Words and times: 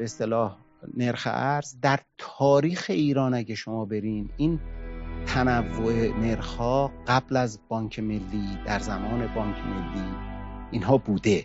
به 0.00 0.04
اصطلاح 0.04 0.56
نرخ 0.96 1.28
ارز. 1.30 1.76
در 1.82 1.98
تاریخ 2.18 2.86
ایران 2.88 3.34
اگه 3.34 3.54
شما 3.54 3.84
برین 3.84 4.30
این 4.36 4.60
تنوع 5.26 6.18
نرخ 6.18 6.60
قبل 7.06 7.36
از 7.36 7.60
بانک 7.68 7.98
ملی 7.98 8.58
در 8.66 8.78
زمان 8.78 9.34
بانک 9.34 9.56
ملی 9.56 10.04
اینها 10.70 10.96
بوده. 10.96 11.44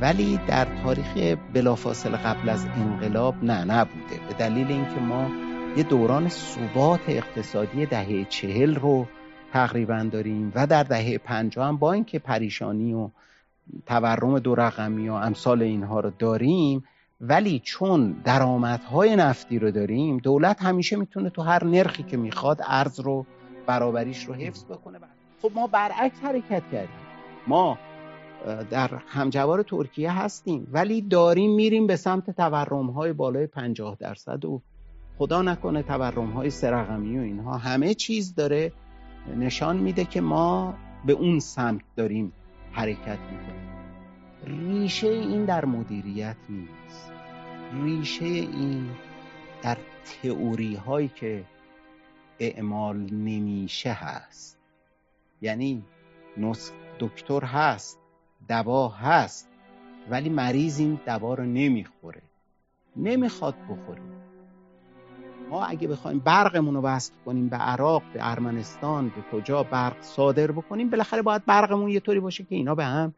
ولی 0.00 0.40
در 0.48 0.82
تاریخ 0.82 1.38
بلافاصله 1.54 2.16
قبل 2.16 2.48
از 2.48 2.66
انقلاب 2.66 3.44
نه 3.44 3.64
نبوده. 3.64 4.20
به 4.28 4.34
دلیل 4.34 4.66
اینکه 4.66 5.00
ما 5.00 5.30
یه 5.76 5.82
دوران 5.82 6.28
ثبات 6.28 7.00
اقتصادی 7.08 7.86
دهه 7.86 8.24
چهل 8.24 8.74
رو 8.74 9.06
تقریبا 9.52 10.08
داریم 10.12 10.52
و 10.54 10.66
در 10.66 10.82
دهه 10.82 11.18
پنجاه 11.18 11.68
هم 11.68 11.76
با 11.76 11.92
اینکه 11.92 12.18
پریشانی 12.18 12.94
و 12.94 13.10
تورم 13.86 14.38
دو 14.38 14.54
رقمی 14.54 15.08
و 15.08 15.12
امثال 15.12 15.62
اینها 15.62 16.00
رو 16.00 16.10
داریم 16.18 16.84
ولی 17.20 17.60
چون 17.64 18.12
درآمدهای 18.24 19.16
نفتی 19.16 19.58
رو 19.58 19.70
داریم 19.70 20.18
دولت 20.18 20.62
همیشه 20.62 20.96
می‌تونه 20.96 21.30
تو 21.30 21.42
هر 21.42 21.64
نرخی 21.64 22.02
که 22.02 22.16
می‌خواد 22.16 22.60
ارز 22.66 23.00
رو 23.00 23.26
برابریش 23.66 24.24
رو 24.24 24.34
حفظ 24.34 24.64
بکنه. 24.64 24.98
خب 25.42 25.50
ما 25.54 25.66
برعکس 25.66 26.20
حرکت 26.22 26.62
کردیم. 26.72 26.96
ما 27.46 27.78
در 28.70 28.90
همجوار 29.06 29.62
ترکیه 29.62 30.12
هستیم 30.12 30.68
ولی 30.72 31.02
داریم 31.02 31.54
میریم 31.54 31.86
به 31.86 31.96
سمت 31.96 32.30
تورم 32.30 32.90
های 32.90 33.12
بالای 33.12 33.46
50 33.46 33.96
درصد 34.00 34.44
و 34.44 34.60
خدا 35.18 35.42
نکنه 35.42 35.82
تورم 35.82 36.30
های 36.30 36.50
سرقمی 36.50 37.18
و 37.18 37.22
اینها 37.22 37.56
همه 37.58 37.94
چیز 37.94 38.34
داره 38.34 38.72
نشان 39.36 39.76
میده 39.76 40.04
که 40.04 40.20
ما 40.20 40.74
به 41.06 41.12
اون 41.12 41.38
سمت 41.38 41.80
داریم 41.96 42.32
حرکت 42.72 43.18
می‌کنیم. 43.30 43.68
ریشه 44.44 45.08
این 45.08 45.44
در 45.44 45.64
مدیریت 45.64 46.36
نیست. 46.48 47.17
ریشه 47.72 48.24
این 48.24 48.90
در 49.62 49.78
تئوری 50.04 50.74
هایی 50.74 51.08
که 51.08 51.44
اعمال 52.38 52.96
نمیشه 52.96 53.92
هست. 53.92 54.58
یعنی 55.42 55.84
نسخ 56.36 56.72
دکتر 57.00 57.44
هست 57.44 57.98
دوا 58.48 58.88
هست 58.88 59.48
ولی 60.10 60.28
مریض 60.28 60.80
این 60.80 61.00
دوا 61.06 61.34
رو 61.34 61.44
نمی‌خوره. 61.44 62.22
نمی‌خواد 62.96 63.54
بخوره. 63.70 64.02
ما 65.50 65.64
اگه 65.64 65.88
بخوایم 65.88 66.18
برقمون 66.18 66.74
رو 66.74 66.80
وصل 66.80 67.12
کنیم 67.24 67.48
به 67.48 67.56
عراق 67.56 68.02
به 68.12 68.30
ارمنستان 68.30 69.08
به 69.08 69.22
کجا 69.32 69.62
برق 69.62 70.02
صادر 70.02 70.52
بکنیم 70.52 70.90
بالاخره 70.90 71.22
باید 71.22 71.44
برقمون 71.44 71.90
یه 71.90 72.00
طوری 72.00 72.20
باشه 72.20 72.44
که 72.44 72.54
اینا 72.54 72.74
به 72.74 72.84
هم 72.84 73.14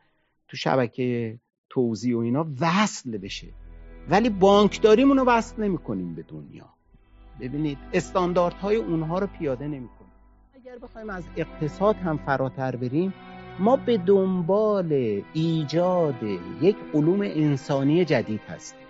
تو 0.48 0.56
شبکه 0.56 1.38
توزیع 1.68 2.16
و 2.16 2.20
اینا 2.20 2.46
وصل 2.60 3.18
بشه. 3.18 3.46
ولی 4.08 4.30
بانکداریمون 4.30 5.18
رو 5.18 5.24
وصل 5.24 5.62
نمی 5.62 5.78
کنیم 5.78 6.14
به 6.14 6.22
دنیا. 6.22 6.66
ببینید 7.40 7.78
استانداردهای 7.92 8.76
اونها 8.76 9.18
رو 9.18 9.26
پیاده 9.26 9.64
نمی 9.64 9.88
کنیم 9.88 10.12
اگر 10.54 10.78
بخوایم 10.78 11.10
از 11.10 11.24
اقتصاد 11.36 11.96
هم 11.96 12.16
فراتر 12.16 12.76
بریم 12.76 13.14
ما 13.58 13.76
به 13.76 13.96
دنبال 13.96 15.22
ایجاد 15.32 16.22
یک 16.62 16.76
علوم 16.94 17.20
انسانی 17.20 18.04
جدید 18.04 18.40
هستیم. 18.40 18.86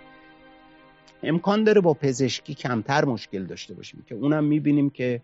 امکان 1.23 1.63
داره 1.63 1.81
با 1.81 1.93
پزشکی 1.93 2.53
کمتر 2.53 3.05
مشکل 3.05 3.43
داشته 3.43 3.73
باشیم 3.73 4.03
که 4.07 4.15
اونم 4.15 4.43
می‌بینیم 4.43 4.89
که 4.89 5.21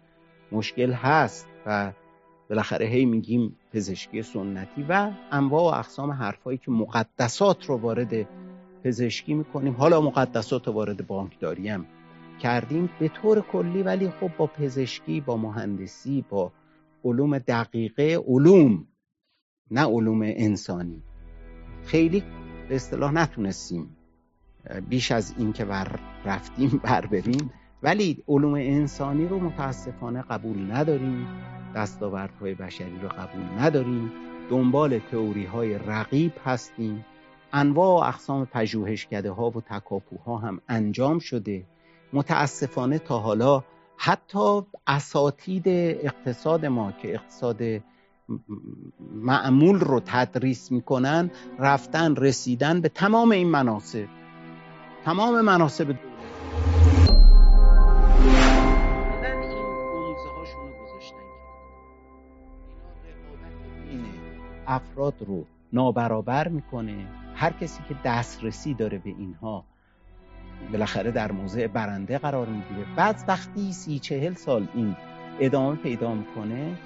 مشکل 0.51 0.91
هست 0.91 1.47
و 1.65 1.91
بالاخره 2.49 2.85
هی 2.85 3.05
میگیم 3.05 3.55
پزشکی 3.73 4.21
سنتی 4.21 4.85
و 4.89 5.11
انواع 5.31 5.63
و 5.63 5.79
اقسام 5.79 6.11
حرفایی 6.11 6.57
که 6.57 6.71
مقدسات 6.71 7.65
رو 7.65 7.77
وارد 7.77 8.27
پزشکی 8.83 9.33
می‌کنیم. 9.33 9.73
حالا 9.73 10.01
مقدسات 10.01 10.67
وارد 10.67 11.07
بانکداری 11.07 11.69
هم 11.69 11.85
کردیم 12.41 12.89
به 12.99 13.07
طور 13.07 13.41
کلی 13.41 13.83
ولی 13.83 14.09
خب 14.09 14.31
با 14.37 14.47
پزشکی 14.47 15.21
با 15.21 15.37
مهندسی 15.37 16.25
با 16.29 16.51
علوم 17.05 17.37
دقیقه 17.37 18.23
علوم 18.27 18.87
نه 19.71 19.85
علوم 19.85 20.21
انسانی. 20.21 21.01
خیلی 21.85 22.23
به 22.69 22.75
اصطلاح 22.75 23.13
نتونستیم 23.13 23.97
بیش 24.89 25.11
از 25.11 25.33
این 25.37 25.53
که 25.53 25.65
بر 25.65 25.99
رفتیم 26.25 26.81
بر 26.83 27.05
بریم. 27.05 27.51
ولی 27.83 28.23
علوم 28.27 28.53
انسانی 28.53 29.27
رو 29.27 29.39
متاسفانه 29.39 30.21
قبول 30.21 30.71
نداریم. 30.71 31.27
دستاوردهای 31.75 32.53
بشری 32.53 32.99
رو 33.01 33.07
قبول 33.07 33.43
نداریم. 33.59 34.11
دنبال 34.49 34.99
تئوری 34.99 35.45
های 35.45 35.77
رقیب 35.77 36.33
هستیم. 36.45 37.05
انواع 37.53 37.87
و 37.89 38.07
اقسام 38.07 38.45
پژوهشکده 38.45 39.31
ها 39.31 39.49
و 39.49 39.61
تکاپوها 39.61 40.37
هم 40.37 40.61
انجام 40.69 41.19
شده. 41.19 41.65
متاسفانه 42.13 42.99
تا 42.99 43.19
حالا 43.19 43.63
حتی 43.97 44.61
اساتید 44.87 45.63
اقتصاد 45.67 46.65
ما 46.65 46.91
که 46.91 47.13
اقتصاد 47.13 47.61
معمول 49.13 49.79
رو 49.79 50.01
تدریس 50.05 50.71
می‌کنن 50.71 51.31
رفتن 51.59 52.15
رسیدن 52.15 52.81
به 52.81 52.89
تمام 52.89 53.31
این 53.31 53.47
مناسب. 53.47 54.07
تمام 55.05 55.41
مناسب 55.41 55.95
افراد 64.67 65.13
رو 65.27 65.45
نابرابر 65.73 66.47
می‌کنه. 66.47 67.07
هر 67.37 67.51
کسی 67.51 67.83
که 67.89 67.95
دسترسی 68.05 68.73
داره 68.73 68.97
به 68.97 69.09
اینها 69.09 69.65
بالاخره 70.71 71.11
در 71.11 71.31
موضع 71.31 71.67
برنده 71.67 72.17
قرار 72.17 72.47
می‌گیره 72.47 72.95
بعد 72.95 73.23
وقتی 73.27 73.73
سی 73.73 73.99
چهل 73.99 74.33
سال 74.33 74.67
این 74.73 74.95
ادامه 75.39 75.75
پیدا 75.75 76.13
می‌کنه 76.13 76.77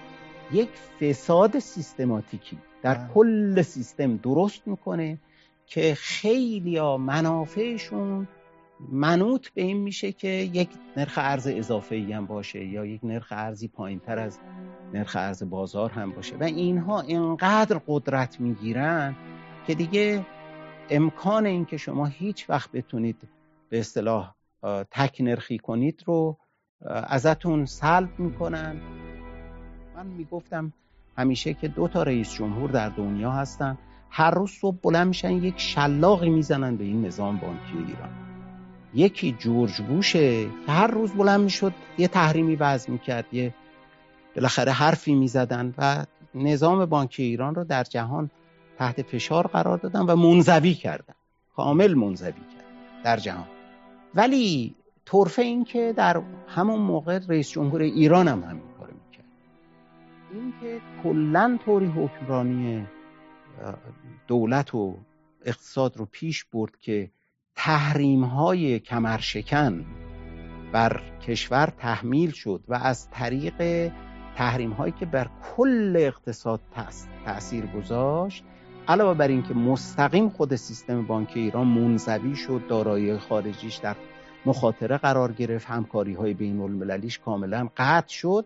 یک 0.51 0.69
فساد 1.01 1.59
سیستماتیکی 1.59 2.57
در 2.81 2.93
بله. 2.93 3.07
کل 3.13 3.61
سیستم 3.61 4.17
درست 4.17 4.67
می‌کنه 4.67 5.19
که 5.65 5.95
خیلی 5.95 6.77
ها 6.77 6.97
منافعشون 6.97 8.27
منوط 8.91 9.49
به 9.49 9.61
این 9.61 9.77
میشه 9.77 10.11
که 10.11 10.27
یک 10.27 10.69
نرخ 10.97 11.13
ارز 11.17 11.47
اضافه 11.47 11.95
ای 11.95 12.11
هم 12.11 12.25
باشه 12.25 12.65
یا 12.65 12.85
یک 12.85 12.99
نرخ 13.03 13.27
ارزی 13.31 13.67
پایین 13.67 13.99
تر 13.99 14.19
از 14.19 14.39
نرخ 14.93 15.15
ارز 15.15 15.43
بازار 15.43 15.91
هم 15.91 16.11
باشه 16.11 16.35
و 16.35 16.43
اینها 16.43 17.01
اینقدر 17.01 17.81
قدرت 17.87 18.39
می‌گیرن 18.39 19.15
که 19.67 19.75
دیگه 19.75 20.25
امکان 20.91 21.45
این 21.45 21.65
که 21.65 21.77
شما 21.77 22.05
هیچ 22.05 22.49
وقت 22.49 22.71
بتونید 22.71 23.15
به 23.69 23.79
اصطلاح 23.79 24.33
تک 24.91 25.17
نرخی 25.21 25.57
کنید 25.57 26.03
رو 26.05 26.37
ازتون 26.85 27.65
سلب 27.65 28.19
می‌کنن. 28.19 28.81
من 29.95 30.05
می‌گفتم 30.05 30.73
همیشه 31.17 31.53
که 31.53 31.67
دو 31.67 31.87
تا 31.87 32.03
رئیس 32.03 32.33
جمهور 32.33 32.69
در 32.69 32.89
دنیا 32.89 33.31
هستن. 33.31 33.77
هر 34.09 34.31
روز 34.31 34.51
صبح 34.51 34.77
بلند 34.83 35.07
میشن 35.07 35.31
یک 35.31 35.59
شلاقی 35.59 36.29
می‌زنن 36.29 36.77
به 36.77 36.83
این 36.83 37.05
نظام 37.05 37.37
بانکی 37.37 37.77
ایران. 37.87 38.09
یکی 38.93 39.31
جورج 39.31 39.81
بوشه 39.81 40.45
که 40.65 40.71
هر 40.71 40.87
روز 40.87 41.11
بلند 41.11 41.41
می‌شد 41.41 41.73
یه 41.97 42.07
تحریمی 42.07 42.55
وضع 42.55 42.91
می‌کرد 42.91 43.33
یه 43.33 43.53
بالاخره 44.35 44.71
حرفی 44.71 45.15
می‌زدن 45.15 45.73
و 45.77 46.05
نظام 46.35 46.85
بانکی 46.85 47.23
ایران 47.23 47.55
رو 47.55 47.63
در 47.63 47.83
جهان 47.83 48.29
تحت 48.81 49.01
فشار 49.01 49.47
قرار 49.47 49.77
دادن 49.77 50.01
و 50.01 50.15
منزوی 50.15 50.73
کردن. 50.73 51.13
کامل 51.55 51.93
منزوی 51.93 52.31
کردن 52.31 53.03
در 53.03 53.17
جهان. 53.17 53.47
ولی 54.15 54.75
طرفه 55.05 55.41
این 55.41 55.63
که 55.63 55.93
در 55.97 56.21
همون 56.47 56.79
موقع 56.79 57.19
رئیس 57.29 57.51
جمهور 57.51 57.81
ایران 57.81 58.27
هم 58.27 58.43
همین 58.43 58.63
کار 58.79 58.91
می‌کرد. 58.91 59.25
این 60.33 60.53
که 60.61 60.81
کلا 61.03 61.59
طوری 61.65 61.85
حکمرانی 61.85 62.87
دولت 64.27 64.75
و 64.75 64.97
اقتصاد 65.45 65.97
رو 65.97 66.07
پیش 66.11 66.43
برد 66.43 66.77
که 66.79 67.11
تحریم 67.55 68.23
های 68.23 68.79
کمرشکن 68.79 69.85
بر 70.71 71.01
کشور 71.27 71.73
تحمیل 71.77 72.31
شد 72.31 72.63
و 72.67 72.73
از 72.73 73.09
طریق 73.09 73.91
تحریم 74.35 74.71
هایی 74.71 74.93
که 74.99 75.05
بر 75.05 75.29
کل 75.57 75.93
اقتصاد 75.99 76.59
تاثیر 77.25 77.65
گذاشت 77.65 78.43
علاوه 78.87 79.17
بر 79.17 79.27
اینکه 79.27 79.53
مستقیم 79.53 80.29
خود 80.29 80.55
سیستم 80.55 81.05
بانکی 81.05 81.39
ایران 81.39 81.67
منزوی 81.67 82.35
شد 82.35 82.61
دارایی 82.69 83.17
خارجیش 83.17 83.75
در 83.75 83.95
مخاطره 84.45 84.97
قرار 84.97 85.31
گرفت 85.31 85.67
همکاری 85.67 86.13
های 86.13 86.33
بین 86.33 86.61
المللیش 86.61 87.19
کاملا 87.19 87.69
قطع 87.77 88.13
شد. 88.13 88.45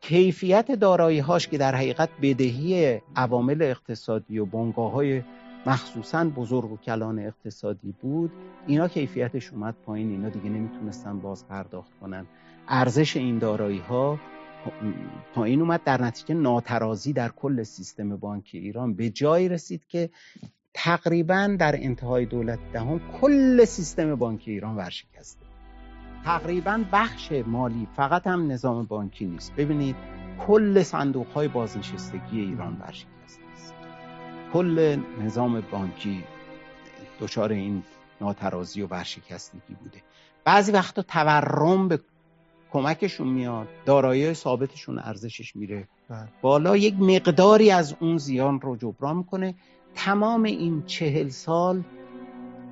کیفیت 0.00 0.70
دارایی 0.72 1.18
هاش 1.18 1.48
که 1.48 1.58
در 1.58 1.74
حقیقت 1.74 2.08
بدهی 2.22 3.00
عوامل 3.16 3.62
اقتصادی 3.62 4.38
و 4.38 4.44
بانگاه 4.44 4.92
های 4.92 5.22
مخصوصا 5.66 6.24
بزرگ 6.24 6.72
و 6.72 6.76
کلان 6.76 7.18
اقتصادی 7.18 7.94
بود 8.02 8.32
اینا 8.66 8.88
کیفیتش 8.88 9.52
اومد 9.52 9.74
پایین 9.86 10.10
اینا 10.10 10.28
دیگه 10.28 10.50
نمی‌تونستن 10.50 11.18
باز 11.18 11.48
پرداخت 11.48 11.90
کنن. 12.00 12.26
ارزش 12.68 13.16
این 13.16 13.38
دارایی 13.38 13.78
ها 13.78 14.18
پایین 15.34 15.60
اومد 15.60 15.84
در 15.84 16.02
نتیجه 16.02 16.34
ناترازی 16.34 17.12
در 17.12 17.28
کل 17.28 17.62
سیستم 17.62 18.16
بانکی 18.16 18.58
ایران 18.58 18.94
به 18.94 19.10
جایی 19.10 19.48
رسید 19.48 19.86
که 19.86 20.10
تقریبا 20.74 21.56
در 21.58 21.76
انتهای 21.76 22.26
دولت 22.26 22.58
دهم 22.72 23.00
کل 23.20 23.64
سیستم 23.64 24.14
بانکی 24.14 24.50
ایران 24.50 24.76
ورشکسته. 24.76 25.46
تقریبا 26.24 26.84
بخش 26.92 27.32
مالی 27.46 27.88
فقط 27.96 28.26
هم 28.26 28.52
نظام 28.52 28.84
بانکی 28.84 29.26
نیست. 29.26 29.52
ببینید 29.56 29.96
کل 30.46 30.82
صندوق 30.82 31.26
های 31.26 31.48
بازنشستگی 31.48 32.40
ایران 32.40 32.76
ورشکسته 32.80 33.42
است. 33.54 33.74
کل 34.52 34.98
نظام 35.20 35.60
بانکی 35.60 36.24
دچار 37.20 37.52
این 37.52 37.82
ناترازی 38.20 38.82
و 38.82 38.86
ورشکستگی 38.86 39.74
بوده. 39.82 40.02
بعضی 40.44 40.72
وقتا 40.72 41.02
تورم 41.02 41.88
به 41.88 42.00
کمکشون 42.74 43.28
میاد 43.28 43.68
دارایی 43.86 44.34
ثابتشون 44.34 44.98
ارزشش 44.98 45.56
میره. 45.56 45.88
بله. 46.08 46.28
بالا 46.42 46.76
یک 46.76 46.94
مقداری 46.94 47.70
از 47.70 47.96
اون 48.00 48.18
زیان 48.18 48.60
رو 48.60 48.76
جبران 48.76 49.16
می‌کنه. 49.16 49.54
تمام 49.94 50.42
این 50.42 50.82
چهل 50.86 51.28
سال 51.28 51.82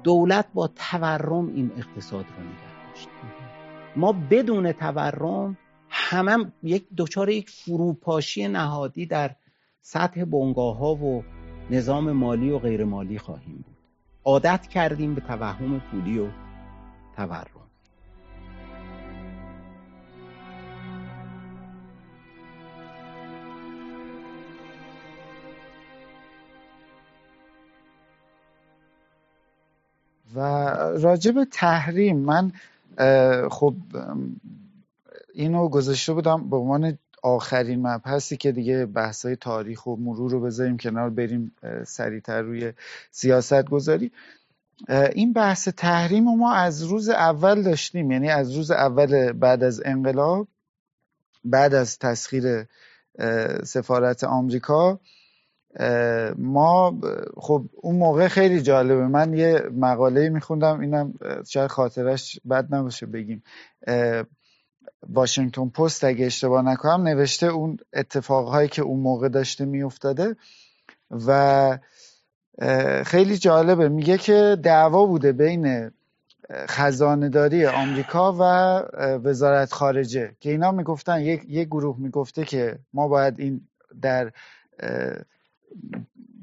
دولت 0.02 0.46
با 0.54 0.70
تورم 0.76 1.48
این 1.48 1.70
اقتصاد 1.76 2.24
رو 2.24 2.44
نگه 2.44 2.88
داشت. 2.88 3.08
ما 3.96 4.12
بدون 4.30 4.72
تورم 4.72 5.56
همه 5.88 6.52
یک 6.62 6.84
دچار 6.96 7.30
یک 7.30 7.50
فروپاشی 7.50 8.48
نهادی 8.48 9.06
در 9.06 9.30
سطح 9.80 10.24
بنگاه 10.24 10.76
ها 10.78 10.94
و 10.94 11.24
نظام 11.70 12.12
مالی 12.12 12.50
و 12.50 12.58
غیر 12.58 12.84
مالی 12.84 13.18
خواهیم 13.18 13.56
بود. 13.56 13.76
عادت 14.24 14.66
کردیم 14.66 15.14
به 15.14 15.20
توهم 15.20 15.80
پولی 15.80 16.18
و 16.18 16.26
تورم. 17.16 17.61
و 30.34 30.40
راجب 31.02 31.44
تحریم 31.44 32.16
من 32.16 32.52
خب 33.50 33.74
اینو 35.34 35.68
گذاشته 35.68 36.12
بودم 36.12 36.50
به 36.50 36.56
عنوان 36.56 36.98
آخرین 37.22 37.86
مبحثی 37.86 38.36
که 38.36 38.52
دیگه 38.52 38.86
بحثای 38.86 39.36
تاریخ 39.36 39.86
و 39.86 39.96
مرور 39.96 40.30
رو 40.30 40.40
بذاریم 40.40 40.76
کنار 40.76 41.10
بریم 41.10 41.52
سریعتر 41.86 42.42
روی 42.42 42.72
سیاست 43.10 43.64
گذاری 43.64 44.10
این 44.88 45.32
بحث 45.32 45.68
تحریم 45.68 46.24
ما 46.24 46.54
از 46.54 46.82
روز 46.82 47.08
اول 47.08 47.62
داشتیم 47.62 48.10
یعنی 48.10 48.30
از 48.30 48.56
روز 48.56 48.70
اول 48.70 49.32
بعد 49.32 49.62
از 49.62 49.82
انقلاب 49.84 50.48
بعد 51.44 51.74
از 51.74 51.98
تسخیر 51.98 52.66
سفارت 53.64 54.24
آمریکا. 54.24 55.00
ما 56.36 57.00
خب 57.36 57.64
اون 57.74 57.96
موقع 57.96 58.28
خیلی 58.28 58.62
جالبه. 58.62 59.06
من 59.06 59.34
یه 59.34 59.62
مقاله 59.72 60.28
میخوندم 60.28 60.80
اینم 60.80 61.14
شاید 61.48 61.70
خاطرش 61.70 62.40
بد 62.50 62.74
نباشه 62.74 63.06
بگیم. 63.06 63.42
واشنگتن 65.08 65.68
پست 65.68 66.04
اگه 66.04 66.26
اشتباه 66.26 66.62
نکنم 66.62 67.02
نوشته 67.08 67.46
اون 67.46 67.76
اتفاقهایی 67.92 68.68
که 68.68 68.82
اون 68.82 69.00
موقع 69.00 69.28
داشته 69.28 69.64
میافتاده 69.64 70.36
و 71.10 71.78
خیلی 73.04 73.38
جالبه. 73.38 73.88
میگه 73.88 74.18
که 74.18 74.56
دعوا 74.62 75.06
بوده 75.06 75.32
بین 75.32 75.90
خزانداری 76.52 77.66
آمریکا 77.66 78.32
و 78.32 78.42
وزارت 79.28 79.72
خارجه 79.72 80.36
که 80.40 80.50
اینا 80.50 80.72
می‌گفتن 80.72 81.20
یک 81.20 81.42
یک 81.48 81.68
گروه 81.68 81.96
می‌گفته 81.98 82.44
که 82.44 82.78
ما 82.92 83.08
باید 83.08 83.40
این 83.40 83.68
در 84.02 84.32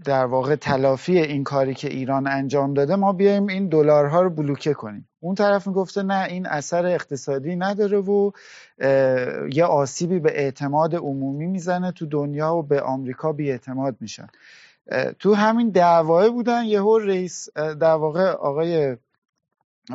در 0.05 0.25
واقع 0.25 0.55
تلافی 0.55 1.17
این 1.17 1.43
کاری 1.43 1.73
که 1.73 1.87
ایران 1.87 2.27
انجام 2.27 2.73
داده 2.73 2.95
ما 2.95 3.13
بیایم 3.13 3.47
این 3.47 3.67
دلارها 3.67 4.21
رو 4.21 4.29
بلوکه 4.29 4.73
کنیم. 4.73 5.09
اون 5.19 5.35
طرف 5.35 5.67
می‌گفته 5.67 6.03
نه 6.03 6.23
این 6.23 6.45
اثر 6.45 6.85
اقتصادی 6.85 7.55
نداره 7.55 7.97
و 7.97 8.31
یه 9.53 9.65
آسیبی 9.65 10.19
به 10.19 10.39
اعتماد 10.39 10.95
عمومی 10.95 11.47
می‌زنه 11.47 11.91
تو 11.91 12.05
دنیا 12.05 12.55
و 12.55 12.63
به 12.63 12.81
آمریکا 12.81 13.31
بی 13.33 13.51
اعتماد 13.51 13.95
میشن. 13.99 14.27
تو 15.19 15.33
همین 15.33 15.69
دعوای 15.69 16.29
بودن 16.29 16.63
یهو 16.63 16.97
رئیس 16.97 17.49
در 17.55 17.93
واقع 17.93 18.31
آقای 18.31 18.97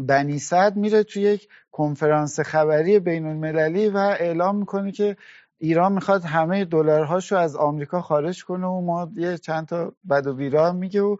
بنی 0.02 0.38
صد 0.38 0.76
میره 0.76 1.02
تو 1.02 1.20
یک 1.20 1.48
کنفرانس 1.72 2.40
خبری 2.40 2.98
بین 2.98 3.26
المللی 3.26 3.88
و 3.88 3.96
اعلام 3.96 4.56
می‌کنه 4.56 4.92
که 4.92 5.16
ایران 5.64 5.92
می‌خواد 5.92 6.24
همه 6.24 6.64
دلارهاشو 6.64 7.36
از 7.36 7.56
آمریکا 7.56 8.02
خارج 8.02 8.44
کنه 8.44 8.66
و 8.66 8.80
ما 8.80 9.10
یه 9.16 9.38
چند 9.38 9.66
تا 9.66 9.92
بد 10.10 10.26
و 10.26 10.34
بیرا 10.34 10.72
میگه 10.72 11.02
و, 11.02 11.16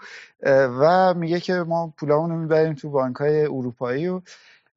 و 0.81 1.15
میگه 1.15 1.41
که 1.41 1.53
ما 1.53 1.95
پولامون 1.97 2.31
رو 2.31 2.37
می‌بریم 2.37 2.75
تو 2.75 2.91
بانک 2.91 3.17
های 3.17 3.43
اروپایی 3.43 4.09
و 4.09 4.21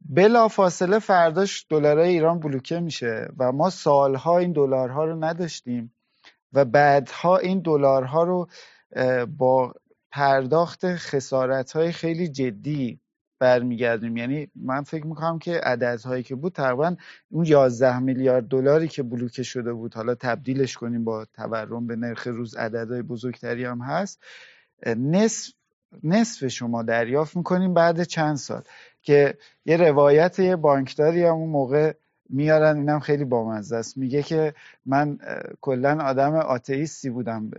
بلا 0.09 0.47
فاصله 0.47 0.99
فرداش 0.99 1.65
دلارای 1.69 2.09
ایران 2.09 2.39
بلوکه 2.39 2.79
میشه 2.79 3.27
و 3.37 3.51
ما 3.51 3.69
سالها 3.69 4.37
این 4.37 4.51
دلارها 4.51 5.05
رو 5.05 5.23
نداشتیم 5.23 5.93
و 6.53 6.65
بعدها 6.65 7.37
این 7.37 7.59
دلارها 7.59 8.23
رو 8.23 8.47
با 9.37 9.73
پرداخت 10.11 10.95
خسارت 10.95 11.71
های 11.71 11.91
خیلی 11.91 12.27
جدی 12.27 12.99
برمیگردیم. 13.39 14.17
یعنی 14.17 14.47
من 14.55 14.83
فکر 14.83 15.05
می‌کنم 15.05 15.39
که 15.39 15.61
عددهایی 15.63 16.23
که 16.23 16.35
بود 16.35 16.53
تقریبا 16.53 16.95
اون 17.29 17.45
11 17.45 17.99
میلیارد 17.99 18.47
دلاری 18.47 18.87
که 18.87 19.03
بلوکه 19.03 19.43
شده 19.43 19.73
بود 19.73 19.93
حالا 19.93 20.15
تبدیلش 20.15 20.77
کنیم 20.77 21.03
با 21.03 21.25
تورم 21.25 21.87
به 21.87 21.95
نرخ 21.95 22.27
روز 22.27 22.55
عددهای 22.55 23.01
بزرگتری 23.01 23.65
هم 23.65 23.81
هست. 23.81 24.23
نصف 24.85 25.53
نصف 26.03 26.47
شما 26.47 26.83
دریافت 26.83 27.37
می‌کنیم 27.37 27.73
بعد 27.73 28.03
چند 28.03 28.35
سال. 28.35 28.61
که 29.01 29.37
یه 29.65 29.77
روایت 29.77 30.39
یه 30.39 30.55
بانکداری 30.55 31.23
هم 31.23 31.33
اون 31.33 31.49
موقع 31.49 31.93
میارن 32.29 32.77
اینم 32.77 32.99
خیلی 32.99 33.25
بامزه 33.25 33.75
است. 33.75 33.97
میگه 33.97 34.23
که 34.23 34.53
من 34.85 35.17
کلا 35.61 36.03
آدم 36.03 36.35
آتئیستی 36.35 37.09
بودم 37.09 37.49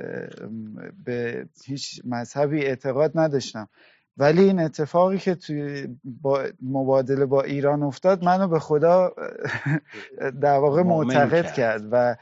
به 1.05 1.49
هیچ 1.65 2.01
مذهبی 2.05 2.67
اعتقاد 2.67 3.13
نداشتم. 3.15 3.69
ولی 4.19 4.45
این 4.45 4.61
اتفاقی 4.61 5.19
که 5.19 5.35
توی 5.35 5.89
با 6.05 6.45
مبادله 6.63 7.27
با 7.27 7.43
ایران 7.43 7.83
افتاد 7.83 8.25
منو 8.25 8.49
به 8.49 8.59
خدا 8.59 9.13
در 10.43 10.59
واقع 10.59 10.83
معتقد 10.83 11.53
کرد. 11.53 11.83
و 11.91 12.17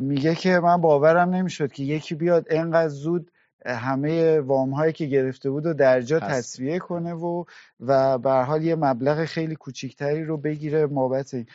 میگه 0.00 0.34
که 0.34 0.60
من 0.60 0.80
باورم 0.80 1.30
نمی‌شد 1.30 1.72
که 1.72 1.82
یکی 1.82 2.14
بیاد 2.14 2.46
انقدر 2.50 2.88
زود 2.88 3.30
همه 3.66 4.40
وام 4.40 4.70
هایی 4.70 4.92
که 4.92 5.06
گرفته 5.06 5.50
بود 5.50 5.66
و 5.66 5.74
در 5.74 6.00
جا 6.00 6.20
تصویه 6.20 6.78
کنه 6.78 7.12
و 7.12 7.44
و 7.80 8.18
به 8.18 8.30
حال 8.30 8.64
یه 8.64 8.76
مبلغ 8.76 9.24
خیلی 9.24 9.56
کوچیکتری 9.56 10.24
رو 10.24 10.36
بگیره 10.36 10.86
بابت 10.86 11.34
این 11.34 11.46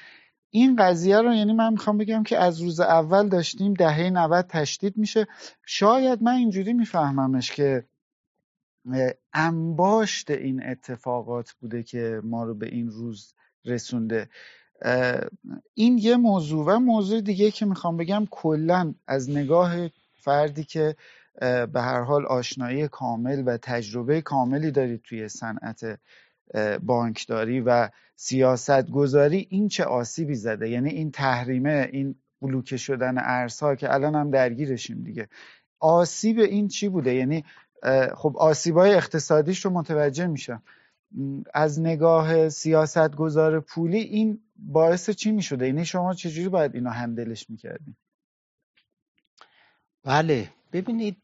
این 0.50 0.76
قضیه 0.76 1.22
رو 1.22 1.34
یعنی 1.34 1.54
من 1.54 1.72
می‌خوام 1.72 1.98
بگم 1.98 2.24
که 2.24 2.38
از 2.38 2.62
روز 2.62 2.80
اول 2.80 3.28
داشتیم 3.28 3.74
دهه 3.74 4.10
90 4.10 4.46
تشدید 4.50 4.98
میشه 4.98 5.28
شاید 5.66 6.24
من 6.24 6.32
اینجوری 6.32 6.74
میفهممش 6.74 7.52
که 7.52 7.86
انباشت 9.34 10.32
این 10.32 10.66
اتفاقات 10.66 11.52
بوده 11.52 11.84
که 11.84 12.22
ما 12.24 12.44
رو 12.44 12.56
به 12.56 12.68
این 12.68 12.90
روز 12.90 13.34
رسونده. 13.66 14.30
این 15.74 15.98
یه 15.98 16.16
موضوع 16.16 16.66
و 16.66 16.80
موضوع 16.80 17.22
دیگه 17.22 17.52
که 17.52 17.66
می‌خوام 17.66 17.98
بگم 17.98 18.28
کلا 18.32 18.94
از 19.08 19.30
نگاه 19.30 19.76
فردی 20.14 20.64
که 20.64 20.96
به 21.42 21.82
هر 21.82 22.02
حال 22.02 22.26
آشنایی 22.26 22.88
کامل 22.88 23.44
و 23.46 23.58
تجربه 23.58 24.22
کاملی 24.22 24.72
دارید 24.72 25.02
توی 25.02 25.30
صنعت 25.30 26.00
بانکداری 26.84 27.62
و 27.62 27.90
سیاست 28.16 28.90
گذاری 28.90 29.48
این 29.50 29.68
چه 29.68 29.84
آسیبی 29.84 30.36
زده؟ 30.36 30.70
یعنی 30.70 30.90
این 30.90 31.12
تحریمه 31.12 31.90
این 31.92 32.16
بلوکه 32.42 32.78
شدن 32.78 33.18
ارزها 33.18 33.76
که 33.76 33.94
الان 33.94 34.16
هم 34.16 34.32
درگیرشیم 34.32 35.04
دیگه. 35.04 35.30
آسیب 35.80 36.40
این 36.40 36.68
چی 36.68 36.90
بوده؟ 36.90 37.14
یعنی 37.14 37.44
خب 38.16 38.38
آسیبای 38.38 38.94
اقتصادیش 38.94 39.66
رو 39.66 39.72
متوجه 39.72 40.28
میشم. 40.28 40.64
از 41.54 41.80
نگاه 41.80 42.50
سیاست 42.50 43.16
گذار 43.16 43.60
پولی 43.60 43.98
این 43.98 44.40
باعث 44.56 45.10
چی 45.10 45.32
می‌شده؟ 45.32 45.68
یعنی 45.68 45.86
شما 45.86 46.14
چجوری 46.14 46.50
باید 46.50 46.76
اینو 46.76 46.90
هندلش 46.90 47.50
می‌کردین؟ 47.50 47.96
بله 50.04 50.50
ببینید 50.74 51.18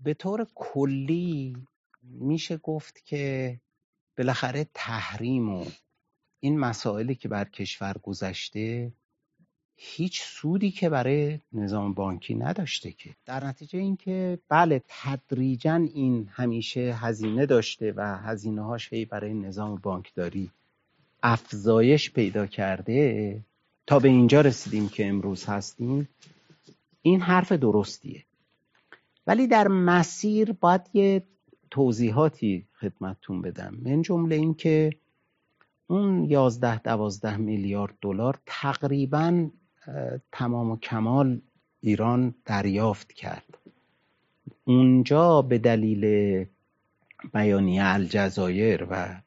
به 0.00 0.14
طور 0.18 0.46
کلی 0.54 1.56
میشه 2.02 2.56
گفت 2.56 3.04
که 3.04 3.56
بالاخره 4.18 4.66
تحریم 4.74 5.54
و 5.54 5.64
این 6.40 6.58
مسائلی 6.58 7.14
که 7.14 7.28
بر 7.28 7.44
کشور 7.44 7.96
گذشته 8.02 8.92
هیچ 9.80 10.22
سودی 10.22 10.70
که 10.70 10.88
برای 10.88 11.38
نظام 11.52 11.94
بانکی 11.94 12.34
نداشته 12.34 12.92
که. 12.92 13.10
در 13.26 13.44
نتیجه 13.44 13.78
اینکه 13.78 14.38
بله 14.48 14.82
تدریجا 14.88 15.74
این 15.74 16.28
همیشه 16.32 16.80
هزینه 16.80 17.46
داشته 17.46 17.92
و 17.96 18.18
هزینه 18.18 18.62
هاش 18.62 18.92
هی 18.92 19.04
برای 19.04 19.34
نظام 19.34 19.76
بانکداری 19.76 20.50
افزایش 21.22 22.10
پیدا 22.10 22.46
کرده. 22.46 23.40
تا 23.86 23.98
به 23.98 24.08
اینجا 24.08 24.40
رسیدیم 24.40 24.88
که 24.88 25.08
امروز 25.08 25.44
هستیم. 25.44 26.08
این 27.02 27.20
حرف 27.20 27.52
درستیه. 27.52 28.24
ولی 29.26 29.46
در 29.46 29.68
مسیر 29.68 30.52
باید 30.52 30.82
یه 30.94 31.22
توضیحاتی 31.70 32.66
خدمتتون 32.80 33.42
بدم. 33.42 33.78
من 33.82 34.02
جمله 34.02 34.36
این 34.36 34.54
که 34.54 34.90
اون 35.86 36.24
11 36.24 36.78
12 36.78 37.36
میلیارد 37.36 37.94
دلار 38.00 38.38
تقریبا 38.46 39.50
تمام 40.32 40.70
و 40.70 40.76
کمال 40.76 41.40
ایران 41.80 42.34
دریافت 42.44 43.12
کرد. 43.12 43.58
اونجا 44.64 45.42
به 45.42 45.58
دلیل 45.58 46.44
بیانیه 47.34 47.84
الجزایر 47.84 48.86
و 48.90 49.20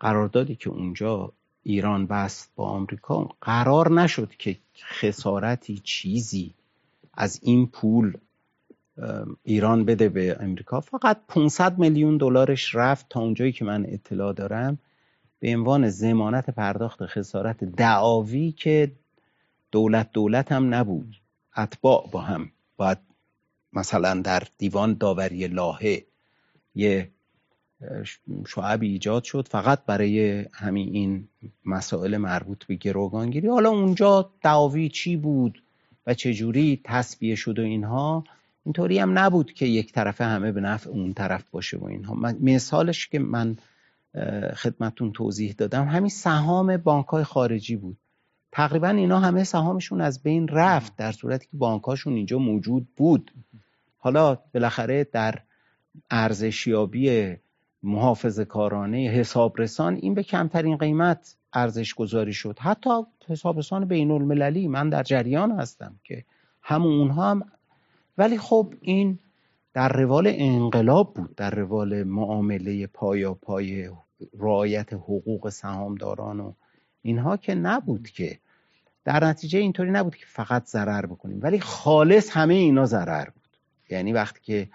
قراردادی 0.00 0.56
که 0.56 0.70
اونجا 0.70 1.32
ایران 1.62 2.06
بست 2.06 2.52
با 2.56 2.64
آمریکا 2.68 3.28
قرار 3.40 3.92
نشد 3.92 4.30
که 4.38 4.56
خسارتی 5.00 5.80
چیزی 5.84 6.54
از 7.14 7.40
این 7.42 7.66
پول 7.66 8.16
ایران 9.44 9.84
بده 9.84 10.08
به 10.08 10.36
امریکا 10.40 10.80
فقط 10.80 11.20
500 11.28 11.78
میلیون 11.78 12.16
دلارش 12.16 12.74
رفت 12.74 13.06
تا 13.08 13.20
اونجایی 13.20 13.52
که 13.52 13.64
من 13.64 13.86
اطلاع 13.88 14.32
دارم 14.32 14.78
به 15.40 15.56
عنوان 15.56 15.88
زمانت 15.88 16.50
پرداخت 16.50 17.06
خسارت 17.06 17.64
دعاوی 17.64 18.52
که 18.52 18.92
دولت 19.76 20.12
دولت 20.12 20.52
هم 20.52 20.74
نبود. 20.74 21.16
اتباع 21.56 22.08
با 22.12 22.20
هم. 22.20 22.50
باید 22.76 22.98
مثلا 23.72 24.20
در 24.20 24.42
دیوان 24.58 24.94
داوری 24.94 25.46
لاهه 25.46 26.04
یه 26.74 27.10
شعبی 28.46 28.88
ایجاد 28.88 29.24
شد. 29.24 29.48
فقط 29.48 29.84
برای 29.86 30.44
همین 30.52 30.88
این 30.94 31.28
مسائل 31.64 32.16
مربوط 32.16 32.64
به 32.64 32.74
گروگانگیری. 32.74 33.48
حالا 33.48 33.70
اونجا 33.70 34.30
دعاوی 34.42 34.88
چی 34.88 35.16
بود 35.16 35.62
و 36.06 36.14
چجوری 36.14 36.80
تصویه 36.84 37.34
شد 37.34 37.58
و 37.58 37.62
اینها 37.62 38.24
اینطوری 38.64 38.98
هم 38.98 39.18
نبود 39.18 39.52
که 39.52 39.66
یک 39.66 39.92
طرفه 39.92 40.24
همه 40.24 40.52
به 40.52 40.60
نفع 40.60 40.90
اون 40.90 41.14
طرف 41.14 41.50
باشه 41.50 41.76
و 41.78 41.84
اینها. 41.84 42.14
مثالش 42.40 43.08
که 43.08 43.18
من 43.18 43.56
خدمتون 44.56 45.12
توضیح 45.12 45.54
دادم 45.58 45.84
همین 45.84 46.10
سهام 46.10 46.76
بانک 46.76 47.06
های 47.06 47.24
خارجی 47.24 47.76
بود. 47.76 47.96
تقریبا 48.56 48.88
اینا 48.88 49.20
همه 49.20 49.44
سهامشون 49.44 50.00
از 50.00 50.22
بین 50.22 50.48
رفت 50.48 50.96
در 50.96 51.12
صورتی 51.12 51.46
که 51.46 51.56
بانکاشون 51.56 52.12
اینجا 52.12 52.38
موجود 52.38 52.86
بود. 52.96 53.32
حالا 53.98 54.38
بالاخره 54.54 55.04
در 55.04 55.38
ارزشیابی 56.10 57.36
محافظ 57.82 58.40
کارانه 58.40 58.98
حسابرسان 58.98 59.94
این 59.94 60.14
به 60.14 60.22
کمترین 60.22 60.76
قیمت 60.76 61.36
ارزش 61.52 61.94
گذاری 61.94 62.32
شد. 62.32 62.58
حتی 62.58 62.90
حسابرسان 63.28 63.84
بین 63.84 64.10
المللی 64.10 64.68
من 64.68 64.88
در 64.88 65.02
جریان 65.02 65.52
هستم 65.52 66.00
که 66.04 66.24
همون 66.62 66.98
اونها 66.98 67.30
هم 67.30 67.42
ولی 68.18 68.38
خب 68.38 68.74
این 68.80 69.18
در 69.72 69.88
روال 69.88 70.32
انقلاب 70.34 71.14
بود 71.14 71.34
در 71.34 71.50
روال 71.50 72.02
معامله 72.02 72.86
پایا 72.86 73.34
پای 73.34 73.90
رعایت 74.38 74.92
حقوق 74.92 75.48
سهامداران 75.48 76.40
و 76.40 76.52
اینها 77.02 77.36
که 77.36 77.54
نبود 77.54 78.08
که 78.08 78.38
در 79.06 79.24
نتیجه 79.24 79.58
اینطوری 79.58 79.90
نبود 79.90 80.16
که 80.16 80.26
فقط 80.26 80.66
ضرر 80.66 81.06
بکنیم. 81.06 81.38
ولی 81.42 81.60
خالص 81.60 82.30
همه 82.30 82.54
اینا 82.54 82.86
ضرر 82.86 83.24
بود. 83.24 83.56
یعنی 83.90 84.12
وقتی 84.12 84.40
که 84.42 84.68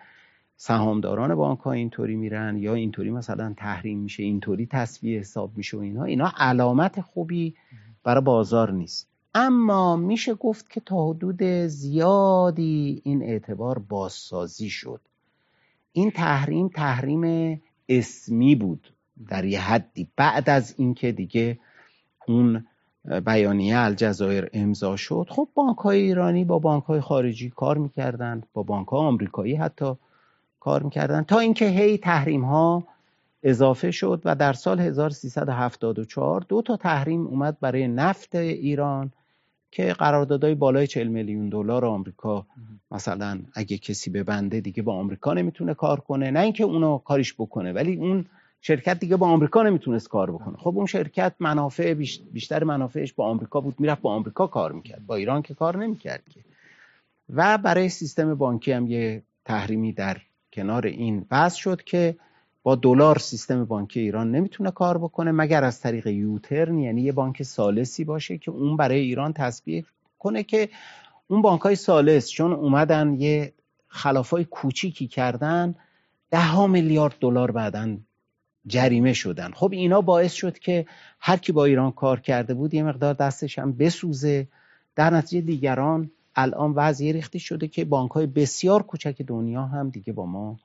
سهامداران 0.57 1.35
بانک 1.35 1.59
ها 1.59 1.71
اینطوری 1.71 2.15
میرن 2.15 2.57
یا 2.57 2.73
اینطوری 2.73 3.11
مثلا 3.11 3.53
تحریم 3.57 3.99
میشه 3.99 4.23
اینطوری 4.23 4.65
تصویه 4.65 5.19
حساب 5.19 5.57
میشه 5.57 5.77
و 5.77 5.79
اینها 5.79 6.03
اینا 6.03 6.33
علامت 6.37 7.01
خوبی 7.01 7.55
برای 8.03 8.21
بازار 8.21 8.71
نیست. 8.71 9.07
اما 9.33 9.95
میشه 9.95 10.33
گفت 10.33 10.69
که 10.69 10.79
تا 10.79 11.09
حدود 11.09 11.43
زیادی 11.67 13.01
این 13.05 13.23
اعتبار 13.23 13.79
بازسازی 13.79 14.69
شد. 14.69 15.01
این 15.91 16.11
تحریم 16.11 16.67
تحریم 16.67 17.61
اسمی 17.89 18.55
بود 18.55 18.93
در 19.27 19.45
یه 19.45 19.61
حدی. 19.61 20.07
بعد 20.15 20.49
از 20.49 20.75
اینکه 20.77 21.11
دیگه 21.11 21.59
اون 22.27 22.65
بیانیه 23.25 23.77
الجزایر 23.77 24.49
امضا 24.53 24.95
شد. 24.95 25.27
خب 25.29 25.47
بانک 25.53 25.77
های 25.77 26.01
ایرانی 26.01 26.45
با 26.45 26.59
بانک 26.59 26.83
های 26.83 27.01
خارجی 27.01 27.49
کار 27.49 27.77
می‌کردند 27.77 28.45
با 28.53 28.63
بانک 28.63 28.87
های 28.87 28.99
آمریکایی 28.99 29.55
حتی 29.55 29.93
کار 30.59 30.83
می‌کردن. 30.83 31.23
تا 31.23 31.39
اینکه 31.39 31.65
هی 31.65 31.97
تحریم 31.97 32.43
ها 32.43 32.83
اضافه 33.43 33.91
شد 33.91 34.21
و 34.25 34.35
در 34.35 34.53
سال 34.53 34.79
1374 34.79 36.45
دو 36.49 36.61
تا 36.61 36.77
تحریم 36.77 37.27
اومد 37.27 37.59
برای 37.59 37.87
نفت 37.87 38.35
ایران 38.35 39.11
که 39.71 39.93
قراردادهای 39.93 40.55
بالای 40.55 40.87
40 40.87 41.07
میلیون 41.07 41.49
دلار 41.49 41.85
آمریکا 41.85 42.45
مثلا 42.91 43.39
اگه 43.53 43.77
کسی 43.77 44.09
ببنده 44.09 44.61
دیگه 44.61 44.83
با 44.83 44.93
آمریکا 44.93 45.33
نمی‌تونه 45.33 45.73
کار 45.73 45.99
کنه. 45.99 46.31
نه 46.31 46.39
اینکه 46.39 46.63
اونو 46.63 46.97
کاریش 46.97 47.33
بکنه 47.33 47.73
ولی 47.73 47.95
اون 47.95 48.25
شرکت 48.61 48.99
دیگه 48.99 49.17
با 49.17 49.27
آمریکا 49.27 49.63
نمی‌تونست 49.63 50.09
کار 50.09 50.31
بکنه. 50.31 50.57
خب 50.57 50.77
اون 50.77 50.85
شرکت 50.85 51.33
منافع 51.39 51.93
بیشتر 52.33 52.63
منافعش 52.63 53.13
با 53.13 53.25
آمریکا 53.25 53.61
بود. 53.61 53.79
می‌رفت 53.79 54.01
با 54.01 54.13
آمریکا 54.13 54.47
کار 54.47 54.71
می‌کرد. 54.71 55.05
با 55.05 55.15
ایران 55.15 55.41
که 55.41 55.53
کار 55.53 55.77
نمی‌کرد 55.77 56.23
که. 56.29 56.39
و 57.29 57.57
برای 57.57 57.89
سیستم 57.89 58.35
بانکی 58.35 58.71
هم 58.71 58.87
یه 58.87 59.23
تحریمی 59.45 59.93
در 59.93 60.17
کنار 60.53 60.85
این 60.87 61.25
وضع 61.31 61.57
شد 61.57 61.83
که 61.83 62.15
با 62.63 62.75
دلار 62.75 63.17
سیستم 63.19 63.65
بانکی 63.65 63.99
ایران 63.99 64.31
نمی‌تونه 64.31 64.71
کار 64.71 64.97
بکنه 64.97 65.31
مگر 65.31 65.63
از 65.63 65.81
طریق 65.81 66.07
یوترن 66.07 66.77
یعنی 66.79 67.01
یه 67.01 67.11
بانک 67.11 67.43
سالسی 67.43 68.03
باشه 68.03 68.37
که 68.37 68.51
اون 68.51 68.77
برای 68.77 68.99
ایران 68.99 69.33
تصویه 69.33 69.85
کنه 70.19 70.43
که 70.43 70.69
اون 71.27 71.41
بانک 71.41 71.61
های 71.61 71.75
سالس 71.75 72.29
چون 72.29 72.53
اومدن 72.53 73.13
یه 73.13 73.53
خلافای 73.87 74.45
کوچیکی 74.45 75.07
کردن 75.07 75.75
ده 76.31 76.45
ها 76.45 76.67
میلیارد 76.67 77.15
دلار 77.19 77.51
بعدن 77.51 78.05
جریمه 78.67 79.13
شدن. 79.13 79.51
خب 79.51 79.71
اینا 79.71 80.01
باعث 80.01 80.33
شد 80.33 80.59
که 80.59 80.85
هر 81.19 81.37
کی 81.37 81.51
با 81.51 81.65
ایران 81.65 81.91
کار 81.91 82.19
کرده 82.19 82.53
بود 82.53 82.73
یه 82.73 82.83
مقدار 82.83 83.13
دستش 83.13 83.59
هم 83.59 83.71
بسوزه. 83.71 84.47
در 84.95 85.09
نتیجه 85.09 85.41
دیگران 85.41 86.11
الان 86.35 86.71
وضعی 86.71 87.13
ریختی 87.13 87.39
شده 87.39 87.67
که 87.67 87.85
بانک 87.85 88.11
های 88.11 88.27
بسیار 88.27 88.83
کوچک 88.83 89.21
دنیا 89.21 89.61
هم 89.61 89.89
دیگه 89.89 90.13
با 90.13 90.25
ما 90.25 90.59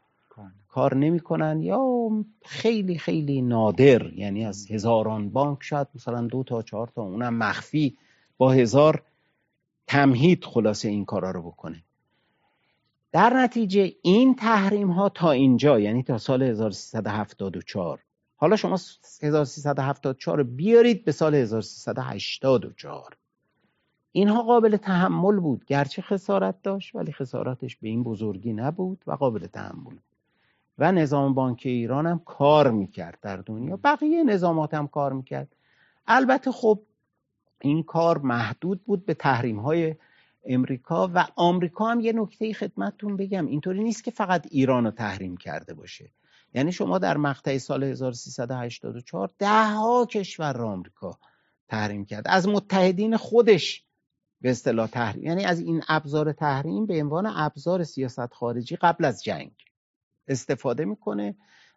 کار 0.69 0.95
نمی‌کنن. 0.95 1.63
یا 1.63 2.11
خیلی 2.45 2.99
خیلی 2.99 3.43
نادر 3.43 4.13
یعنی 4.13 4.45
از 4.45 4.71
هزاران 4.71 5.31
بانک 5.31 5.59
شاید 5.63 5.87
مثلا 5.95 6.27
دو 6.27 6.43
تا 6.43 6.63
چهار 6.63 6.89
تا 6.95 7.03
اونم 7.03 7.35
مخفی 7.35 7.97
با 8.39 8.53
هزار 8.53 9.03
تمهید 9.87 10.45
خلاصه 10.45 10.89
این 10.89 11.05
کارا 11.05 11.31
رو 11.31 11.43
بکنه. 11.43 11.83
در 13.17 13.33
نتیجه 13.35 13.93
این 14.03 14.35
تحریم 14.35 14.91
ها 14.91 15.09
تا 15.09 15.31
اینجا 15.31 15.81
یعنی 15.81 16.03
تا 16.03 16.19
سال 16.19 16.43
1374 16.43 18.01
حالا 18.37 18.57
شما 18.57 18.79
1374 19.23 20.39
رو 20.39 20.45
بیارید 20.45 21.05
به 21.05 21.13
سال 21.13 21.35
1384 21.35 23.17
اینها 24.13 24.43
قابل 24.43 24.77
تحمل 24.77 25.41
بود. 25.41 25.65
گرچه 25.65 26.03
خسارت 26.03 26.63
داشت 26.63 26.95
ولی 26.95 27.13
خسارتش 27.13 27.77
به 27.77 27.89
این 27.89 28.03
بزرگی 28.03 28.53
نبود 28.53 29.05
و 29.07 29.13
قابل 29.13 29.47
تحمل. 29.47 29.97
و 30.79 30.93
نظام 30.93 31.35
بانک 31.35 31.63
ایران 31.65 32.07
هم 32.07 32.21
کار 32.25 32.71
می‌کرد 32.71 33.19
در 33.23 33.37
دنیا. 33.37 33.79
بقیه 33.85 34.25
نظامات 34.25 34.75
هم 34.75 34.89
کار 34.89 35.13
می‌کرد. 35.13 35.49
البته 36.07 36.53
خب 36.53 36.83
این 37.61 37.83
کار 37.83 38.19
محدود 38.19 38.85
بود 38.85 39.07
به 39.07 39.15
تحریم 39.15 39.59
های 39.61 39.95
امریکا 40.49 41.11
و 41.15 41.27
آمریکا 41.37 41.87
هم 41.87 42.01
یه 42.01 42.13
نکته 42.13 42.53
خدمتتون 42.53 43.17
بگم. 43.17 43.47
اینطوری 43.47 43.83
نیست 43.83 44.05
که 44.05 44.11
فقط 44.11 44.47
ایران 44.51 44.85
رو 44.85 44.91
تحریم 44.91 45.37
کرده 45.37 45.75
باشه. 45.75 46.11
یعنی 46.55 46.73
شما 46.73 46.99
در 46.99 47.17
مقطع 47.17 47.59
سال 47.59 47.85
1384 47.85 49.31
ده 49.39 49.67
ها 49.67 50.07
کشور 50.07 50.63
آمریکا 50.63 51.19
تحریم 51.69 52.05
کرد 52.05 52.25
از 52.29 52.49
متحدین 52.49 53.17
خودش 53.17 53.85
به 54.41 54.51
اصطلاح 54.51 54.87
تحریم. 54.87 55.25
یعنی 55.25 55.45
از 55.45 55.61
این 55.61 55.83
ابزار 55.89 56.33
تحریم 56.33 56.87
به 56.87 57.03
عنوان 57.03 57.27
ابزار 57.27 57.85
سیاست 57.85 58.35
خارجی 58.35 58.77
قبل 58.77 59.05
از 59.05 59.25
جنگ 59.25 59.51
استفاده 60.29 60.85
می‌کنه 60.85 61.37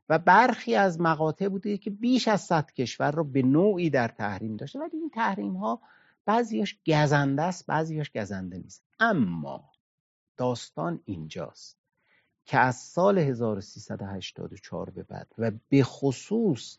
و 0.09 0.19
برخی 0.19 0.75
از 0.75 1.01
مقاطع 1.01 1.47
بوده 1.47 1.77
که 1.77 1.89
بیش 1.89 2.27
از 2.27 2.41
صد 2.41 2.71
کشور 2.71 3.11
رو 3.11 3.23
به 3.23 3.41
نوعی 3.41 3.89
در 3.89 4.07
تحریم 4.07 4.55
داشته. 4.55 4.79
ولی 4.79 4.97
این 4.97 5.09
تحریم 5.09 5.55
ها 5.55 5.81
بعضیش 6.29 6.77
گزنده 6.87 7.41
است 7.41 7.65
بعضیش 7.65 8.11
گزنده 8.11 8.57
نیست. 8.57 8.83
اما 8.99 9.71
داستان 10.37 10.99
اینجاست 11.05 11.77
که 12.45 12.59
از 12.59 12.75
سال 12.75 13.17
1384 13.17 14.89
به 14.89 15.03
بعد 15.03 15.27
و 15.37 15.51
به 15.69 15.83
خصوص 15.83 16.77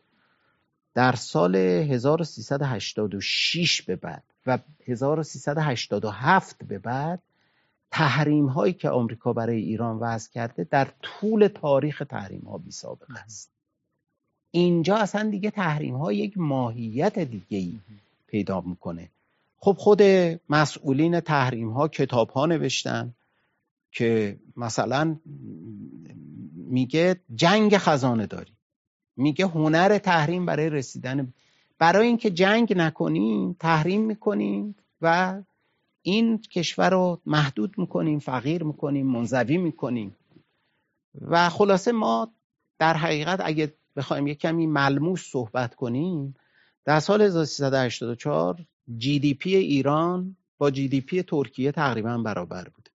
در 0.94 1.12
سال 1.12 1.56
1386 1.56 3.82
به 3.82 3.96
بعد 3.96 4.24
و 4.46 4.58
1387 4.86 6.64
به 6.64 6.78
بعد 6.78 7.22
تحریم 7.90 8.46
هایی 8.46 8.72
که 8.72 8.90
آمریکا 8.90 9.32
برای 9.32 9.62
ایران 9.62 9.98
وضع 9.98 10.30
کرده 10.30 10.64
در 10.64 10.88
طول 11.02 11.48
تاریخ 11.48 12.02
تحریم 12.08 12.40
ها 12.40 12.58
بی 12.58 12.70
سابقه 12.70 13.20
است. 13.20 13.50
اینجا 14.50 14.96
اصلا 14.96 15.30
دیگه 15.30 15.50
تحریم 15.50 15.96
ها 15.96 16.12
یک 16.12 16.38
ماهیت 16.38 17.18
دیگه 17.18 17.58
ای 17.58 17.80
پیدا 18.26 18.60
می‌کنه. 18.60 19.10
خب 19.62 19.76
خود 19.78 20.02
مسئولین 20.48 21.20
تحریم 21.20 21.70
ها 21.70 21.88
کتاب 21.88 22.30
ها 22.30 22.46
نوشتن 22.46 23.14
که 23.92 24.40
مثلا 24.56 25.20
میگه 26.54 27.20
جنگ 27.34 27.76
خزانه 27.76 28.26
داری. 28.26 28.52
میگه 29.16 29.46
هنر 29.46 29.98
تحریم 29.98 30.46
برای 30.46 30.70
رسیدن. 30.70 31.32
برای 31.78 32.06
اینکه 32.06 32.30
جنگ 32.30 32.72
نکنیم 32.76 33.56
تحریم 33.60 34.00
می‌کنیم 34.00 34.76
و 35.00 35.42
این 36.02 36.38
کشور 36.38 36.90
رو 36.90 37.20
محدود 37.26 37.78
می‌کنیم 37.78 38.18
فقیر 38.18 38.62
می‌کنیم 38.64 39.06
منزوی 39.06 39.56
می‌کنیم. 39.56 40.16
و 41.20 41.48
خلاصه 41.48 41.92
ما 41.92 42.32
در 42.78 42.96
حقیقت 42.96 43.40
اگه 43.44 43.74
بخوایم 43.96 44.26
یک 44.26 44.38
کمی 44.38 44.66
ملموس 44.66 45.30
صحبت 45.30 45.74
کنیم 45.74 46.34
در 46.84 47.00
سال 47.00 47.22
1384 47.22 48.66
جی 48.98 49.18
دی 49.18 49.34
پی 49.34 49.56
ایران 49.56 50.36
با 50.58 50.70
GDP 50.70 51.22
ترکیه 51.22 51.72
تقریبا 51.72 52.18
برابر 52.18 52.68
بود. 52.68 52.88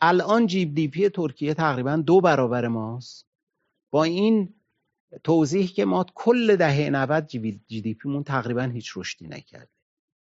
الان 0.00 0.46
جی 0.46 0.64
دی 0.64 0.88
پی 0.88 1.08
ترکیه 1.08 1.54
تقریبا 1.54 1.96
دو 1.96 2.20
برابر 2.20 2.68
ماست. 2.68 3.26
با 3.90 4.04
این 4.04 4.54
توضیح 5.24 5.66
که 5.66 5.84
ما 5.84 6.06
کل 6.14 6.56
دهه 6.56 6.90
90 6.90 7.26
GDP 7.26 8.08
مون 8.08 8.24
تقریبا 8.24 8.62
هیچ 8.62 8.96
رشدی 8.96 9.26
نکرده. 9.26 9.68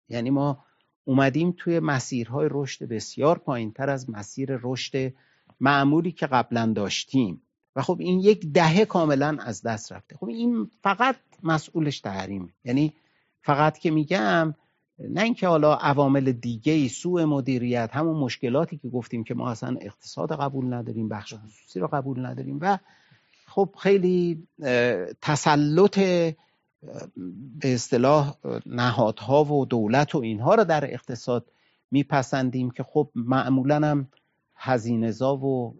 یعنی 0.10 0.30
ما 0.30 0.66
اومدیم 1.04 1.54
توی 1.58 1.80
مسیرهای 1.80 2.48
رشد 2.52 2.86
بسیار 2.86 3.38
پایین 3.38 3.72
تر 3.72 3.90
از 3.90 4.10
مسیر 4.10 4.60
رشد 4.64 5.14
معمولی 5.60 6.12
که 6.12 6.28
قبلا 6.28 6.74
داشتیم. 6.76 7.42
و 7.76 7.82
خب 7.82 7.98
این 8.00 8.20
یک 8.20 8.46
دهه 8.46 8.86
کاملا 8.86 9.38
از 9.40 9.62
دست 9.62 9.92
رفته. 9.92 10.16
خب 10.16 10.28
این 10.28 10.72
فقط 10.82 11.16
مسئولش 11.44 12.00
تحریمه. 12.00 12.54
یعنی 12.64 12.94
فقط 13.42 13.78
که 13.78 13.92
میگم 13.92 14.56
نه 15.10 15.22
اینکه 15.22 15.48
حالا 15.48 15.76
عوامل 15.76 16.32
دیگه 16.32 16.74
ای 16.74 16.90
سوء 16.90 17.26
مدیریت 17.26 17.90
همون 17.94 18.18
مشکلاتی 18.18 18.78
که 18.78 18.90
گفتیم 18.90 19.24
که 19.24 19.34
ما 19.34 19.50
اصلا 19.50 19.78
اقتصاد 19.82 20.42
قبول 20.42 20.74
نداریم 20.74 21.10
بخش 21.10 21.34
خصوصی 21.34 21.80
رو 21.80 21.88
قبول 21.88 22.26
نداریم 22.26 22.58
و 22.62 22.78
خب 23.48 23.70
خیلی 23.80 24.48
تسلط 25.22 26.00
به 27.60 27.74
اصطلاح 27.74 28.36
نهادها 28.66 29.44
و 29.44 29.66
دولت 29.66 30.16
و 30.16 30.18
اینها 30.18 30.56
رو 30.56 30.64
در 30.64 30.94
اقتصاد 30.94 31.46
میپسندیم 31.92 32.72
که 32.72 32.84
خب 32.84 33.10
معمولا 33.16 33.76
هم 33.76 34.08
هزینهزا 34.56 35.36
و 35.36 35.76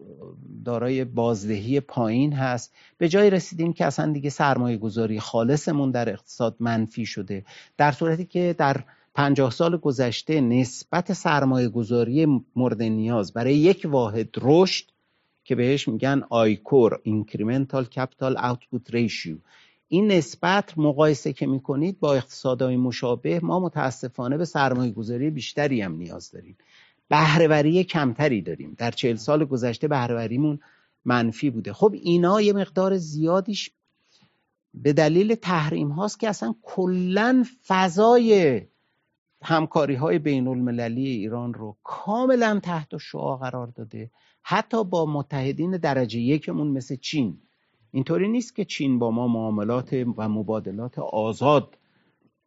دارای 0.64 1.04
بازدهی 1.04 1.80
پایین 1.80 2.32
هست. 2.32 2.74
به 2.98 3.08
جایی 3.08 3.30
رسیدیم 3.30 3.72
که 3.72 3.84
اصلا 3.84 4.12
دیگه 4.12 4.30
سرمایه 4.30 4.76
گذاری 4.76 5.20
خالصمون 5.20 5.90
در 5.90 6.08
اقتصاد 6.08 6.56
منفی 6.60 7.06
شده. 7.06 7.44
در 7.76 7.92
صورتی 7.92 8.24
که 8.24 8.54
در 8.58 8.84
پنجاه 9.14 9.50
سال 9.50 9.76
گذشته 9.76 10.40
نسبت 10.40 11.12
سرمایه 11.12 11.68
گذاری 11.68 12.42
مورد 12.56 12.82
نیاز 12.82 13.32
برای 13.32 13.54
یک 13.54 13.86
واحد 13.90 14.28
رشد 14.40 14.84
که 15.44 15.54
بهش 15.54 15.88
میگن 15.88 16.22
ICOR 16.30 17.00
incremental 17.02 17.84
capital 17.84 18.36
output 18.36 18.90
ratio. 18.90 19.36
این 19.88 20.12
نسبت 20.12 20.78
مقایسه 20.78 21.32
که 21.32 21.46
می‌کنید 21.46 22.00
با 22.00 22.14
اقتصادهای 22.14 22.76
مشابه 22.76 23.40
ما 23.40 23.60
متاسفانه 23.60 24.36
به 24.36 24.44
سرمایه 24.44 24.92
گذاری 24.92 25.30
بیشتری 25.30 25.80
هم 25.80 25.96
نیاز 25.96 26.30
داریم. 26.30 26.56
بهرهوری 27.08 27.84
کمتری 27.84 28.42
داریم. 28.42 28.74
در 28.78 28.90
چهل 28.90 29.16
سال 29.16 29.44
گذشته 29.44 29.88
بهرهوریمون 29.88 30.60
منفی 31.04 31.50
بوده. 31.50 31.72
خب 31.72 31.94
اینا 32.02 32.40
یه 32.40 32.52
مقدار 32.52 32.96
زیادیش 32.96 33.70
به 34.74 34.92
دلیل 34.92 35.34
تحریم 35.34 35.88
هاست 35.88 36.20
که 36.20 36.28
اصلا 36.28 36.54
کلا 36.62 37.44
فضای 37.66 38.60
همکاری 39.44 39.94
های 39.94 40.18
بین 40.18 40.48
المللی 40.48 41.08
ایران 41.08 41.54
رو 41.54 41.76
کاملا 41.82 42.60
تحت 42.62 42.96
شعا 42.96 43.36
قرار 43.36 43.66
داده. 43.66 44.10
حتی 44.42 44.84
با 44.84 45.06
متحدین 45.06 45.70
درجه 45.70 46.20
یکمون 46.20 46.66
مثل 46.66 46.96
چین. 46.96 47.38
اینطوری 47.90 48.28
نیست 48.28 48.56
که 48.56 48.64
چین 48.64 48.98
با 48.98 49.10
ما 49.10 49.28
معاملات 49.28 49.92
و 50.16 50.28
مبادلات 50.28 50.98
آزاد 50.98 51.78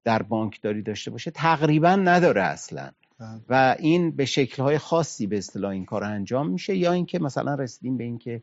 در 0.04 0.22
بانکداری 0.22 0.82
داشته 0.82 1.12
باشه. 1.12 1.32
تقریبا 1.32 1.96
نداره 1.96 2.42
اصلا. 2.42 2.92
بله. 3.20 3.42
و 3.50 3.76
این 3.80 4.12
به 4.12 4.26
شکلهای 4.26 4.78
خاصی 4.78 5.28
به 5.28 5.38
اصطلاح 5.38 5.72
این 5.72 5.86
کار 5.86 6.04
انجام 6.04 6.50
میشه. 6.50 6.76
یا 6.76 6.92
اینکه 6.92 7.20
مثلا 7.20 7.56
رسیدیم 7.56 7.98
به 7.98 8.04
اینکه 8.04 8.42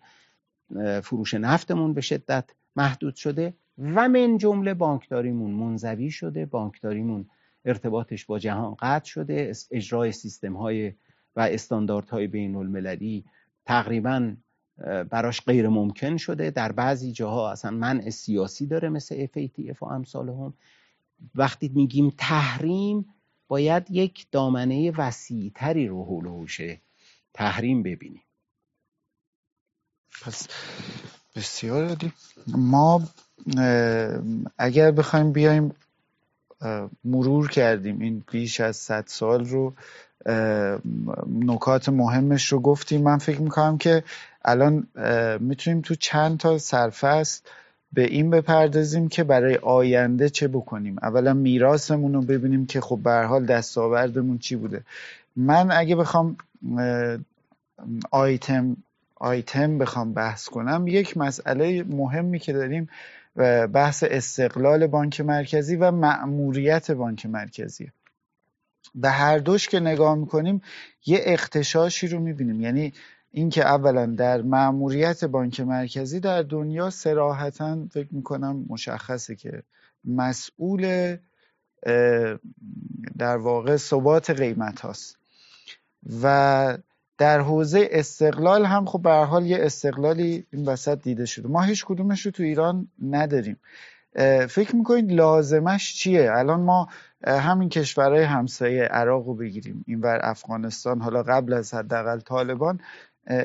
فروش 1.02 1.34
نفتمون 1.34 1.94
به 1.94 2.00
شدت 2.00 2.50
محدود 2.76 3.14
شده 3.14 3.54
و 3.78 4.08
من 4.08 4.38
جمله 4.38 4.74
بانکداریمون 4.74 5.50
منزوی 5.50 6.10
شده. 6.10 6.46
بانکداریمون 6.46 7.26
ارتباطش 7.64 8.24
با 8.24 8.38
جهان 8.38 8.76
قطع 8.78 9.04
شده. 9.04 9.52
اجرای 9.70 10.12
سیستم 10.12 10.56
های 10.56 10.92
و 11.36 11.40
استانداردهای 11.40 12.26
بین 12.26 12.56
المللی 12.56 13.24
تقریبا 13.64 14.36
براش 15.10 15.40
غیر 15.40 15.68
ممکن 15.68 16.16
شده. 16.16 16.50
در 16.50 16.72
بعضی 16.72 17.12
جاها 17.12 17.52
اصلا 17.52 17.70
منع 17.70 18.10
سیاسی 18.10 18.66
داره 18.66 18.88
مثل 18.88 19.26
FATF 19.26 19.82
و 19.82 19.84
امثال 19.84 20.28
هم. 20.28 20.54
وقتی 21.34 21.70
میگیم 21.74 22.12
تحریم 22.18 23.14
باید 23.48 23.90
یک 23.90 24.26
دامنه 24.30 24.90
وسیعتری 24.90 25.88
رو 25.88 26.04
حول 26.04 26.46
تحریم 27.34 27.82
ببینیم. 27.82 28.22
پس 30.22 30.48
بسیار 31.36 31.88
عالی. 31.88 32.12
ما 32.46 33.02
اگر 34.58 34.90
بخوایم 34.90 35.32
بیایم 35.32 35.74
مرور 37.04 37.48
کردیم. 37.50 38.00
این 38.00 38.24
بیش 38.30 38.60
از 38.60 38.76
صد 38.76 39.04
سال 39.06 39.44
رو 39.44 39.74
نکات 41.40 41.88
مهمش 41.88 42.52
رو 42.52 42.60
گفتیم. 42.60 43.02
من 43.02 43.18
فکر 43.18 43.40
می‌کنم 43.40 43.78
که 43.78 44.02
الان 44.44 44.86
می‌تونیم 45.40 45.80
تو 45.80 45.94
چند 45.94 46.38
تا 46.38 46.58
سرفصل 46.58 47.42
به 47.92 48.04
این 48.04 48.30
بپردازیم 48.30 49.08
که 49.08 49.24
برای 49.24 49.56
آینده 49.56 50.28
چه 50.28 50.48
بکنیم. 50.48 50.96
اولا 51.02 51.34
میراثمون 51.34 52.14
رو 52.14 52.22
ببینیم 52.22 52.66
که 52.66 52.80
خب 52.80 52.98
به 53.04 53.12
حال 53.12 53.46
دستاوردمون 53.46 54.38
چی 54.38 54.56
بوده. 54.56 54.82
من 55.36 55.70
اگه 55.70 55.96
بخوام 55.96 56.36
آیتم 58.10 58.76
آیتم 59.14 59.78
بخوام 59.78 60.12
بحث 60.12 60.48
کنم 60.48 60.84
یک 60.86 61.16
مسئله 61.16 61.82
مهمی 61.82 62.38
که 62.38 62.52
داریم 62.52 62.88
بحث 63.72 64.04
استقلال 64.06 64.86
بانک 64.86 65.20
مرکزی 65.20 65.76
و 65.76 65.90
مأموریت 65.90 66.90
بانک 66.90 67.26
مرکزی. 67.26 67.90
به 68.94 69.10
هر 69.10 69.38
دوش 69.38 69.68
که 69.68 69.80
نگاه 69.80 70.14
می‌کنیم 70.14 70.62
یه 71.06 71.20
اختشاشی 71.22 72.08
رو 72.08 72.20
می‌بینیم. 72.20 72.60
یعنی 72.60 72.92
اینکه 73.30 73.66
اولا 73.66 74.06
در 74.06 74.42
مأموریت 74.42 75.24
بانک 75.24 75.60
مرکزی 75.60 76.20
در 76.20 76.42
دنیا 76.42 76.90
سراحتا 76.90 77.86
فکر 77.90 78.08
می‌کنم 78.10 78.64
مشخصه 78.68 79.36
که 79.36 79.62
مسئول 80.04 81.16
در 83.18 83.36
واقع 83.36 83.76
ثبات 83.76 84.30
قیمت 84.30 84.80
هاست. 84.80 85.18
و 86.22 86.78
در 87.18 87.40
حوزه 87.40 87.88
استقلال 87.90 88.64
هم 88.64 88.84
خب 88.84 89.02
به 89.02 89.10
حال 89.10 89.46
یه 89.46 89.58
استقلالی 89.60 90.46
این 90.52 90.64
وسط 90.64 91.02
دیده 91.02 91.26
شده. 91.26 91.48
ما 91.48 91.62
هیچ 91.62 91.84
کدومش 91.84 92.26
رو 92.26 92.30
تو 92.30 92.42
ایران 92.42 92.88
نداریم. 93.02 93.56
فکر 94.48 94.76
می‌کنید 94.76 95.12
لازمش 95.12 95.94
چیه؟ 95.94 96.32
الان 96.32 96.60
ما 96.60 96.88
همین 97.26 97.68
کشورهای 97.68 98.22
همسایه 98.22 98.82
عراق 98.82 99.26
رو 99.26 99.34
بگیریم 99.34 99.84
اینور 99.88 100.20
افغانستان 100.22 101.00
حالا 101.00 101.22
قبل 101.22 101.52
از 101.52 101.74
حداقل 101.74 102.20
طالبان. 102.20 102.80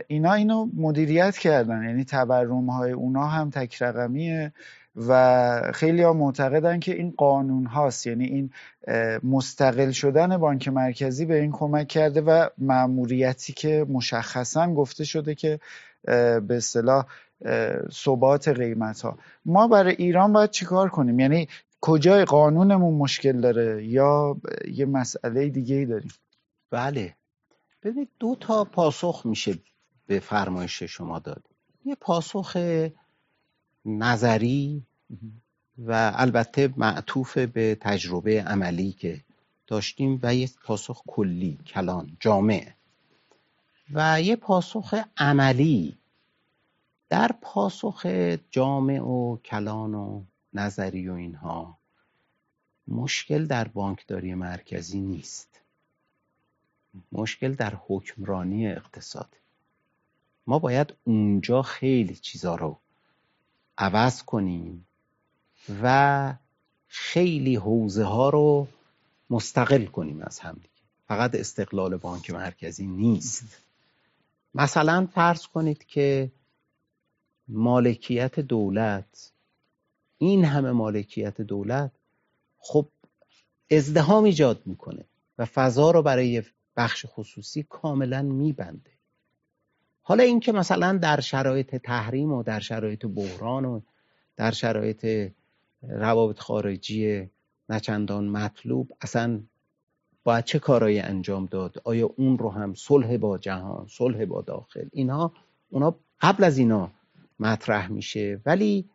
اینا 0.08 0.34
اینو 0.34 0.69
مدیریت 0.75 1.38
کردن 1.38 1.84
یعنی 1.84 2.05
تورم 2.05 2.69
های 2.69 2.91
اونا 2.91 3.27
هم 3.27 3.49
تک 3.49 3.82
رقمیه 3.82 4.53
و 5.07 5.71
خیلی 5.73 6.01
ها 6.01 6.13
معتقدن 6.13 6.79
که 6.79 6.95
این 6.95 7.13
قانون 7.17 7.65
هاست. 7.65 8.07
یعنی 8.07 8.25
این 8.25 8.51
مستقل 9.23 9.91
شدن 9.91 10.38
بانک 10.38 10.67
مرکزی 10.67 11.25
به 11.25 11.41
این 11.41 11.51
کمک 11.51 11.88
کرده 11.88 12.21
و 12.21 12.49
معموریتی 12.57 13.53
که 13.53 13.85
مشخصا 13.89 14.73
گفته 14.73 15.03
شده 15.03 15.35
که 15.35 15.59
به 16.03 16.43
اصطلاح 16.49 17.05
ثبات 17.91 18.47
قیمت 18.47 19.01
ها 19.01 19.17
ما 19.45 19.67
برای 19.67 19.95
ایران 19.95 20.33
باید 20.33 20.49
چیکار 20.49 20.89
کنیم؟ 20.89 21.19
یعنی 21.19 21.47
کجای 21.81 22.25
قانونمون 22.25 22.93
مشکل 22.93 23.41
داره 23.41 23.85
یا 23.85 24.38
یه 24.71 24.85
مسئله 24.85 25.49
دیگه 25.49 25.75
ای 25.75 25.85
داریم؟ 25.85 26.12
بله. 26.71 27.15
ببینید 27.83 28.09
دو 28.19 28.35
تا 28.39 28.63
پاسخ 28.63 29.21
میشه 29.25 29.55
به 30.07 30.19
فرمایش 30.19 30.83
شما 30.83 31.19
داد. 31.19 31.43
یه 31.85 31.95
پاسخ 31.95 32.57
نظری 33.85 34.83
و 35.78 36.12
البته 36.15 36.74
معطوف 36.78 37.38
به 37.38 37.78
تجربه 37.82 38.43
عملی 38.43 38.91
که 38.91 39.24
داشتیم 39.67 40.19
و 40.24 40.36
یه 40.36 40.50
پاسخ 40.63 41.04
کلی 41.08 41.58
کلان 41.65 42.17
جامع. 42.19 42.67
و 43.93 44.22
یه 44.22 44.36
پاسخ 44.36 44.93
عملی. 45.17 45.98
در 47.10 47.32
پاسخ 47.41 48.06
جامع 48.52 49.02
و 49.02 49.38
کلان 49.38 49.93
و 49.93 50.24
نظری 50.54 51.10
و 51.10 51.13
اینها 51.13 51.78
مشکل 52.88 53.45
در 53.45 53.67
بانکداری 53.67 54.36
مرکزی 54.36 55.00
نیست. 55.00 55.62
مشکل 57.12 57.54
در 57.54 57.74
حکمرانی 57.88 58.67
اقتصاد. 58.67 59.38
ما 60.48 60.60
باید 60.60 60.93
اونجا 61.04 61.62
خیلی 61.62 62.15
چیزا 62.15 62.56
رو 62.56 62.78
عوض 63.78 64.24
کنیم 64.24 64.86
و 65.84 66.34
خیلی 66.88 67.55
حوزه 67.55 68.03
ها 68.03 68.29
رو 68.29 68.67
مستقل 69.29 69.86
کنیم 69.86 70.21
از 70.21 70.39
هم 70.39 70.53
دیگه. 70.53 70.69
فقط 71.08 71.36
استقلال 71.36 71.97
بانک 71.97 72.32
مرکزی 72.32 72.88
نیست. 72.88 73.62
مثلا 74.55 75.08
فرض 75.13 75.47
کنید 75.47 75.86
که 75.86 76.32
مالکیت 77.47 78.39
دولت 78.39 79.32
این 80.17 80.45
همه 80.45 80.71
مالکیت 80.71 81.41
دولت 81.41 81.91
خب 82.58 82.88
ازدهام 83.71 84.23
ایجاد 84.23 84.62
می‌کنه 84.65 85.05
و 85.38 85.45
فضا 85.45 85.91
رو 85.91 86.01
برای 86.01 86.43
بخش 86.77 87.05
خصوصی 87.10 87.63
کاملا 87.63 88.21
میبنده. 88.21 88.91
حالا 90.01 90.23
اینکه 90.23 90.51
مثلا 90.51 90.97
در 90.97 91.19
شرایط 91.19 91.75
تحریم 91.75 92.32
و 92.32 92.43
در 92.43 92.60
شرایط 92.60 93.05
بحران 93.05 93.65
و 93.65 93.82
در 94.36 94.51
شرایط 94.51 95.32
روابط 95.82 96.39
خارجی 96.39 97.30
نچندان 97.70 98.28
مطلوب. 98.28 98.94
اصلا 99.02 99.42
باید 100.24 100.46
چه 100.46 100.60
کارایی 100.60 101.00
انجام 101.00 101.46
داد؟ 101.46 101.82
آیا 101.84 102.13
اون 102.18 102.38
رو 102.38 102.50
هم 102.50 102.74
صلح 102.74 103.18
با 103.18 103.38
جهان 103.38 103.88
صلح 103.89 104.26
با 104.26 104.42
داخل؟ 104.42 104.88
اینها 104.92 105.34
اونا 105.70 105.96
قبل 106.22 106.44
از 106.44 106.58
اینا 106.58 106.92
مطرح 107.39 107.88
میشه. 107.88 108.42
ولی 108.46 108.89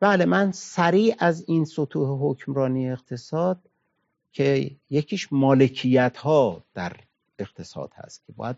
بله 0.00 0.24
من 0.24 0.52
سریع 0.52 1.14
از 1.18 1.44
این 1.48 1.64
سطوح 1.64 2.18
حکمرانی 2.20 2.90
اقتصاد 2.90 3.70
که 4.32 4.70
یکیش 4.90 5.32
مالکیت 5.32 6.16
ها 6.16 6.64
در 6.74 6.96
اقتصاد 7.38 7.92
هست 7.94 8.26
که 8.26 8.32
باید 8.32 8.56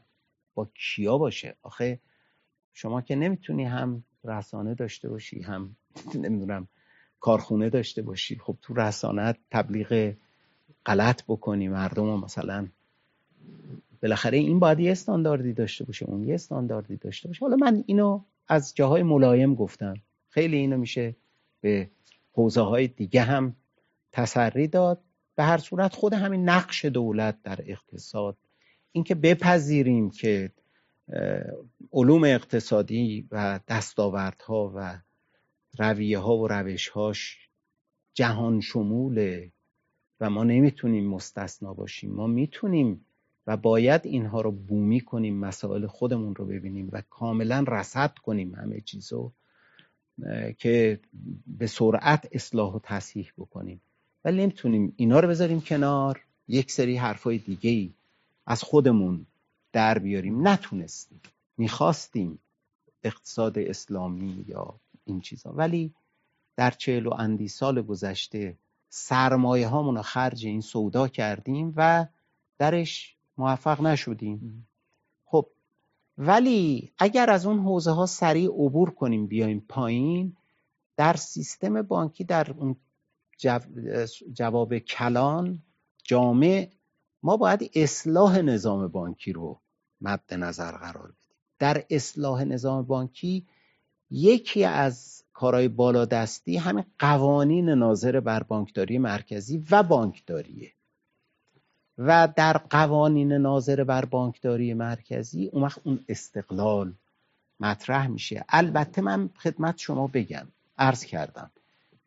با 0.55 0.69
کیا 0.75 1.19
باشه؟ 1.19 1.57
آخه 1.63 2.01
شما 2.73 3.01
که 3.01 3.17
نمی‌تونی 3.17 3.65
هم 3.65 4.05
رسانه 4.25 4.75
داشته 4.75 5.09
باشی 5.09 5.43
هم 5.43 5.77
نمی‌دونم 6.25 6.69
کارخونه 7.25 7.71
داشته 7.71 8.03
باشی. 8.03 8.39
خب 8.39 8.57
تو 8.63 8.75
رسانه 8.75 9.35
تبلیغ 9.51 10.13
غلط 10.87 11.23
بکنی 11.29 11.69
مردم 11.69 12.05
رو 12.05 12.17
مثلا 12.17 12.69
بالاخره 14.03 14.39
این 14.39 14.59
باید 14.59 14.81
یه 14.81 14.93
استانداردی 14.93 15.53
داشته 15.53 15.85
باشه 15.85 16.07
اون 16.07 16.25
یه 16.25 16.35
استانداردی 16.35 16.97
داشته 16.97 17.29
باشه. 17.29 17.41
حالا 17.41 17.57
من 17.57 17.85
اینو 17.87 18.21
از 18.49 18.75
جاهای 18.75 19.03
ملایم 19.03 19.55
گفتم. 19.55 19.95
خیلی 20.29 20.57
اینو 20.57 20.77
میشه 20.77 21.17
به 21.61 21.91
حوزه 22.33 22.61
های 22.61 22.87
دیگه 22.87 23.23
هم 23.23 23.57
تسری 24.13 24.69
داد. 24.69 25.01
به 25.35 25.45
هر 25.45 25.59
صورت 25.59 25.95
خود 25.95 26.13
همین 26.13 26.49
نقش 26.49 26.85
دولت 26.85 27.43
در 27.43 27.59
اقتصاد 27.67 28.37
اینکه 28.93 29.15
بپذیریم 29.15 30.11
که 30.11 30.53
علوم 31.93 32.25
اقتصادی 32.25 33.29
و 33.31 33.61
دستاوردها 33.69 34.73
و 34.77 34.99
رویه 35.79 36.19
ها 36.19 36.37
و 36.37 36.49
روش 36.49 36.89
هاش 36.89 37.49
جهان 38.15 38.61
شموله 38.61 39.53
و 40.21 40.31
ما 40.31 40.45
نمی‌تونیم 40.45 41.07
مستثنا 41.09 41.75
باشیم. 41.75 42.11
ما 42.11 42.27
می‌تونیم 42.27 43.07
و 43.47 43.57
باید 43.57 44.07
اینها 44.07 44.41
رو 44.41 44.53
بومی 44.53 45.01
کنیم 45.01 45.37
مسائل 45.37 45.87
خودمون 45.87 46.35
رو 46.35 46.47
ببینیم 46.47 46.89
و 46.93 47.03
کاملا 47.11 47.65
رسد 47.69 48.15
کنیم 48.19 48.55
همه 48.55 48.81
چیزو 48.81 49.33
که 50.59 51.01
به 51.47 51.67
سرعت 51.67 52.29
اصلاح 52.33 52.75
و 52.75 52.79
تصحیح 52.83 53.33
بکنیم. 53.39 53.81
ولی 54.25 54.43
نمی‌تونیم 54.43 54.93
اینا 54.97 55.21
رو 55.21 55.29
بذاریم 55.29 55.61
کنار 55.61 56.21
یک 56.49 56.73
سری 56.73 56.97
حرفای 56.97 57.39
دیگه 57.39 57.71
ای 57.71 57.91
از 58.47 58.63
خودمون 58.63 59.27
در 59.73 59.99
بیاریم. 59.99 60.49
نتونستیم. 60.49 61.21
می‌خواستیم 61.57 62.39
اقتصاد 63.03 63.59
اسلامی 63.59 64.45
یا 64.49 64.81
این 65.05 65.21
چیزا. 65.21 65.53
ولی 65.53 65.95
در 66.57 66.71
چهل 66.71 67.07
و 67.07 67.15
اندی 67.15 67.49
سال 67.49 67.83
گذشته 67.83 68.59
سرمایه 68.89 69.69
هامون 69.69 69.97
رو 69.97 70.03
خرج 70.03 70.47
این 70.47 70.61
سودا 70.61 71.09
کردیم 71.09 71.73
و 71.77 72.07
درش 72.59 73.17
موفق 73.39 73.81
نشدیم. 73.81 74.69
خب 75.25 75.49
ولی 76.19 76.93
اگر 76.99 77.31
از 77.31 77.47
اون 77.47 77.59
حوزه 77.59 77.91
ها 77.91 78.07
سریع 78.07 78.49
عبور 78.49 78.91
کنیم 78.91 79.27
بیایم 79.27 79.65
پایین 79.69 80.37
در 80.97 81.17
سیستم 81.17 81.83
بانکی 81.83 82.25
در 82.25 82.51
اون 82.51 82.77
جواب 84.33 84.79
کلان 84.79 85.63
جامع 86.05 86.69
ما 87.23 87.37
باید 87.37 87.71
اصلاح 87.75 88.39
نظام 88.39 88.89
بانکی 88.89 89.33
رو 89.33 89.61
مد 90.01 90.35
نظر 90.35 90.73
قرار 90.73 91.07
بدیم. 91.07 91.37
در 91.59 91.85
اصلاح 91.91 92.45
نظام 92.45 92.83
بانکی 92.83 93.47
یکی 94.11 94.65
از 94.65 95.25
کارهای 95.33 95.69
بالادستی 95.69 96.57
همین 96.57 96.85
قوانین 96.99 97.71
ناظر 97.71 98.21
بر 98.21 98.43
بانکداری 98.43 98.99
مرکزی 98.99 99.65
و 99.71 99.83
بانکداریه. 99.83 100.73
و 101.99 102.29
در 102.37 102.57
قوانین 102.57 103.33
ناظر 103.33 103.85
بر 103.85 104.05
بانکداری 104.05 104.75
مرکزی 104.75 105.47
اون 105.47 105.63
وقت 105.63 105.81
اون 105.85 106.05
استقلال 106.09 106.93
مطرح 107.61 108.07
میشه. 108.07 108.45
البته 108.49 109.03
من 109.03 109.31
خدمت 109.39 109.79
شما 109.79 110.07
بگم 110.07 110.47
عرض 110.79 111.05
کردم 111.05 111.51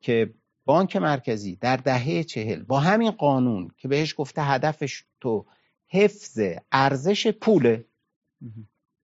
که 0.02 0.34
بانک 0.66 0.96
مرکزی 0.96 1.56
در 1.56 1.78
دهه 1.78 2.24
چهل 2.24 2.64
با 2.64 2.80
همین 2.80 3.12
قانون 3.12 3.72
که 3.78 3.88
بهش 3.88 4.16
گفته 4.18 4.44
هدفش 4.44 5.04
تو 5.22 5.46
حفظ 5.88 6.40
ارزش 6.72 7.28
پوله 7.28 7.86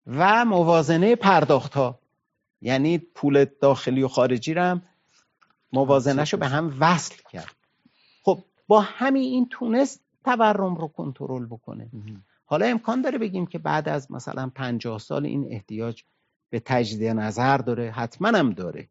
و 0.08 0.46
موازنه 0.46 1.16
پرداخت 1.16 1.74
ها 1.74 2.00
یعنی 2.64 2.98
پول 2.98 3.46
داخلی 3.46 4.04
و 4.04 4.08
خارجی 4.08 4.54
رو 4.54 4.62
هم 4.62 4.82
موازنهش 5.74 6.34
رو 6.34 6.40
به 6.40 6.48
هم 6.48 6.78
وصل 6.80 7.16
کرد. 7.32 7.56
خب 8.24 8.44
با 8.68 8.82
همین 8.82 9.24
این 9.24 9.48
تونست 9.50 10.02
تورم 10.26 10.76
رو 10.76 10.88
کنترل 10.88 11.46
بکنه. 11.46 11.90
حالا 12.46 12.66
امکان 12.66 13.02
داره 13.02 13.18
بگیم 13.18 13.46
که 13.46 13.60
بعد 13.60 13.90
از 13.90 14.12
مثلا 14.12 14.52
پنجاه 14.56 15.00
سال 15.00 15.26
این 15.26 15.48
احتیاج 15.52 16.04
به 16.50 16.60
تجدید 16.60 17.08
نظر 17.08 17.58
داره 17.58 17.92
حتما 17.92 18.28
هم 18.28 18.50
داره. 18.50 18.90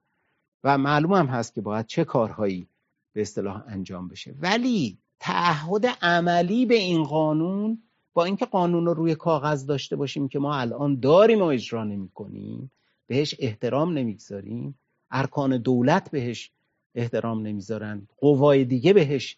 و 0.65 0.79
معلوم 0.79 1.13
هم 1.13 1.27
هست 1.27 1.55
که 1.55 1.61
باید 1.61 1.87
چه 1.87 2.05
کارهایی 2.05 2.69
به 3.13 3.21
اصطلاح 3.21 3.65
انجام 3.67 4.09
بشه. 4.09 4.35
ولی 4.39 4.99
تعهد 5.21 5.87
عملی 5.87 6.67
به 6.67 6.75
این 6.75 7.03
قانون 7.03 7.83
با 8.15 8.25
اینکه 8.25 8.47
قانون 8.47 8.87
رو 8.87 8.95
روی 8.95 9.15
کاغذ 9.15 9.67
داشته 9.67 9.97
باشیم 9.97 10.29
که 10.29 10.39
ما 10.39 10.57
الان 10.57 11.01
داریم 11.01 11.43
و 11.43 11.45
اجرا 11.45 11.85
نمی 11.85 12.09
کنیم 12.09 12.71
بهش 13.07 13.35
احترام 13.38 13.99
نمی‌گذاریم. 13.99 14.79
ارکان 15.11 15.57
دولت 15.59 16.11
بهش 16.11 16.51
احترام 16.95 17.47
نمی‌ذارن. 17.47 18.09
قوای 18.19 18.65
دیگه 18.65 18.93
بهش 18.93 19.37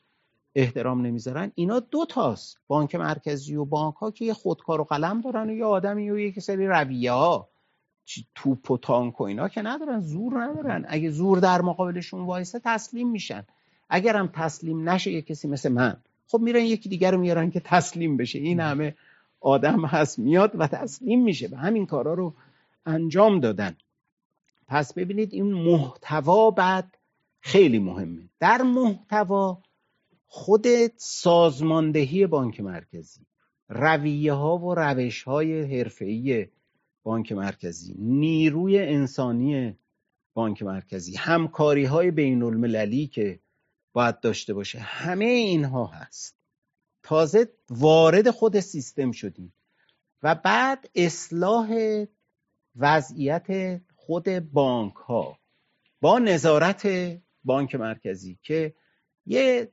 احترام 0.55 1.07
نمی‌ذارن. 1.07 1.53
اینا 1.55 1.81
دو 1.81 2.07
تاست. 2.09 2.59
بانک 2.66 2.94
مرکزی 2.94 3.57
و 3.57 3.64
بانک 3.64 3.94
ها 3.94 4.11
که 4.11 4.24
یه 4.24 4.35
خودکار 4.35 4.81
و 4.81 4.85
قلم 4.85 5.20
دارن 5.20 5.50
و 5.50 5.53
یه 5.53 5.64
آدمی 5.64 6.11
و 6.11 6.18
یک 6.18 6.40
سری 6.40 6.66
رویه 6.66 7.12
ها. 7.12 7.48
توپ 8.35 8.70
و 8.70 8.79
تانک 8.79 9.20
و 9.20 9.24
اینا 9.24 9.48
که 9.48 9.62
ندارن 9.62 10.00
زور 10.00 10.44
ندارن. 10.44 10.85
اگه 10.88 11.11
زور 11.11 11.38
در 11.38 11.62
مقابلشون 11.62 12.27
وایسه 12.27 12.61
تسلیم 12.64 13.11
میشن. 13.11 13.44
اگر 13.88 14.16
هم 14.16 14.31
تسلیم 14.33 14.88
نشه 14.88 15.12
یه 15.12 15.22
کسی 15.22 15.48
مثل 15.48 15.72
من 15.72 15.96
خب 16.29 16.40
میرن 16.40 16.62
یکی 16.62 16.88
دیگر 16.88 17.11
رو 17.11 17.18
میارن 17.18 17.50
که 17.50 17.61
تسلیم 17.61 18.16
بشه. 18.16 18.38
این 18.38 18.61
همه 18.61 18.94
آدم 19.40 19.85
هست. 19.85 20.18
میاد 20.18 20.53
و 20.55 20.66
تسلیم 20.66 21.22
میشه. 21.22 21.48
به 21.48 21.57
همین 21.57 21.87
کارا 21.87 22.14
رو 22.14 22.35
انجام 22.87 23.40
دادن. 23.40 23.77
پس 24.66 24.94
ببینید 24.94 25.33
این 25.33 25.53
محتوا 25.53 26.51
بعد 26.51 26.99
خیلی 27.40 27.79
مهمه. 27.79 28.31
در 28.40 28.62
محتوا 28.62 29.62
خود 30.27 30.66
سازماندهی 30.97 32.27
بانک 32.27 32.61
مرکزی 32.61 33.27
رویه 33.68 34.33
ها 34.33 34.59
و 34.59 34.75
روش 34.75 35.23
های 35.23 35.79
حرفه‌ای 35.79 36.47
بانک 37.03 37.33
مرکزی 37.33 37.94
نیروی 37.99 38.79
انسانی 38.79 39.79
بانک 40.35 40.62
مرکزی 40.62 41.16
همکاری 41.16 41.85
های 41.85 42.11
بین 42.11 42.42
المللی 42.42 43.07
که 43.07 43.40
باید 43.92 44.20
داشته 44.20 44.55
باشه 44.55 44.79
همه 44.79 45.25
اینها 45.25 45.87
هست. 45.87 46.37
تازه 47.03 47.49
وارد 47.70 48.31
خود 48.31 48.61
سیستم 48.61 49.12
شدیم 49.12 49.55
و 50.23 50.35
بعد 50.35 50.90
اصلاح 50.94 51.68
وضعیت 52.76 53.80
خود 53.96 54.52
بانک 54.52 54.94
ها 54.94 55.38
با 56.00 56.18
نظارت 56.18 56.88
بانک 57.44 57.74
مرکزی 57.74 58.38
که 58.42 58.74
یه 59.26 59.72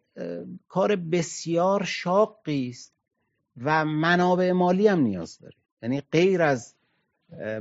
کار 0.68 0.96
بسیار 0.96 1.84
شاقی 1.84 2.70
است 2.70 2.94
و 3.58 3.86
منابع 3.86 4.52
مالی 4.52 4.88
هم 4.88 5.00
نیاز 5.00 5.40
داره. 5.40 5.56
یعنی 5.82 6.02
غیر 6.02 6.42
از 6.42 6.76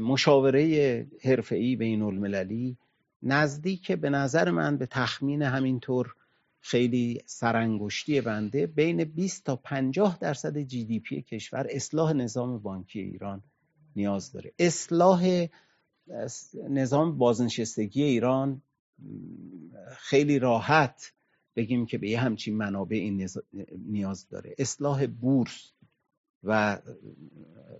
مشاوره 0.00 1.06
حرفه‌ای 1.24 1.76
بین 1.76 2.02
المللی 2.02 2.76
نزدیک 3.22 3.92
به 3.92 4.10
نظر 4.10 4.50
من 4.50 4.76
به 4.76 4.86
تخمین 4.86 5.42
همینطور 5.42 6.14
خیلی 6.60 7.22
سرانگشتی 7.26 8.20
بنده 8.20 8.66
بین 8.66 9.04
20 9.04 9.44
تا 9.44 9.56
50 9.56 10.18
درصد 10.20 10.58
جی 10.58 10.84
دی 10.84 11.00
پی 11.00 11.22
کشور 11.22 11.66
اصلاح 11.70 12.12
نظام 12.12 12.58
بانکی 12.58 13.00
ایران 13.00 13.42
نیاز 13.96 14.32
داره. 14.32 14.52
اصلاح 14.58 15.46
نظام 16.68 17.18
بازنشستگی 17.18 18.02
ایران 18.02 18.62
خیلی 19.96 20.38
راحت 20.38 21.12
بگیم 21.56 21.86
که 21.86 21.98
به 21.98 22.10
یه 22.10 22.20
همچین 22.20 22.56
منابع 22.56 22.96
این 22.96 23.28
نیاز 23.78 24.28
داره. 24.28 24.54
اصلاح 24.58 25.06
بورس 25.06 25.72
و 26.44 26.78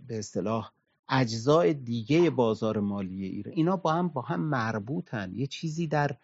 به 0.07 0.19
اصطلاح 0.19 0.73
اجزای 1.09 1.75
دیگه 1.75 2.31
بازار 2.31 2.81
مالی 2.81 3.25
ایران. 3.25 3.55
اینا 3.55 3.77
با 3.77 3.93
هم 3.93 4.09
با 4.09 4.23
هم 4.23 4.41
مربوطن. 4.41 5.33
یه 5.35 5.47
چیزی 5.47 5.87
در 5.87 6.17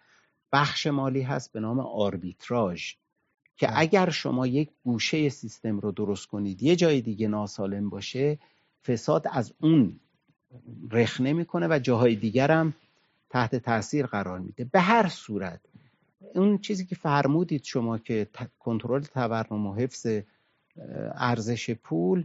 بخش 0.53 0.87
مالی 0.87 1.22
هست 1.22 1.53
به 1.53 1.61
نام 1.61 1.81
آربیتراژ 1.81 2.94
که 3.57 3.66
بله. 3.66 3.79
اگر 3.79 4.11
شما 4.11 4.46
یک 4.46 4.70
گوشه 4.85 5.29
سیستم 5.29 5.79
رو 5.79 5.92
درست 5.92 6.27
کنید 6.27 6.62
یه 6.62 6.77
جای 6.77 7.01
دیگه 7.01 7.29
ناسالم 7.29 7.90
باشه 7.90 8.38
فساد 8.87 9.27
از 9.31 9.53
اون 9.61 10.01
رخ 10.90 11.20
نمی‌کنه 11.20 11.66
و 11.70 11.79
جاهای 11.79 12.16
دیگر 12.16 12.51
هم 12.51 12.75
تحت 13.31 13.57
تاثیر 13.57 14.07
قرار 14.07 14.38
میده. 14.38 14.64
به 14.64 14.81
هر 14.81 15.09
صورت 15.09 15.61
اون 16.35 16.59
چیزی 16.59 16.87
که 16.87 16.94
فرمودید 16.94 17.64
شما 17.64 17.99
که 17.99 18.29
کنترل 18.59 19.03
تورم 19.03 19.66
و 19.66 19.75
حفظ 19.75 20.07
ارزش 21.14 21.70
پول 21.70 22.25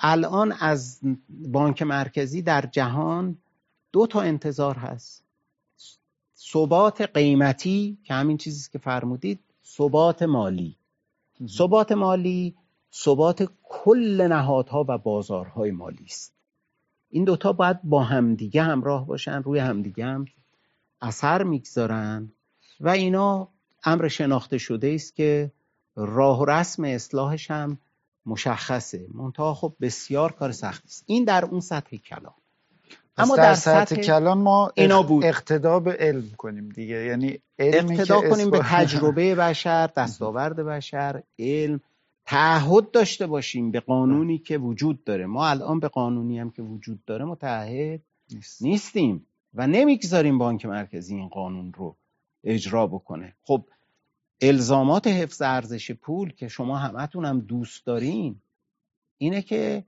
الان 0.00 0.52
از 0.52 1.00
بانک 1.28 1.82
مرکزی 1.82 2.42
در 2.42 2.66
جهان 2.66 3.38
دو 3.92 4.06
تا 4.06 4.20
انتظار 4.20 4.74
هست. 4.74 5.24
ثبات 6.38 7.00
قیمتی 7.00 7.98
که 8.04 8.14
همین 8.14 8.36
چیزی 8.36 8.70
که 8.72 8.78
فرمودید 8.78 9.40
ثبات 9.64 10.22
مالی. 10.22 10.76
ثبات 11.48 11.92
مالی 11.92 12.54
ثبات 12.94 13.48
کل 13.86 14.26
نهادها 14.28 14.84
و 14.88 14.98
بازارهای 14.98 15.70
مالی 15.70 16.04
است. 16.04 16.34
این 17.10 17.24
دوتا 17.24 17.52
باید 17.52 17.82
با 17.82 18.02
همدیگه 18.02 18.62
همراه 18.62 19.06
باشن 19.06 19.42
روی 19.42 19.58
همدیگه 19.58 20.04
هم 20.04 20.24
اثر 21.00 21.42
می‌گذارن 21.42 22.32
و 22.80 22.88
اینا 22.88 23.48
امر 23.84 24.08
شناخته 24.08 24.58
شده 24.58 24.92
است 24.94 25.16
که 25.16 25.52
راه 25.96 26.40
و 26.40 26.44
رسم 26.44 26.84
اصلاحش 26.84 27.50
هم 27.50 27.78
مشخصه. 28.26 29.06
منتها 29.14 29.54
خب 29.54 29.76
بسیار 29.80 30.32
کار 30.32 30.52
سختی 30.52 30.88
است. 30.88 31.04
این 31.06 31.24
در 31.24 31.44
اون 31.44 31.60
سطح 31.60 31.96
کلام 31.96 32.34
اما 33.16 33.36
در, 33.36 33.54
سطح, 33.54 33.96
کلان 33.96 34.38
ما 34.38 34.72
اینا 34.74 35.02
بود. 35.02 35.24
اقتدا 35.24 35.80
به 35.80 35.92
علم 35.92 36.30
کنیم 36.36 36.68
دیگه. 36.68 37.04
یعنی 37.04 37.38
اقتدا 37.58 38.30
کنیم 38.30 38.50
به 38.50 38.60
تجربه 38.64 39.34
بشر 39.44 39.86
دستاورد 39.86 40.56
بشر 40.56 41.22
علم 41.38 41.80
تعهد 42.26 42.90
داشته 42.90 43.26
باشیم 43.26 43.70
به 43.70 43.80
قانونی 43.80 44.38
که 44.38 44.58
وجود 44.58 45.04
داره. 45.04 45.26
ما 45.26 45.48
الان 45.48 45.80
به 45.80 45.88
قانونی 45.88 46.38
هم 46.38 46.50
که 46.50 46.62
وجود 46.62 47.04
داره 47.04 47.24
متعهد 47.24 48.00
نیست. 48.30 48.62
نیستیم 48.62 49.26
و 49.54 49.66
نمی‌گذاریم 49.66 50.38
بانک 50.38 50.66
مرکزی 50.66 51.16
این 51.16 51.28
قانون 51.28 51.72
رو 51.72 51.96
اجرا 52.44 52.86
بکنه. 52.86 53.34
خب 53.42 53.64
الزامات 54.40 55.06
حفظ 55.06 55.42
ارزش 55.42 55.90
پول 55.90 56.32
که 56.32 56.48
شما 56.48 56.76
همتون 56.78 57.24
هم 57.24 57.40
دوست 57.40 57.86
دارین 57.86 58.36
اینه 59.18 59.42
که 59.42 59.84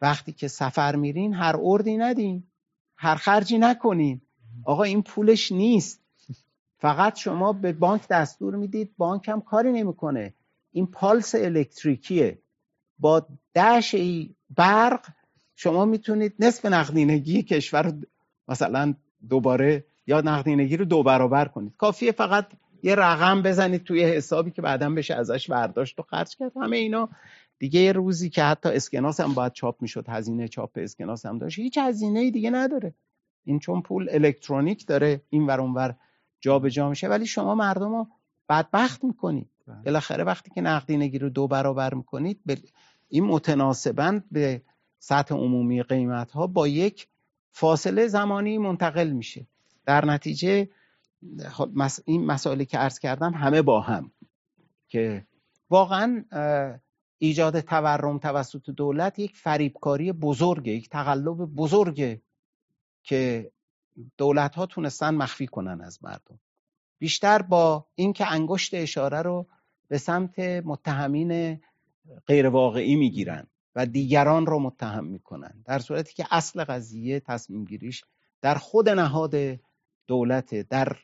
وقتی 0.00 0.32
که 0.32 0.48
سفر 0.48 0.96
میرین 0.96 1.34
هر 1.34 1.56
اردی 1.62 1.96
ندین 1.96 2.42
هر 2.96 3.14
خرجی 3.14 3.58
نکنین. 3.58 4.20
آقا 4.64 4.82
این 4.82 5.02
پولش 5.02 5.52
نیست. 5.52 6.00
فقط 6.78 7.16
شما 7.16 7.52
به 7.52 7.72
بانک 7.72 8.08
دستور 8.08 8.56
می‌دید 8.56 8.96
بانک 8.96 9.28
هم 9.28 9.40
کاری 9.40 9.72
نمی‌کنه. 9.72 10.34
این 10.76 10.86
پالس 10.86 11.34
الکتریکیه. 11.34 12.38
با 12.98 13.26
دش 13.54 13.94
ای 13.94 14.34
برق 14.50 15.06
شما 15.54 15.84
می‌تونید 15.84 16.34
نصف 16.38 16.66
نقدینگی 16.66 17.42
کشور 17.42 17.94
مثلا 18.48 18.94
دوباره 19.28 19.84
یا 20.06 20.20
نقدینگی 20.20 20.76
رو 20.76 20.84
دو 20.84 21.02
برابر 21.02 21.48
کنید. 21.48 21.72
کافیه 21.78 22.12
فقط 22.12 22.46
یه 22.82 22.94
رقم 22.94 23.42
بزنید 23.42 23.84
توی 23.84 24.04
حسابی 24.04 24.50
که 24.50 24.62
بعدا 24.62 24.90
بشه 24.90 25.14
ازش 25.14 25.50
برداشت 25.50 25.98
و 25.98 26.02
خرج 26.02 26.36
کرد. 26.36 26.52
همه 26.56 26.76
اینا 26.76 27.08
دیگه 27.58 27.80
یه 27.80 27.92
روزی 27.92 28.30
که 28.30 28.42
حتی 28.42 28.68
اسکناس 28.68 29.20
هم 29.20 29.34
باید 29.34 29.52
چاپ 29.52 29.82
می‌شد 29.82 30.04
هزینه 30.08 30.48
چاپ 30.48 30.70
اسکناس 30.74 31.26
هم 31.26 31.38
داشت. 31.38 31.58
هیچ 31.58 31.78
هزینه 31.78 32.30
دیگه 32.30 32.50
نداره. 32.50 32.94
این 33.44 33.58
چون 33.58 33.82
پول 33.82 34.08
الکترونیک 34.10 34.86
داره 34.86 35.22
این 35.30 35.46
ور 35.46 35.60
اونور 35.60 35.94
جابجا 36.40 36.88
میشه. 36.88 37.08
ولی 37.08 37.26
شما 37.26 37.54
مردم 37.54 37.92
رو 37.92 38.06
بدبخت 38.48 39.04
می‌کنید. 39.04 39.50
بالاخره 39.84 40.24
وقتی 40.24 40.50
که 40.50 40.60
نقدینگی 40.60 41.18
رو 41.18 41.28
دو 41.28 41.48
برابر 41.48 41.94
می‌کنید 41.94 42.40
این 43.08 43.24
متناسبا 43.24 44.20
به 44.30 44.62
سطح 44.98 45.34
عمومی 45.34 45.82
قیمت 45.82 46.30
ها 46.30 46.46
با 46.46 46.68
یک 46.68 47.08
فاصله 47.52 48.06
زمانی 48.06 48.58
منتقل 48.58 49.10
میشه. 49.10 49.46
در 49.86 50.04
نتیجه 50.04 50.68
خب، 51.48 51.70
این 52.04 52.26
مسائلی 52.26 52.64
که 52.64 52.78
عرض 52.78 52.98
کردم 52.98 53.34
همه 53.34 53.62
با 53.62 53.80
هم 53.80 54.12
که 54.88 55.26
واقعا 55.70 56.24
ایجاد 57.18 57.60
تورم 57.60 58.18
توسط 58.18 58.70
دولت 58.70 59.18
یک 59.18 59.36
فریبکاری 59.36 60.12
بزرگه 60.12 60.72
یک 60.72 60.90
تقلب 60.90 61.36
بزرگه 61.36 62.22
که 63.02 63.52
دولت 64.16 64.54
ها 64.54 64.66
تونستن 64.66 65.14
مخفی 65.14 65.46
کنن 65.46 65.80
از 65.80 66.04
مردم. 66.04 66.38
بیشتر 66.98 67.42
با 67.42 67.86
اینکه 67.94 68.32
انگشت 68.32 68.74
اشاره 68.74 69.22
رو 69.22 69.46
به 69.88 69.98
سمت 69.98 70.38
متهمین 70.38 71.60
غیر 72.26 72.46
واقعی 72.46 72.96
می‌گیرن 72.96 73.46
و 73.74 73.86
دیگران 73.86 74.46
رو 74.46 74.58
متهم 74.58 75.04
می‌کنن. 75.04 75.62
در 75.64 75.78
صورتی 75.78 76.14
که 76.14 76.26
اصل 76.30 76.64
قضیه 76.64 77.20
تصمیم 77.20 77.64
گیریش 77.64 78.04
در 78.40 78.54
خود 78.54 78.88
نهاد 78.88 79.34
دولت 80.06 80.54
در 80.54 80.96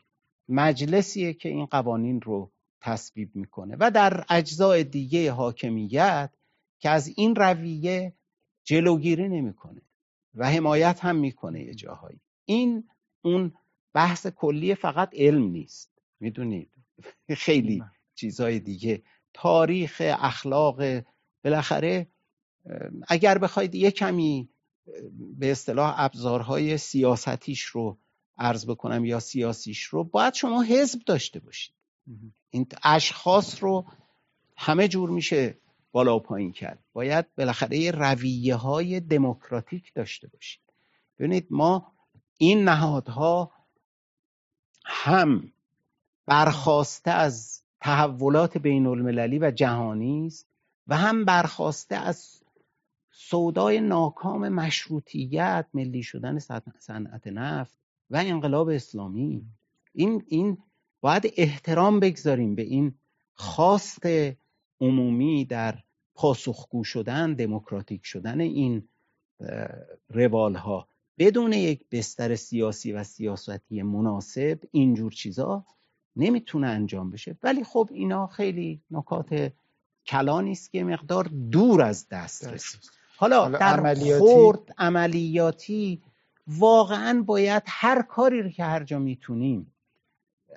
مجلسیه 0.49 1.33
که 1.33 1.49
این 1.49 1.65
قوانین 1.65 2.21
رو 2.21 2.51
تصویب 2.81 3.35
می‌کنه 3.35 3.75
و 3.79 3.91
در 3.91 4.25
اجزای 4.29 4.83
دیگه 4.83 5.31
حاکمیت 5.31 6.29
که 6.79 6.89
از 6.89 7.13
این 7.15 7.35
رویه 7.35 8.13
جلوگیری 8.63 9.29
نمی‌کنه 9.29 9.81
و 10.35 10.49
حمایت 10.49 11.05
هم 11.05 11.15
می‌کنه 11.15 11.63
یه 11.63 11.73
جاهایی. 11.73 12.19
این 12.45 12.83
اون 13.21 13.53
بحث 13.93 14.27
کلی 14.27 14.75
فقط 14.75 15.09
علم 15.13 15.43
نیست. 15.43 15.91
می‌دونید؟ 16.19 16.69
خیلی 17.37 17.83
چیزهای 18.23 18.59
دیگه. 18.59 19.03
تاریخ 19.33 20.01
اخلاق 20.05 20.81
بالاخره 21.43 22.07
اگر 23.07 23.37
بخواید 23.37 23.75
یه 23.75 23.91
کمی 23.91 24.49
به 25.37 25.51
اصطلاح 25.51 25.93
ابزارهای 25.97 26.77
سیاستیش 26.77 27.61
رو 27.61 27.97
عرض 28.37 28.65
بکنم 28.65 29.05
یا 29.05 29.19
سیاسیش 29.19 29.83
رو 29.83 30.03
باید 30.03 30.33
شما 30.33 30.63
حزب 30.63 30.99
داشته 31.05 31.39
باشید. 31.39 31.73
این 32.49 32.67
اشخاص 32.83 33.63
رو 33.63 33.85
همه 34.57 34.87
جور 34.87 35.09
میشه 35.09 35.57
بالا 35.91 36.15
و 36.15 36.19
پایین 36.19 36.51
کرد. 36.51 36.83
باید 36.93 37.35
بالاخره 37.35 37.77
یه 37.77 37.91
رویه 37.91 38.55
های 38.55 38.99
دموکراتیک 38.99 39.93
داشته 39.93 40.27
باشید. 40.27 40.61
ببینید 41.19 41.47
ما 41.49 41.93
این 42.37 42.63
نهادها 42.63 43.51
هم 44.85 45.51
برخواسته 46.25 47.11
از 47.11 47.62
تحولات 47.83 48.57
بین 48.57 48.87
المللی 48.87 49.39
و 49.39 49.51
جهانی 49.51 50.27
است 50.27 50.47
و 50.87 50.97
هم 50.97 51.25
برخواسته 51.25 51.95
از 51.95 52.41
سودای 53.11 53.81
ناکام 53.81 54.49
مشروطیت 54.49 55.65
ملی 55.73 56.03
شدن 56.03 56.39
صنعت 56.79 57.27
نفت 57.27 57.79
و 58.09 58.23
انقلاب 58.25 58.69
اسلامی. 58.69 59.45
این 59.93 60.23
این 60.27 60.57
باید 61.01 61.33
احترام 61.37 61.99
بگذاریم 61.99 62.55
به 62.55 62.61
این 62.61 62.93
خواست 63.33 64.05
عمومی 64.81 65.45
در 65.45 65.79
پاسخگو 66.15 66.83
شدن 66.83 67.33
دموکراتیک 67.33 68.05
شدن 68.05 68.39
این 68.39 68.87
روال 70.09 70.55
ها 70.55 70.87
بدون 71.17 71.53
یک 71.53 71.85
بستر 71.91 72.35
سیاسی 72.35 72.91
و 72.91 73.03
سیاستی 73.03 73.81
مناسب 73.81 74.59
اینجور 74.71 75.11
چیزا 75.11 75.65
نمی‌تونه 76.15 76.67
انجام 76.67 77.11
بشه. 77.11 77.37
ولی 77.43 77.63
خب 77.63 77.89
اینا 77.91 78.27
خیلی 78.27 78.81
نکات 78.91 79.51
کلانی 80.05 80.51
است 80.51 80.71
که 80.71 80.83
مقدار 80.83 81.23
دور 81.51 81.81
از 81.81 82.07
دست 82.09 82.47
رسید. 82.47 82.91
حالا, 83.17 83.49
در 83.49 83.79
عملیاتی... 83.79 84.19
خورد 84.19 84.73
عملیاتی 84.77 86.01
واقعا 86.47 87.23
باید 87.25 87.63
هر 87.67 88.01
کاری 88.01 88.41
رو 88.41 88.49
که 88.49 88.63
هر 88.63 88.83
جا 88.83 88.99
می‌تونیم 88.99 89.73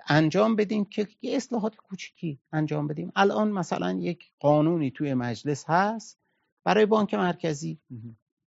انجام 0.08 0.56
بدیم 0.56 0.84
که 0.84 1.08
یه 1.22 1.36
اصلاحات 1.36 1.76
کوچیکی 1.76 2.38
انجام 2.52 2.86
بدیم. 2.86 3.12
الان 3.16 3.50
مثلا 3.50 3.92
یک 3.92 4.30
قانونی 4.40 4.90
توی 4.90 5.14
مجلس 5.14 5.64
هست 5.68 6.18
برای 6.64 6.86
بانک 6.86 7.14
مرکزی. 7.14 7.78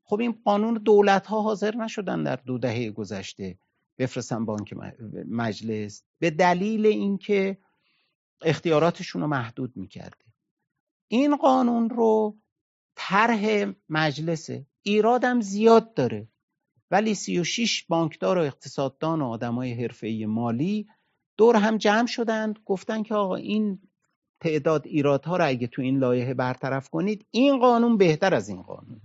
خب 0.03 0.19
این 0.19 0.41
قانون 0.45 0.73
دولت 0.73 1.27
ها 1.27 1.41
حاضر 1.41 1.75
نشدن 1.75 2.23
در 2.23 2.35
دو 2.35 2.57
دهه 2.57 2.91
گذشته 2.91 3.57
بفرستن 3.97 4.45
بانک 4.45 4.73
مجلس. 5.29 6.03
به 6.19 6.29
دلیل 6.29 6.86
اینکه 6.86 7.58
اختیاراتشون 8.41 9.21
رو 9.21 9.27
محدود 9.27 9.77
می‌کرده. 9.77 10.25
این 11.08 11.36
قانون 11.36 11.89
رو 11.89 12.38
طرح 12.95 13.71
مجلسه. 13.89 14.65
ایرادم 14.81 15.41
زیاد 15.41 15.93
داره. 15.93 16.27
ولی 16.91 17.15
36 17.15 17.84
بانکدار 17.84 18.38
و 18.38 18.41
اقتصاددان 18.41 19.21
و 19.21 19.25
آدمای 19.25 19.73
حرفه‌ای 19.73 20.25
مالی 20.25 20.88
دور 21.38 21.55
هم 21.55 21.77
جمع 21.77 22.08
شدند. 22.08 22.60
گفتن 22.65 23.03
که 23.03 23.15
آقا 23.15 23.36
این 23.36 23.79
تعداد 24.39 24.88
ایرادها 24.88 25.38
رو 25.38 25.47
اگه 25.47 25.67
تو 25.67 25.81
این 25.81 25.99
لایحه 25.99 26.34
برطرف 26.34 26.89
کنید 26.89 27.25
این 27.31 27.60
قانون 27.60 27.97
بهتر 27.97 28.34
از 28.34 28.49
این 28.49 28.62
قانون. 28.62 29.01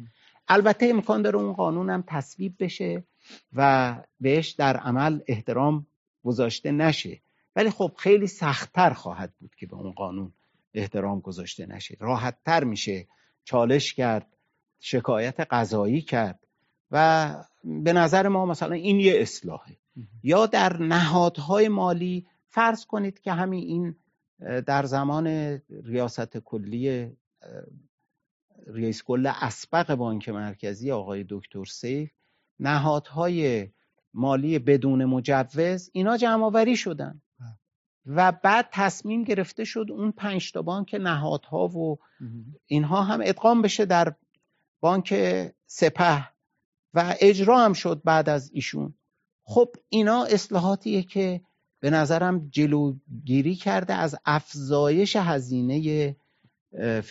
البته 0.48 0.86
امکان 0.86 1.22
داره 1.22 1.36
اون 1.36 1.52
قانون 1.52 1.90
هم 1.90 2.04
تصویب 2.06 2.56
بشه. 2.58 3.04
و 3.52 3.96
بهش 4.20 4.50
در 4.50 4.76
عمل 4.76 5.20
احترام 5.26 5.86
گذاشته 6.24 6.72
نشه. 6.72 7.20
ولی 7.56 7.70
خب 7.70 7.92
خیلی 7.98 8.26
سختتر 8.26 8.90
خواهد 8.90 9.34
بود 9.40 9.54
که 9.54 9.66
به 9.66 9.76
اون 9.76 9.92
قانون 9.92 10.32
احترام 10.74 11.20
گذاشته 11.20 11.66
نشه. 11.66 11.96
راحتتر 12.00 12.64
میشه 12.64 13.08
چالش 13.44 13.94
کرد 13.94 14.36
شکایت 14.80 15.40
قضایی 15.40 16.00
کرد 16.00 16.46
و 16.90 17.34
به 17.64 17.92
نظر 17.92 18.28
ما 18.28 18.46
مثلا 18.46 18.74
این 18.74 19.00
یه 19.00 19.20
اصلاحه. 19.20 19.76
یا 20.22 20.46
در 20.46 20.82
نهادهای 20.82 21.68
مالی 21.68 22.26
فرض 22.48 22.86
کنید 22.86 23.20
که 23.20 23.32
همین 23.32 23.64
این 23.64 23.96
در 24.62 24.86
زمان 24.86 25.26
ریاست 25.84 26.38
کلی 26.38 27.10
رئیس 28.66 29.02
کل 29.02 29.32
اسبق 29.40 29.94
بانک 29.94 30.28
مرکزی 30.28 30.90
آقای 30.90 31.24
دکتر 31.28 31.64
سیف 31.64 32.10
نهادهای 32.60 33.68
مالی 34.14 34.58
بدون 34.58 35.04
مجوز 35.04 35.90
اینا 35.92 36.16
جمع 36.16 36.44
آوری 36.44 36.76
شدن 36.76 37.22
و 38.06 38.32
بعد 38.32 38.68
تصمیم 38.72 39.24
گرفته 39.24 39.64
شد 39.64 39.86
اون 39.90 40.12
پنج 40.12 40.52
تا 40.52 40.62
بانک 40.62 40.94
نهادها 41.00 41.68
و 41.68 41.98
اینها 42.66 43.02
هم 43.02 43.20
ادغام 43.24 43.62
بشه 43.62 43.84
در 43.84 44.14
بانک 44.80 45.14
سپه 45.66 46.28
و 46.94 47.14
اجرا 47.20 47.58
هم 47.58 47.72
شد 47.72 48.02
بعد 48.04 48.28
از 48.28 48.50
ایشون. 48.54 48.94
خب 49.42 49.68
اینا 49.88 50.24
اصلاحاتیه 50.24 51.02
که 51.02 51.40
به 51.80 51.90
نظرم 51.90 52.48
جلوگیری 52.48 53.54
کرده 53.54 53.94
از 53.94 54.16
افزایش 54.24 55.16
هزینه 55.16 56.16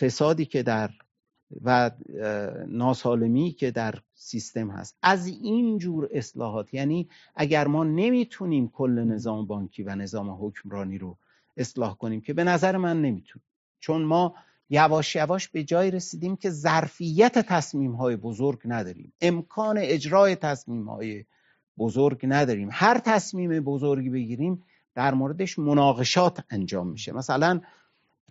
فسادی 0.00 0.44
که 0.46 0.62
در 0.62 0.90
و 1.64 1.90
ناسالمی 2.66 3.50
که 3.52 3.70
در 3.70 3.94
سیستم 4.14 4.70
هست. 4.70 4.96
از 5.02 5.26
این 5.26 5.78
جور 5.78 6.08
اصلاحات 6.12 6.74
یعنی 6.74 7.08
اگر 7.34 7.66
ما 7.66 7.84
نمی‌تونیم 7.84 8.68
کل 8.68 8.90
نظام 8.90 9.46
بانکی 9.46 9.82
و 9.82 9.94
نظام 9.94 10.30
حکمرانی 10.30 10.98
رو 10.98 11.16
اصلاح 11.56 11.96
کنیم 11.96 12.20
که 12.20 12.34
به 12.34 12.44
نظر 12.44 12.76
من 12.76 13.02
نمی‌تونیم 13.02 13.44
چون 13.80 14.02
ما 14.02 14.34
یواش 14.70 15.16
یواش 15.16 15.48
به 15.48 15.64
جای 15.64 15.90
رسیدیم 15.90 16.36
که 16.36 16.50
ظرفیت 16.50 17.38
تصمیم 17.38 17.92
های 17.92 18.16
بزرگ 18.16 18.58
نداریم. 18.64 19.12
امکان 19.20 19.78
اجرای 19.78 20.36
تصمیم 20.36 20.88
های 20.88 21.24
بزرگ 21.78 22.20
نداریم. 22.22 22.68
هر 22.72 22.98
تصمیم 22.98 23.60
بزرگی 23.60 24.10
بگیریم 24.10 24.62
در 24.94 25.14
موردش 25.14 25.58
مناقشات 25.58 26.44
انجام 26.50 26.88
میشه. 26.88 27.12
مثلا 27.12 27.60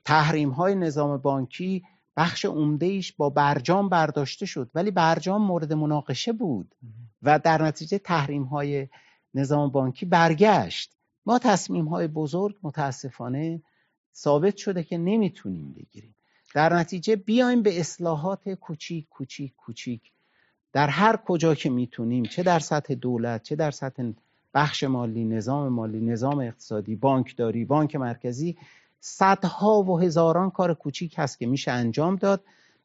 تحریم 0.06 0.50
های 0.50 0.76
نظام 0.76 1.18
بانکی 1.18 1.84
بخش 2.20 2.46
عمده 2.46 2.86
ایش 2.86 3.14
با 3.14 3.30
برجام 3.30 3.90
برداشته 3.90 4.46
شد 4.46 4.72
ولی 4.76 4.92
برجام 4.92 5.42
مورد 5.42 5.74
مناقشه 5.74 6.34
بود 6.34 6.76
و 7.24 7.40
در 7.40 7.62
نتیجه 7.62 7.98
تحریم 7.98 8.44
های 8.44 8.88
نظام 9.34 9.70
بانکی 9.70 10.06
برگشت. 10.06 10.92
ما 11.26 11.40
تصمیم 11.40 11.86
های 11.86 12.08
بزرگ 12.08 12.56
متاسفانه 12.64 13.62
ثابت 14.16 14.58
شده 14.58 14.84
که 14.84 14.98
نمی‌تونیم 14.98 15.74
بگیریم. 15.74 16.16
در 16.56 16.74
نتیجه 16.74 17.16
بیایم 17.16 17.64
به 17.64 17.80
اصلاحات 17.80 18.50
کوچیک 18.50 19.10
کوچیک 19.10 19.56
کوچیک. 19.56 20.02
در 20.74 20.88
هر 20.88 21.18
کجا 21.18 21.56
که 21.56 21.70
می‌تونیم 21.70 22.24
چه 22.24 22.44
در 22.44 22.60
سطح 22.60 22.94
دولت 22.94 23.44
چه 23.44 23.56
در 23.56 23.72
سطح 23.72 24.12
بخش 24.54 24.84
مالی 24.84 25.26
نظام 25.26 25.68
مالی 25.68 26.00
نظام 26.02 26.40
اقتصادی 26.40 26.96
بانکداری 26.96 27.66
بانک 27.66 27.96
مرکزی 27.96 28.58
صدها 29.00 29.84
و 29.84 30.00
هزاران 30.00 30.50
کار 30.50 30.74
کوچیک 30.74 31.16
هست 31.18 31.40
که 31.40 31.46
میشه 31.46 31.72
انجام 31.72 32.16
داد 32.16 32.44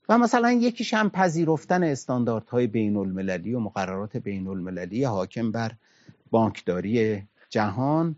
و 0.09 0.19
مثلا 0.19 0.53
یکیش 0.53 0.95
هم 0.95 1.11
پذیرفتن 1.11 1.83
استانداردهای 1.83 2.67
بین 2.67 2.97
المللی 2.97 3.55
و 3.55 3.61
مقررات 3.61 4.17
بین 4.17 4.49
المللی 4.49 5.05
حاکم 5.05 5.51
بر 5.51 5.73
بانکداری 6.31 7.23
جهان 7.49 8.17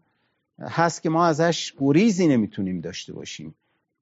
هست 0.61 1.03
که 1.03 1.11
ما 1.11 1.27
ازش 1.27 1.75
گریزی 1.79 2.27
نمی‌تونیم 2.27 2.81
داشته 2.81 3.13
باشیم. 3.13 3.55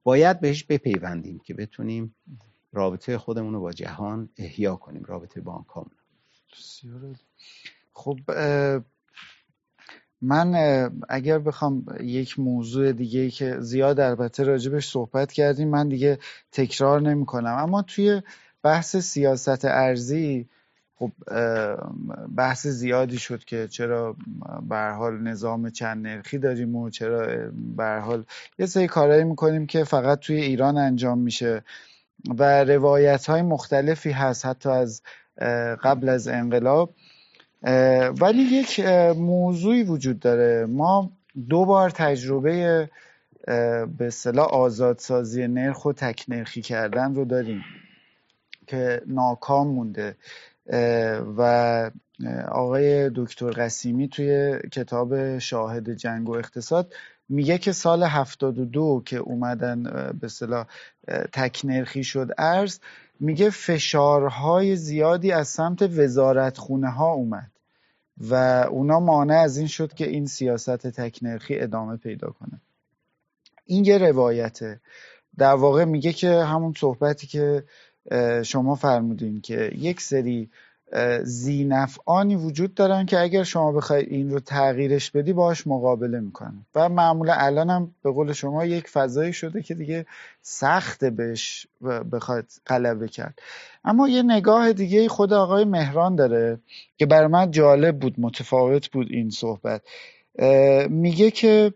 باید 0.04 0.40
بهش 0.40 0.64
بپیوندیم 0.64 1.38
که 1.38 1.54
بتونیم 1.54 2.14
رابطه 2.72 3.18
خودمون 3.18 3.54
رو 3.54 3.60
با 3.60 3.72
جهان 3.72 4.28
احیا 4.36 4.76
کنیم 4.76 5.04
رابطه 5.04 5.40
بانک 5.40 5.66
خب 7.92 8.18
من 10.24 10.54
اگر 11.08 11.38
بخوام 11.38 11.86
یک 12.00 12.38
موضوع 12.38 12.92
دیگه 12.92 13.30
که 13.30 13.56
زیاد 13.60 14.00
البته 14.00 14.44
راجبش 14.44 14.88
صحبت 14.88 15.32
کردیم 15.32 15.68
من 15.68 15.88
دیگه 15.88 16.18
تکرار 16.52 17.00
نمی 17.00 17.26
کنم 17.26 17.54
اما 17.58 17.82
توی 17.82 18.22
بحث 18.62 18.96
سیاست 18.96 19.64
ارزی 19.64 20.48
خب 20.96 21.10
بحث 22.36 22.66
زیادی 22.66 23.18
شد 23.18 23.44
که 23.44 23.68
چرا 23.68 24.16
به 24.68 24.90
حال 24.90 25.18
نظام 25.22 25.70
چند 25.70 26.06
نرخی 26.06 26.38
داریم 26.38 26.76
و 26.76 26.90
چرا 26.90 27.50
به 27.76 28.00
حال 28.00 28.24
یه 28.58 28.66
سری 28.66 28.86
کارهایی 28.86 29.24
می‌کنیم 29.24 29.66
که 29.66 29.84
فقط 29.84 30.18
توی 30.18 30.36
ایران 30.36 30.78
انجام 30.78 31.18
میشه 31.18 31.64
و 32.38 32.64
روایت 32.64 33.26
های 33.26 33.42
مختلفی 33.42 34.10
هست 34.10 34.46
حتی 34.46 34.68
از 34.68 35.02
قبل 35.82 36.08
از 36.08 36.28
انقلاب. 36.28 36.94
ولی 38.20 38.42
یک 38.42 38.80
موضوعی 39.16 39.82
وجود 39.82 40.18
داره. 40.18 40.66
ما 40.66 41.12
دو 41.48 41.64
بار 41.64 41.90
تجربه 41.90 42.90
به 43.98 44.06
اصطلاح 44.06 44.46
آزادسازی 44.46 45.48
نرخ 45.48 45.84
و 45.84 45.92
تک 45.92 46.24
نرخی 46.28 46.62
کردن 46.62 47.14
رو 47.14 47.24
داریم 47.24 47.64
که 48.66 49.02
ناکام 49.06 49.68
مونده. 49.68 50.16
و 51.36 51.90
آقای 52.48 53.10
دکتر 53.14 53.50
قسیمی 53.50 54.08
توی 54.08 54.58
کتاب 54.72 55.38
شاهد 55.38 55.90
جنگ 55.90 56.28
و 56.28 56.32
اقتصاد 56.32 56.92
میگه 57.28 57.58
که 57.58 57.72
سال 57.72 58.02
72 58.02 59.02
که 59.06 59.16
اومدن 59.16 59.82
به 60.20 60.26
اصطلاح 60.26 60.66
تک 61.32 61.60
نرخی 61.64 62.04
شد 62.04 62.30
ارز 62.38 62.78
میگه 63.20 63.50
فشارهای 63.50 64.76
زیادی 64.76 65.32
از 65.32 65.48
سمت 65.48 65.82
وزارتخونه 65.82 66.90
ها 66.90 67.12
اومد. 67.12 67.50
و 68.18 68.34
اونا 68.70 69.00
مانع 69.00 69.34
از 69.34 69.56
این 69.56 69.66
شد 69.66 69.94
که 69.94 70.08
این 70.08 70.26
سیاست 70.26 70.86
تکنرخی 70.86 71.60
ادامه 71.60 71.96
پیدا 71.96 72.30
کنه. 72.30 72.60
این 73.64 73.84
یه 73.84 73.98
روایته. 73.98 74.80
در 75.36 75.54
واقع 75.54 75.84
میگه 75.84 76.12
که 76.12 76.30
همون 76.30 76.74
صحبتی 76.76 77.26
که 77.26 77.64
شما 78.42 78.74
فرمودین 78.74 79.40
که 79.40 79.70
یک 79.74 80.00
سری 80.00 80.50
زینفعانی 81.22 82.36
وجود 82.36 82.74
دارن 82.74 83.06
که 83.06 83.20
اگر 83.20 83.42
شما 83.42 83.72
بخوای 83.72 84.04
این 84.04 84.30
رو 84.30 84.40
تغییرش 84.40 85.10
بدی 85.10 85.32
باش 85.32 85.66
مقابله 85.66 86.20
می‌کنه 86.20 86.54
و 86.74 86.88
معمولا 86.88 87.34
الان 87.34 87.70
هم 87.70 87.94
به 88.02 88.10
قول 88.10 88.32
شما 88.32 88.64
یک 88.64 88.88
فضایی 88.88 89.32
شده 89.32 89.62
که 89.62 89.74
دیگه 89.74 90.06
سخت 90.42 91.04
بهش 91.04 91.66
بخواد 92.12 92.46
غلبه 92.66 93.08
کرد. 93.08 93.38
اما 93.84 94.08
یه 94.08 94.22
نگاه 94.22 94.72
دیگه 94.72 95.08
خود 95.08 95.32
آقای 95.32 95.64
مهران 95.64 96.16
داره 96.16 96.58
که 96.96 97.06
بر 97.06 97.26
من 97.26 97.50
جالب 97.50 97.98
بود 97.98 98.14
متفاوت 98.18 98.90
بود 98.90 99.06
این 99.10 99.30
صحبت. 99.30 99.82
میگه 100.88 101.30
که 101.30 101.72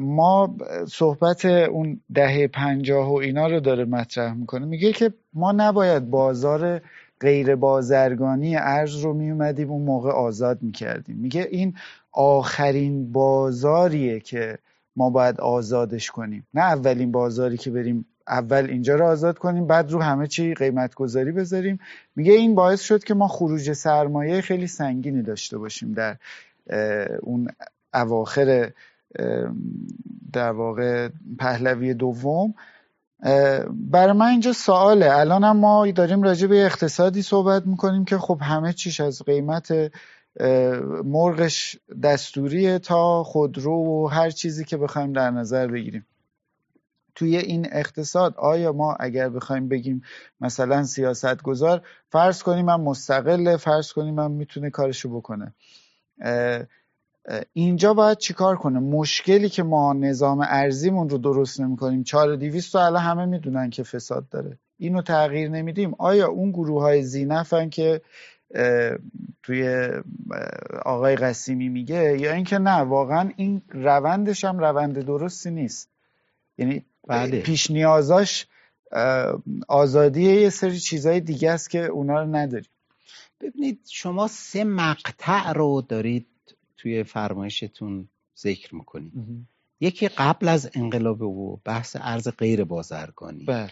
ما 0.00 0.56
صحبت 0.88 1.44
اون 1.44 2.00
دهه 2.14 2.46
پنجاه 2.46 3.10
و 3.10 3.14
اینا 3.14 3.46
رو 3.46 3.60
داره 3.60 3.84
مطرح 3.84 4.34
می‌کنه. 4.34 4.66
میگه 4.66 4.92
که 4.92 5.12
ما 5.34 5.52
نباید 5.52 6.10
بازار 6.10 6.80
غیر 7.20 7.54
بازرگانی 7.56 8.56
ارز 8.56 8.96
رو 8.96 9.14
می 9.14 9.30
اومدیم 9.30 9.70
اون 9.70 9.82
موقع 9.82 10.10
آزاد 10.10 10.62
می‌کردیم 10.62 11.16
میگه 11.16 11.48
این 11.50 11.74
آخرین 12.12 13.12
بازاریه 13.12 14.20
که 14.20 14.58
ما 14.96 15.10
باید 15.10 15.40
آزادش 15.40 16.10
کنیم. 16.10 16.46
نه 16.54 16.60
اولین 16.60 17.12
بازاری 17.12 17.56
که 17.56 17.70
بریم 17.70 18.06
اول 18.28 18.66
اینجا 18.70 18.94
رو 18.94 19.06
آزاد 19.06 19.38
کنیم 19.38 19.66
بعد 19.66 19.90
رو 19.92 20.02
همه 20.02 20.26
چی 20.26 20.54
قیمت 20.54 20.94
گذاری 20.94 21.32
بذاریم. 21.32 21.78
میگه 22.16 22.32
این 22.32 22.54
باعث 22.54 22.80
شد 22.80 23.04
که 23.04 23.14
ما 23.14 23.28
خروج 23.28 23.72
سرمایه 23.72 24.40
خیلی 24.40 24.66
سنگینی 24.66 25.22
داشته 25.22 25.58
باشیم 25.58 25.92
در 25.92 26.16
اون 27.20 27.48
اواخر 27.94 28.70
در 30.32 30.50
واقع 30.52 31.08
پهلوی 31.38 31.94
دوم. 31.94 32.54
برای 33.70 34.12
من 34.12 34.26
اینجا 34.26 34.52
سواله. 34.52 35.16
الان 35.16 35.44
هم 35.44 35.56
ما 35.56 35.90
داریم 35.90 36.22
راجع 36.22 36.46
به 36.46 36.64
اقتصادی 36.66 37.22
صحبت 37.22 37.66
می‌کنیم 37.66 38.04
که 38.04 38.18
خب 38.18 38.38
همه 38.42 38.72
چیش 38.72 39.00
از 39.00 39.22
قیمت 39.22 39.92
مرغش 41.04 41.78
دستوریه 42.02 42.78
تا 42.78 43.24
خودرو 43.24 43.72
و 43.72 44.06
هر 44.06 44.30
چیزی 44.30 44.64
که 44.64 44.76
بخوایم 44.76 45.12
در 45.12 45.30
نظر 45.30 45.66
بگیریم. 45.66 46.06
توی 47.14 47.36
این 47.36 47.68
اقتصاد 47.72 48.34
آیا 48.36 48.72
ما 48.72 48.96
اگر 49.00 49.28
بخوایم 49.28 49.68
بگیم 49.68 50.02
مثلا 50.40 50.84
سیاست 50.84 51.42
گذار 51.42 51.82
فرض 52.08 52.42
کنیم 52.42 52.64
من 52.64 52.80
مستقله 52.80 53.56
فرض 53.56 53.92
کنیم 53.92 54.14
من 54.14 54.30
می‌تونه 54.30 54.70
کارشو 54.70 55.16
بکنه. 55.16 55.54
اینجا 57.52 57.94
باید 57.94 58.18
چیکار 58.18 58.56
کنه؟ 58.56 58.78
مشکلی 58.78 59.48
که 59.48 59.62
ما 59.62 59.92
نظام 59.92 60.46
ارزیمون 60.48 61.08
رو 61.08 61.18
درست 61.18 61.60
نمی‌کنیم. 61.60 62.02
چهار 62.02 62.36
دیویست 62.36 62.76
الان 62.76 63.02
همه 63.02 63.26
می‌دونن 63.26 63.70
که 63.70 63.82
فساد 63.82 64.28
داره. 64.28 64.58
اینو 64.78 65.02
تغییر 65.02 65.48
نمیدیم. 65.48 65.94
آیا 65.98 66.28
اون 66.28 66.50
گروه 66.50 66.82
های 66.82 67.02
زینفن 67.02 67.68
که 67.68 68.02
توی 69.42 69.88
آقای 70.84 71.16
قسیمی 71.16 71.68
میگه 71.68 72.18
یا 72.20 72.32
اینکه 72.32 72.58
نه 72.58 72.76
واقعا 72.76 73.30
این 73.36 73.62
روندش 73.68 74.44
هم 74.44 74.58
روند 74.58 75.04
درستی 75.04 75.50
نیست. 75.50 75.88
یعنی 76.58 76.84
بله. 77.08 77.40
پیش 77.40 77.70
نیازاش 77.70 78.46
آزادی 79.68 80.22
یه 80.22 80.50
سری 80.50 80.78
چیزهای 80.78 81.20
دیگه 81.20 81.50
است 81.50 81.70
که 81.70 81.84
اونا 81.84 82.22
رو 82.22 82.36
نداریم. 82.36 82.70
ببینید 83.40 83.80
شما 83.88 84.28
سه 84.28 84.64
مقطع 84.64 85.52
رو 85.52 85.82
دارید 85.88 86.26
توی 86.80 87.04
فرمایشتون 87.04 88.08
ذکر 88.38 88.74
می‌کنید 88.74 89.12
یکی 89.80 90.08
قبل 90.08 90.48
از 90.48 90.70
انقلاب 90.74 91.22
و 91.22 91.60
بحث 91.64 91.96
ارز 92.00 92.28
غیر 92.28 92.64
بازرگانی. 92.64 93.44
بله. 93.44 93.70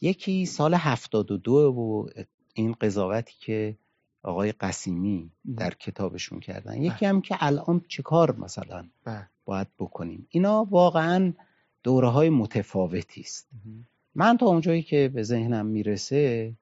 یکی 0.00 0.46
سال 0.46 0.74
هفتاد 0.74 1.30
و 1.30 1.36
دو 1.36 1.54
و 1.54 2.08
این 2.54 2.72
قضاوتی 2.72 3.34
که 3.40 3.76
آقای 4.22 4.52
قسیمی 4.52 5.30
در 5.56 5.70
کتابشون 5.74 6.40
کردن. 6.40 6.82
یکی 6.82 7.06
هم 7.06 7.20
که 7.20 7.36
الان 7.40 7.84
چه 7.88 8.02
کار 8.02 8.36
مثلا 8.36 8.88
باید 9.44 9.68
بکنیم. 9.78 10.26
اینا 10.30 10.64
واقعا 10.70 11.32
دوره 11.82 12.08
های 12.08 12.30
متفاوتی 12.30 13.20
است. 13.20 13.48
من 14.14 14.36
تا 14.36 14.46
اونجایی 14.46 14.82
که 14.82 15.10
به 15.14 15.22
ذهنم 15.22 15.66
می‌رسه 15.66 16.54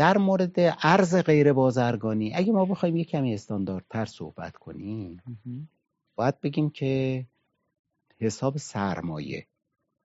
در 0.00 0.18
مورد 0.18 0.54
ارز 0.82 1.16
غیر 1.16 1.52
بازرگانی 1.52 2.34
اگه 2.34 2.52
ما 2.52 2.64
بخوایم 2.64 2.96
یه 2.96 3.04
کمی 3.04 3.34
استانداردتر 3.34 4.04
صحبت 4.04 4.56
کنیم 4.56 5.22
باید 6.16 6.40
بگیم 6.40 6.70
که 6.70 7.24
حساب 8.18 8.58
سرمایه 8.58 9.46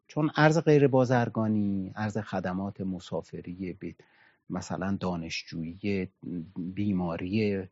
چون 0.07 0.31
ارز 0.35 0.59
غیر 0.59 0.87
بازرگانی 0.87 1.91
ارز 1.95 2.17
خدمات 2.17 2.81
مسافری 2.81 3.77
مثلا 4.49 4.97
دانشجویی 4.99 6.09
بیماری 6.57 7.63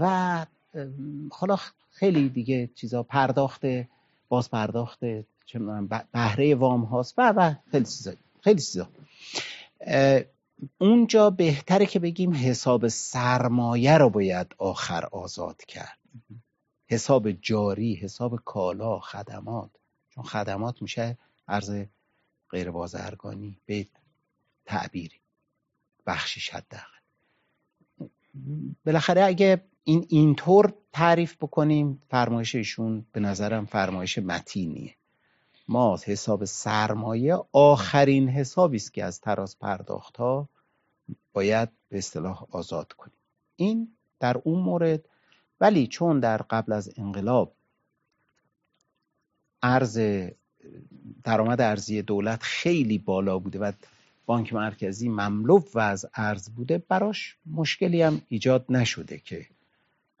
و 0.00 0.46
حالا 1.30 1.56
خیلی 1.90 2.28
دیگه 2.28 2.70
چیزا 2.74 3.02
پرداخت 3.02 3.62
باز 4.28 4.50
پرداخت 4.50 5.00
بهره 6.12 6.54
وام 6.54 6.84
هاست 6.84 7.18
و 7.18 7.22
و 7.22 7.54
خیلی 7.70 7.84
چیزا 7.84 8.12
خیلی 8.40 8.60
چیزا. 8.60 8.88
اونجا 10.78 11.30
بهتره 11.30 11.86
که 11.86 11.98
بگیم 11.98 12.34
حساب 12.34 12.88
سرمایه 12.88 13.98
رو 13.98 14.10
باید 14.10 14.54
آخر 14.58 15.04
آزاد 15.04 15.64
کرد. 15.64 15.98
حساب 16.86 17.32
جاری 17.32 17.94
حساب 17.94 18.36
کالا 18.44 19.00
خدمات. 19.00 19.70
چون 20.10 20.24
خدمات 20.24 20.82
میشه 20.82 21.18
ارز 21.48 21.84
غیر 22.50 22.70
بازرگانی 22.70 23.60
به 23.66 23.86
تعبیری 24.64 25.20
بخشش 26.06 26.50
حداقل. 26.50 26.98
بالاخره 28.86 29.24
اگه 29.24 29.64
این 29.84 30.06
اینطور 30.08 30.74
تعریف 30.92 31.36
بکنیم 31.36 32.02
فرمایش 32.10 32.54
ایشون 32.54 33.06
به 33.12 33.20
نظرم 33.20 33.66
فرمایش 33.66 34.18
متینیه. 34.18 34.97
ما 35.68 35.98
حساب 36.04 36.44
سرمایه 36.44 37.38
آخرین 37.52 38.28
حسابی 38.28 38.76
است 38.76 38.94
که 38.94 39.04
از 39.04 39.20
تراز 39.20 39.58
پرداخت 39.58 40.16
ها 40.16 40.48
باید 41.32 41.68
به 41.88 41.98
اصطلاح 41.98 42.46
آزاد 42.50 42.92
کنیم. 42.92 43.18
این 43.56 43.96
در 44.20 44.40
اون 44.44 44.60
مورد 44.60 45.04
ولی 45.60 45.86
چون 45.86 46.20
در 46.20 46.36
قبل 46.36 46.72
از 46.72 46.92
انقلاب 46.96 47.52
ارز 49.62 50.00
درآمد 51.24 51.60
ارزی 51.60 52.02
دولت 52.02 52.42
خیلی 52.42 52.98
بالا 52.98 53.38
بوده 53.38 53.58
و 53.58 53.72
بانک 54.26 54.52
مرکزی 54.52 55.08
مملو 55.08 55.62
و 55.74 55.78
از 55.78 56.06
ارز 56.14 56.50
بوده 56.50 56.78
براش 56.78 57.36
مشکلی 57.46 58.02
هم 58.02 58.22
ایجاد 58.28 58.64
نشده 58.68 59.18
که 59.18 59.46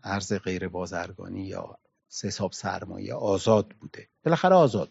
ارز 0.04 0.32
غیر 0.32 0.68
بازرگانی 0.68 1.42
یا 1.42 1.78
حساب 2.24 2.52
سرمایه 2.52 3.14
آزاد 3.14 3.68
بوده. 3.68 4.08
بالاخره 4.24 4.54
آزاد. 4.54 4.90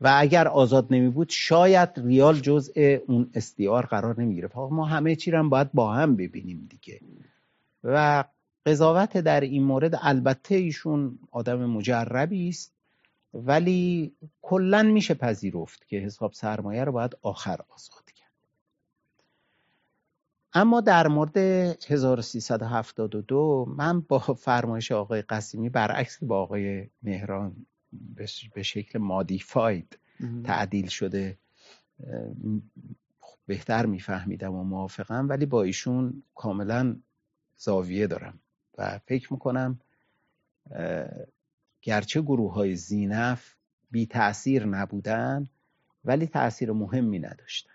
و 0.00 0.14
اگر 0.18 0.48
آزاد 0.48 0.86
نمی 0.90 1.08
بود 1.08 1.28
شاید 1.30 1.88
ریال 1.96 2.40
جزء 2.40 2.98
اون 3.06 3.30
استیار 3.34 3.86
قرار 3.86 4.20
نمی‌گیره. 4.20 4.50
ما 4.56 4.84
همه 4.84 5.16
چی 5.16 5.30
هم 5.30 5.48
باید 5.48 5.72
با 5.72 5.92
هم 5.92 6.16
ببینیم 6.16 6.68
دیگه. 6.70 7.00
و 7.84 8.24
قضاوت 8.66 9.16
در 9.16 9.40
این 9.40 9.62
مورد 9.62 9.98
البته 10.02 10.54
ایشون 10.54 11.18
آدم 11.30 11.66
مجربی 11.66 12.48
است 12.48 12.72
ولی 13.34 14.12
کلا 14.42 14.82
میشه 14.82 15.14
پذیرفت 15.14 15.88
که 15.88 15.96
حساب 15.96 16.32
سرمایه 16.32 16.84
رو 16.84 16.92
باید 16.92 17.16
آخر 17.22 17.60
آزاد 17.68 18.10
کرد. 18.14 18.30
اما 20.52 20.80
در 20.80 21.08
مورد 21.08 21.36
1372 21.36 23.74
من 23.76 24.00
با 24.00 24.18
فرمایش 24.18 24.92
آقای 24.92 25.22
قسیمی 25.22 25.68
برعکس 25.68 26.24
با 26.24 26.42
آقای 26.42 26.88
مهران 27.02 27.66
به 28.54 28.62
شکل 28.62 28.98
مادیفاید 28.98 29.98
تعدیل 30.44 30.86
شده 30.86 31.38
بهتر 33.46 33.86
میفهمیدم 33.86 34.54
و 34.54 34.64
موافقم 34.64 35.28
ولی 35.28 35.46
با 35.46 35.62
ایشون 35.62 36.22
کاملا 36.34 36.96
زاویه 37.56 38.06
دارم 38.06 38.40
و 38.78 38.98
فکر 38.98 39.32
می‌کنم 39.32 39.80
گرچه 41.82 42.20
گروه 42.20 42.52
های 42.52 42.76
زینف 42.76 43.54
بی 43.90 44.06
تأثیر 44.06 44.64
نبودن 44.66 45.48
ولی 46.04 46.26
تأثیر 46.26 46.72
مهمی 46.72 47.18
نداشتن. 47.18 47.70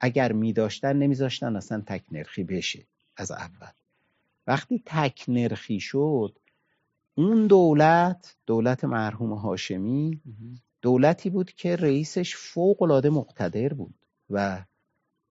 اگر 0.00 0.32
می 0.32 0.52
داشتن 0.52 0.96
نمیذاشتن 0.96 1.56
اصلا 1.56 1.80
تک 1.86 2.04
نرخی 2.12 2.44
بشه 2.44 2.86
از 3.16 3.30
اول. 3.30 3.70
وقتی 4.46 4.82
تک 4.86 5.24
نرخی 5.28 5.80
شد 5.80 6.38
اون 7.18 7.46
دولت 7.46 8.36
دولت 8.46 8.84
مرحوم 8.84 9.32
هاشمی 9.32 10.20
دولتی 10.82 11.30
بود 11.30 11.52
که 11.52 11.76
رئیسش 11.76 12.36
فوق 12.36 12.82
العاده 12.82 13.10
مقتدر 13.10 13.74
بود 13.74 13.94
و 14.30 14.64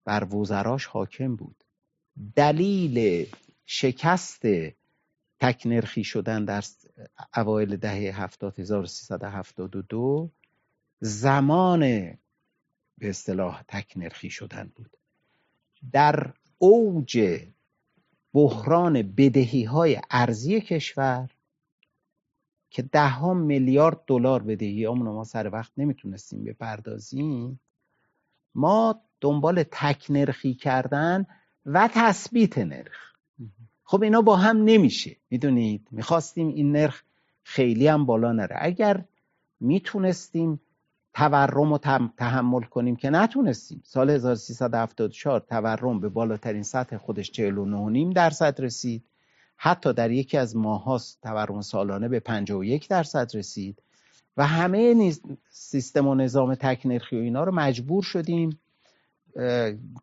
بر 0.05 0.35
وزراش 0.35 0.87
حاکم 0.87 1.37
بود. 1.37 1.65
دلیل 2.37 3.27
شکست 3.67 4.43
تکنرخی 5.41 6.05
شدن 6.05 6.45
در 6.45 6.65
اوایل 7.37 7.77
دهه 7.77 8.23
70372 8.23 10.31
زمان 11.01 11.81
به 12.99 13.09
اصطلاح 13.09 13.63
تکنرخی 13.69 14.31
شدن 14.31 14.73
بود. 14.77 14.97
در 15.93 16.33
اوج 16.59 17.41
بحران 18.35 19.03
بدهی 19.03 19.65
های 19.65 20.01
ارزی 20.11 20.61
کشور 20.61 21.31
که 22.77 22.83
ده 22.83 23.09
ها 23.09 23.35
میلیارد 23.35 24.01
دلار 24.07 24.43
بدهی 24.43 24.87
ما 24.89 25.25
سر 25.25 25.51
وقت 25.53 25.73
نمی‌تونستیم 25.77 26.45
بپردازیم. 26.45 27.61
ما 28.55 29.01
دنبال 29.21 29.65
تکنرخی 29.71 30.55
کردن 30.55 31.27
و 31.67 31.89
تثبیت 31.95 32.59
نرخ. 32.59 33.13
خب 33.85 34.03
اینا 34.03 34.23
با 34.23 34.37
هم 34.37 34.57
نمیشه. 34.57 35.17
می‌دونید؟ 35.31 35.89
می‌خواستیم 35.91 36.49
این 36.49 36.73
نرخ 36.73 37.03
خیلی 37.43 37.87
هم 37.89 38.07
بالا 38.07 38.33
نره. 38.33 38.57
اگر 38.61 39.05
می‌تونستیم 39.61 40.61
تورم 41.15 41.73
رو 41.73 41.79
تحمل 42.17 42.63
کنیم 42.63 42.97
که 42.97 43.11
نتونستیم. 43.11 43.81
سال 43.85 44.11
1374 44.11 45.41
تورم 45.41 46.01
به 46.01 46.09
بالاترین 46.09 46.63
سطح 46.63 46.97
خودش 46.97 47.31
49.5 47.31 48.15
درصد 48.15 48.61
رسید. 48.61 49.05
حتی 49.57 49.93
در 49.93 50.11
یکی 50.11 50.39
از 50.39 50.57
ماهاست 50.57 51.19
تورم 51.23 51.61
سالانه 51.61 52.09
به 52.09 52.21
51 52.21 52.89
درصد 52.89 53.31
رسید 53.35 53.83
و 54.37 54.47
همه 54.47 55.13
سیستم 55.51 56.07
و 56.07 56.15
نظام 56.15 56.55
تکنرخی 56.55 57.17
و 57.17 57.21
اینا 57.21 57.45
رو 57.45 57.55
مجبور 57.55 58.03
شدیم 58.03 58.59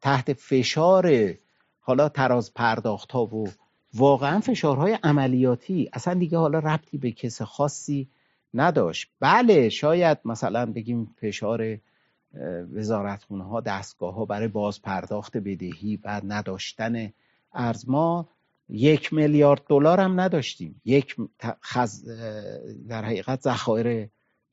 تحت 0.02 0.34
فشار 0.34 1.34
حالا 1.80 2.10
تراز 2.10 2.54
پرداخت 2.54 3.12
ها 3.12 3.26
و 3.26 3.48
واقعا 3.94 4.40
فشارهای 4.40 4.98
عملیاتی. 5.04 5.90
اصلا 5.94 6.14
دیگه 6.14 6.38
حالا 6.38 6.60
ربطی 6.60 6.98
به 6.98 7.12
کس 7.12 7.42
خاصی 7.42 8.10
نداشت. 8.54 9.10
بله 9.20 9.70
شاید 9.70 10.18
مثلا 10.26 10.66
بگیم 10.66 11.16
فشار 11.22 11.78
وزارتخونه 12.74 13.44
ها 13.44 13.62
دستگاه 13.62 14.14
ها 14.14 14.26
برای 14.26 14.48
باز 14.48 14.82
پرداخت 14.82 15.38
بدهی 15.38 16.00
و 16.04 16.22
نداشتن 16.26 17.14
ارز 17.54 17.90
ما 17.90 18.28
یک 18.74 19.14
میلیارد 19.14 19.62
دلار 19.70 20.00
هم 20.00 20.20
نداشتیم. 20.20 20.82
یک 20.86 21.16
خز... 21.64 22.06
در 22.88 23.06
حقیقت 23.06 23.42
ذخایر 23.42 24.10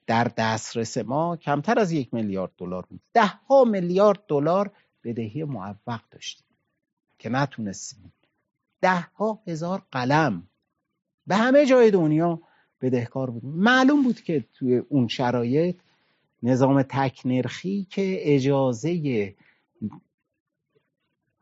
در 0.07 0.25
دسترس 0.25 0.99
ما 0.99 1.37
کمتر 1.37 1.79
از 1.79 1.93
یک 1.93 2.15
میلیارد 2.15 2.53
دلار 2.59 2.87
بود. 2.91 3.01
ده 3.15 3.27
ها 3.27 3.65
میلیارد 3.65 4.23
دلار 4.29 4.71
بدهی 5.05 5.45
معوق 5.45 6.01
داشتیم 6.11 6.47
که 7.19 7.29
نتونستیم. 7.29 8.13
ده 8.81 9.01
ها 9.01 9.43
هزار 9.47 9.83
قلم. 9.93 10.43
به 11.27 11.37
همه 11.37 11.67
جای 11.67 11.91
دنیا 11.91 12.41
بدهکار 12.81 13.31
بودیم. 13.31 13.51
معلوم 13.51 14.03
بود 14.03 14.21
که 14.21 14.45
توی 14.55 14.77
اون 14.77 15.09
شرایط 15.09 15.77
نظام 16.43 16.83
تکنرخی 16.83 17.87
که 17.91 18.35
اجازه 18.35 19.35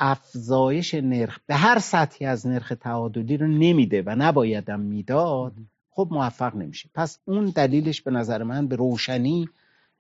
افزایش 0.01 0.95
نرخ 0.95 1.39
به 1.47 1.55
هر 1.55 1.79
سطحی 1.79 2.27
از 2.27 2.47
نرخ 2.47 2.73
تعادلی 2.81 3.37
رو 3.37 3.47
نمیده 3.47 4.03
و 4.07 4.15
نبایدم 4.19 4.81
می‌داد 4.81 5.55
خب 5.91 6.09
موفق 6.11 6.57
نمیشه. 6.57 6.91
پس 6.95 7.19
اون 7.25 7.45
دلیلش 7.45 8.03
به 8.03 8.11
نظر 8.11 8.43
من 8.43 8.69
به 8.69 8.77
روشنی 8.77 9.49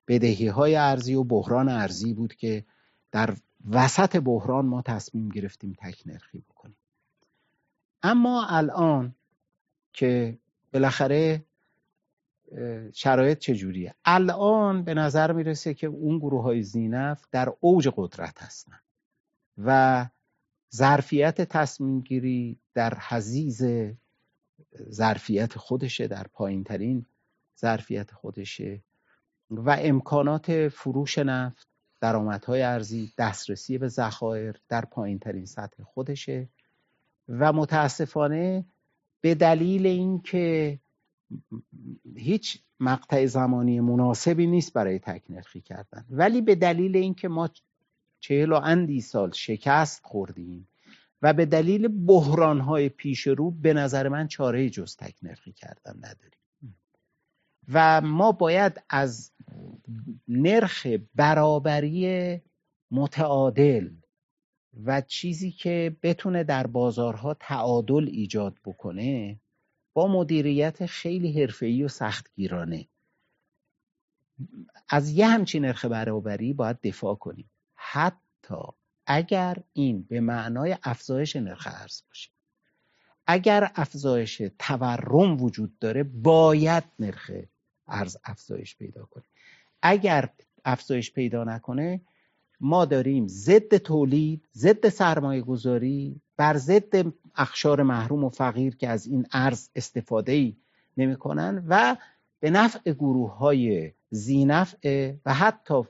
بدهی 0.08 0.46
های 0.46 0.76
ارزی 0.76 1.14
و 1.14 1.24
بحران 1.24 1.68
ارزی 1.68 2.14
بود 2.14 2.34
که 2.34 2.64
در 3.12 3.36
وسط 3.70 4.16
بحران 4.16 4.66
ما 4.66 4.82
تصمیم 4.82 5.28
گرفتیم 5.28 5.76
تک 5.78 6.02
نرخی 6.06 6.38
بکنیم. 6.38 6.76
اما 8.02 8.46
الان 8.46 9.14
که 9.92 10.38
بالاخره 10.72 11.44
شرایط 12.92 13.38
چجوریه؟ 13.38 13.94
الان 14.04 14.82
به 14.82 14.94
نظر 14.94 15.32
می‌رسه 15.32 15.74
که 15.74 15.86
اون 15.86 16.18
گروه 16.18 16.42
های 16.42 16.62
زینف 16.62 17.26
در 17.30 17.52
اوج 17.60 17.88
قدرت 17.96 18.42
هستن. 18.42 18.78
و 19.58 20.06
ظرفیت 20.74 21.40
تصمیم 21.40 22.00
گیری 22.00 22.60
در 22.74 22.98
حزیز 23.08 23.62
ظرفیت 24.90 25.58
خودشه 25.58 26.08
در 26.08 26.26
پایین 26.32 26.64
ترین 26.64 27.06
ظرفیت 27.60 28.10
خودشه 28.10 28.82
و 29.50 29.76
امکانات 29.80 30.68
فروش 30.68 31.18
نفت 31.18 31.68
درآمدهای 32.00 32.62
ارزی 32.62 33.12
دسترسی 33.18 33.78
به 33.78 33.88
ذخایر 33.88 34.60
در 34.68 34.84
پایین 34.84 35.18
ترین 35.18 35.46
سطح 35.46 35.82
خودشه 35.82 36.48
و 37.28 37.52
متاسفانه 37.52 38.64
به 39.20 39.34
دلیل 39.34 39.86
اینکه 39.86 40.78
هیچ 42.16 42.62
مقطع 42.80 43.26
زمانی 43.26 43.80
مناسبی 43.80 44.46
نیست 44.46 44.72
برای 44.72 44.98
تکنرخی 44.98 45.60
کردن. 45.60 46.04
ولی 46.10 46.40
به 46.40 46.54
دلیل 46.54 46.96
اینکه 46.96 47.28
ما 47.28 47.48
چهل 48.20 48.52
و 48.52 48.60
اندی 48.64 49.00
سال 49.00 49.30
شکست 49.30 50.04
خوردیم 50.04 50.68
و 51.22 51.32
به 51.32 51.46
دلیل 51.46 51.88
بحران 52.06 52.60
های 52.60 52.88
پیش 52.88 53.26
رو 53.26 53.50
به 53.50 53.72
نظر 53.72 54.08
من 54.08 54.28
چاره 54.28 54.70
جز 54.70 54.96
تکنرخی 54.96 55.52
کردن 55.52 55.96
نداریم. 55.96 56.38
و 57.72 58.00
ما 58.00 58.32
باید 58.32 58.82
از 58.88 59.32
نرخ 60.28 60.86
برابری 61.14 62.40
متعادل 62.90 63.90
و 64.84 65.00
چیزی 65.00 65.50
که 65.50 65.96
بتونه 66.02 66.44
در 66.44 66.66
بازارها 66.66 67.34
تعادل 67.34 68.08
ایجاد 68.12 68.58
بکنه 68.64 69.40
با 69.94 70.08
مدیریت 70.08 70.86
خیلی 70.86 71.40
حرفه‌ای 71.40 71.82
و 71.82 71.88
سختگیرانه. 71.88 72.88
از 74.88 75.10
یه 75.10 75.26
همچین 75.26 75.64
نرخ 75.64 75.84
برابری 75.84 76.52
باید 76.52 76.80
دفاع 76.80 77.14
کنیم. 77.14 77.50
حتی 77.80 78.64
اگر 79.06 79.56
این 79.72 80.02
به 80.02 80.20
معنای 80.20 80.76
افزایش 80.82 81.36
نرخ 81.36 81.68
ارز 81.70 82.02
باشه. 82.08 82.30
اگر 83.26 83.70
افزایش 83.74 84.42
تورم 84.58 85.42
وجود 85.42 85.78
داره 85.78 86.02
باید 86.02 86.84
نرخ 86.98 87.30
ارز 87.86 88.16
افزایش 88.24 88.76
پیدا 88.76 89.04
کنه. 89.04 89.24
اگر 89.82 90.28
افزایش 90.64 91.12
پیدا 91.12 91.44
نکنه 91.44 92.00
ما 92.60 92.84
داریم 92.84 93.28
ضد 93.28 93.76
تولید 93.76 94.48
ضد 94.54 94.88
سرمایه 94.88 95.40
گذاری 95.40 96.20
بر 96.36 96.56
ضد 96.56 97.12
اخشار 97.36 97.82
محروم 97.82 98.24
و 98.24 98.28
فقیر 98.28 98.76
که 98.76 98.88
از 98.88 99.06
این 99.06 99.26
ارز 99.32 99.70
استفاده 99.74 100.32
ای 100.32 100.56
نمی 100.96 101.16
کنن 101.16 101.64
و 101.68 101.96
به 102.40 102.50
نفع 102.50 102.92
گروه 102.92 103.36
های 103.36 103.92
زینفع 104.10 105.14
و 105.26 105.34
حتی 105.34 105.82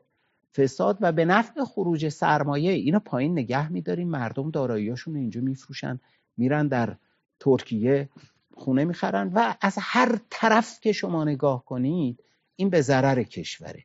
فساد 0.56 0.98
و 1.00 1.12
به 1.12 1.24
نفع 1.24 1.64
خروج 1.64 2.08
سرمایه 2.08 2.72
اینا 2.72 2.98
پایین 2.98 3.32
نگه 3.32 3.72
میداریم. 3.72 4.08
مردم 4.08 4.50
داراییاشون 4.50 5.16
اینجا 5.16 5.40
میفروشن 5.40 6.00
میرن 6.36 6.68
در 6.68 6.96
ترکیه 7.40 8.08
خونه 8.54 8.84
می‌خرن 8.84 9.30
و 9.34 9.54
از 9.60 9.76
هر 9.80 10.18
طرف 10.30 10.80
که 10.80 10.92
شما 10.92 11.24
نگاه 11.24 11.64
کنید 11.64 12.24
این 12.56 12.70
به 12.70 12.80
ضرر 12.80 13.22
کشوره. 13.22 13.84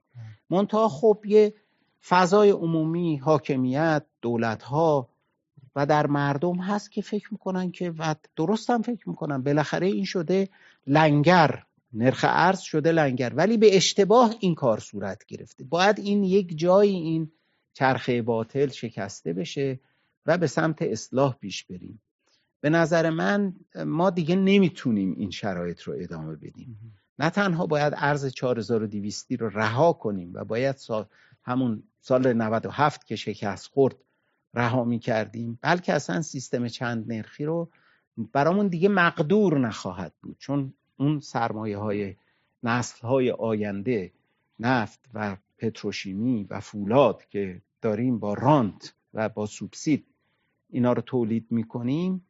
منتها 0.50 0.90
خب 0.90 1.24
یه 1.26 1.54
فضای 2.08 2.50
عمومی 2.50 3.18
حاکمیت 3.18 4.04
دولت 4.22 4.64
ها 4.64 5.10
و 5.76 5.86
در 5.86 6.08
مردم 6.08 6.56
هست 6.56 6.92
که 6.92 7.02
فکر 7.02 7.28
می‌کنن 7.32 7.72
که 7.72 7.94
و 7.98 8.16
درست 8.36 8.70
هم 8.70 8.82
فکر 8.82 9.10
می‌کنن. 9.10 9.44
بالاخره 9.44 9.88
این 9.88 10.06
شده 10.06 10.50
لنگر. 10.88 11.64
نرخ 11.94 12.26
ارز 12.28 12.60
شده 12.60 12.92
لنگر 12.92 13.34
ولی 13.36 13.58
به 13.58 13.76
اشتباه 13.76 14.36
این 14.40 14.56
کار 14.56 14.80
صورت 14.80 15.26
گرفته. 15.26 15.64
باید 15.64 16.00
این 16.00 16.24
یک 16.24 16.58
جایی 16.58 16.96
این 16.96 17.32
چرخه 17.74 18.22
باطل 18.22 18.68
شکسته 18.68 19.34
بشه 19.34 19.80
و 20.26 20.38
به 20.38 20.48
سمت 20.48 20.82
اصلاح 20.82 21.38
پیش 21.40 21.64
بریم. 21.64 22.02
به 22.62 22.70
نظر 22.70 23.10
من 23.10 23.56
ما 23.86 24.10
دیگه 24.10 24.36
نمی‌تونیم 24.36 25.16
این 25.18 25.32
شرایط 25.32 25.82
رو 25.82 25.96
ادامه 25.98 26.36
بدیم. 26.36 26.96
نه 27.20 27.30
تنها 27.30 27.66
باید 27.66 27.94
ارز 27.98 28.26
4200 28.26 29.32
رو 29.32 29.50
رها 29.50 29.94
کنیم 29.94 30.32
و 30.34 30.46
باید 30.46 30.76
سال 30.76 31.06
همون 31.44 31.84
سال 32.02 32.34
97 32.34 33.06
که 33.06 33.16
شکست 33.16 33.68
خورد 33.68 33.96
رها 34.54 34.84
می 34.84 35.00
کردیم 35.00 35.60
بلکه 35.62 35.94
اصلا 35.94 36.22
سیستم 36.22 36.68
چند 36.68 37.12
نرخی 37.12 37.46
رو 37.46 37.70
برامون 38.34 38.68
دیگه 38.68 38.90
مقدور 38.90 39.60
نخواهد 39.60 40.14
بود. 40.22 40.38
چون 40.40 40.74
اون 40.98 41.20
سرمایه 41.20 41.78
های 41.78 42.16
نسل 42.64 43.08
های 43.08 43.32
آینده 43.32 44.12
نفت 44.60 45.00
و 45.14 45.38
پتروشیمی 45.58 46.48
و 46.50 46.60
فولاد 46.60 47.26
که 47.30 47.62
داریم 47.82 48.20
با 48.20 48.34
رانت 48.34 48.94
و 49.14 49.30
با 49.30 49.46
سوبسید 49.46 50.06
اینا 50.70 50.94
رو 50.94 51.02
تولید 51.02 51.48
می‌کنیم 51.50 52.26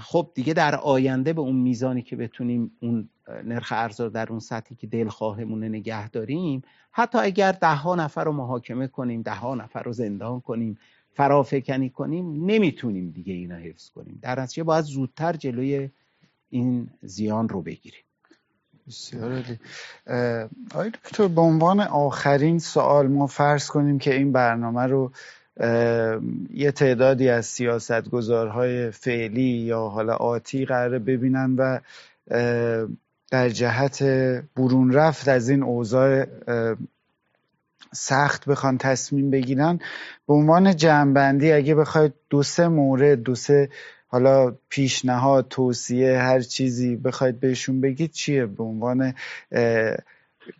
خب 0.00 0.30
دیگه 0.34 0.54
در 0.54 0.74
آینده 0.74 1.32
به 1.32 1.40
اون 1.40 1.56
میزانی 1.56 2.02
که 2.02 2.16
بتونیم 2.16 2.76
اون 2.80 3.08
نرخ 3.44 3.72
ارز 3.76 4.00
رو 4.00 4.08
در 4.08 4.26
اون 4.30 4.40
سطحی 4.40 4.76
که 4.76 4.86
دلخواهمون 4.86 5.64
نگه 5.64 6.08
داریم 6.08 6.62
حتی 6.90 7.18
اگر 7.18 7.52
ده 7.52 7.74
ها 7.74 7.94
نفر 7.94 8.24
رو 8.24 8.32
محاکمه 8.32 8.86
کنیم 8.86 9.22
ده 9.22 9.34
ها 9.34 9.54
نفر 9.54 9.82
رو 9.82 9.92
زندان 9.92 10.40
کنیم 10.40 10.78
فرافکنی 11.12 11.90
کنیم 11.90 12.44
نمی‌تونیم 12.44 13.10
دیگه 13.10 13.32
اینا 13.32 13.56
حفظ 13.56 13.90
کنیم. 13.90 14.18
در 14.22 14.40
نتیجه 14.40 14.62
باید 14.62 14.84
زودتر 14.84 15.32
جلوی 15.32 15.90
این 16.54 16.88
زیان 17.02 17.48
رو 17.48 17.62
بگیریم. 17.62 18.04
بسیار 18.88 19.32
عالی. 19.32 19.58
آقای 20.74 20.90
دکتر 20.90 21.28
به 21.28 21.40
عنوان 21.40 21.80
آخرین 21.80 22.58
سوال 22.58 23.06
ما 23.06 23.26
فرض 23.26 23.66
کنیم 23.66 23.98
که 23.98 24.14
این 24.14 24.32
برنامه 24.32 24.82
رو 24.82 25.12
یه 26.50 26.72
تعدادی 26.74 27.28
از 27.28 27.46
سیاستگزارهای 27.46 28.90
فعلی 28.90 29.42
یا 29.42 29.80
حالا 29.80 30.14
آتی 30.14 30.64
قراره 30.64 30.98
ببینن 30.98 31.56
و 31.56 31.78
در 33.30 33.48
جهت 33.48 34.02
برون 34.56 34.92
رفت 34.92 35.28
از 35.28 35.48
این 35.48 35.62
اوضاع 35.62 36.26
سخت 37.92 38.48
بخوان 38.48 38.78
تصمیم 38.78 39.30
بگیرن. 39.30 39.78
به 40.26 40.34
عنوان 40.34 40.76
جمعبندی 40.76 41.52
اگه 41.52 41.74
بخواید 41.74 42.12
دو 42.30 42.42
سه 42.42 42.68
مورد 42.68 43.22
دو 43.22 43.34
سه 43.34 43.70
حالا 44.14 44.54
پیشنهاد 44.68 45.48
توصیه 45.48 46.18
هر 46.18 46.40
چیزی 46.40 46.96
بخواید 46.96 47.40
بهشون 47.40 47.80
بگید 47.80 48.10
چیه؟ 48.10 48.46
به 48.46 48.64
عنوان 48.64 49.14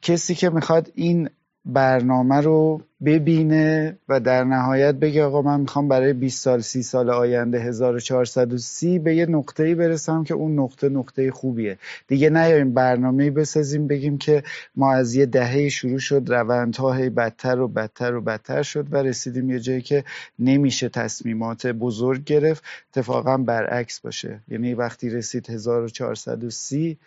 کسی 0.03 0.35
که 0.35 0.51
می‌خواد 0.51 0.91
این 0.95 1.31
برنامه 1.67 2.41
رو 2.41 2.83
ببینه 3.05 3.97
و 4.09 4.21
در 4.21 4.45
نهایت 4.45 4.95
بگه 4.95 5.25
آقا 5.25 5.43
من 5.43 5.61
می‌خوام 5.61 5.89
برای 5.89 6.13
20 6.13 6.43
سال 6.43 6.61
30 6.61 6.83
سال 6.83 7.11
آینده 7.11 7.61
1430 7.61 8.99
به 8.99 9.17
یه 9.17 9.27
نقطه‌ای 9.27 9.75
برسم 9.75 10.25
که 10.25 10.35
اون 10.35 10.59
نقطه 10.59 10.89
نقطه 10.89 11.31
خوبیه. 11.31 11.79
دیگه 12.09 12.31
نیایم 12.31 12.75
برنامه‌ای 12.75 13.31
بسازیم 13.31 13.87
بگیم 13.87 14.19
که 14.19 14.43
ما 14.77 14.93
از 14.93 15.15
یه 15.15 15.27
دهه 15.27 15.69
شروع 15.69 15.99
شد 15.99 16.23
روندها 16.27 16.93
هی 16.93 17.11
بدتر 17.11 17.61
و 17.61 17.69
بدتر 17.69 18.15
و 18.15 18.21
بدتر 18.21 18.63
شد 18.63 18.87
و 18.91 18.97
رسیدیم 18.97 19.51
یه 19.51 19.61
جایی 19.61 19.83
که 19.83 20.05
نمیشه 20.39 20.89
تصمیمات 20.89 21.67
بزرگ 21.67 22.25
گرفت. 22.25 22.65
اتفاقا 22.91 23.37
برعکس 23.37 24.01
باشه. 24.01 24.41
یعنی 24.49 24.75
وقتی 24.75 25.11
رسید 25.11 25.51
1430 25.51 26.99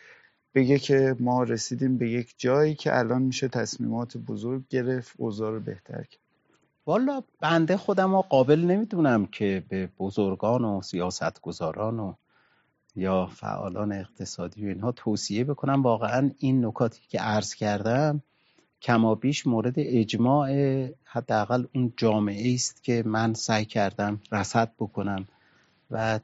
بگه 0.57 0.79
که 0.79 1.15
ما 1.19 1.43
رسیدیم 1.43 1.97
به 1.97 2.09
یک 2.09 2.33
جایی 2.37 2.75
که 2.75 2.97
الان 2.97 3.21
میشه 3.21 3.47
تصمیمات 3.47 4.17
بزرگ 4.17 4.67
گرفت 4.69 5.13
اوضاع 5.17 5.51
رو 5.51 5.59
بهتر 5.59 6.03
کرد. 6.03 6.21
والا 6.85 7.23
بنده 7.39 7.77
خودم 7.77 8.15
رو 8.15 8.21
قابل 8.21 8.59
نمی‌دونم 8.59 9.25
که 9.25 9.63
به 9.69 9.89
بزرگان 9.99 10.65
و 10.65 10.81
سیاستگزاران 10.81 11.99
و 11.99 12.13
یا 12.95 13.25
فعالان 13.25 13.91
اقتصادی 13.91 14.65
و 14.65 14.69
اینها 14.69 14.91
توصیه 14.91 15.43
بکنم. 15.43 15.83
واقعا 15.83 16.31
این 16.37 16.65
نکاتی 16.65 17.01
که 17.09 17.19
عرض 17.19 17.53
کردم 17.53 18.21
کمابیش 18.81 19.47
مورد 19.47 19.73
اجماع 19.77 20.49
حداقل 21.03 21.65
اون 21.75 21.93
جامعه 21.97 22.53
است 22.53 22.83
که 22.83 23.03
من 23.05 23.33
سعی 23.33 23.65
کردم 23.65 24.21
رصد 24.31 24.71
بکنم 24.79 25.27
و 25.91 26.19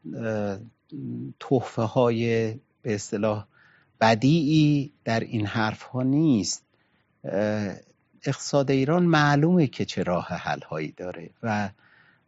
تحفه 1.39 1.81
های 1.81 2.53
به 2.81 2.95
اصطلاح 2.95 3.47
بدیعی 4.03 4.91
در 5.05 5.19
این 5.19 5.45
حرف 5.45 5.81
ها 5.81 6.03
نیست 6.03 6.63
اقتصاد 8.25 8.71
ایران 8.71 9.03
معلومه 9.03 9.67
که 9.67 9.85
چه 9.85 10.03
راه 10.03 10.27
حل 10.27 10.59
هایی 10.59 10.93
داره 10.97 11.29
و 11.43 11.69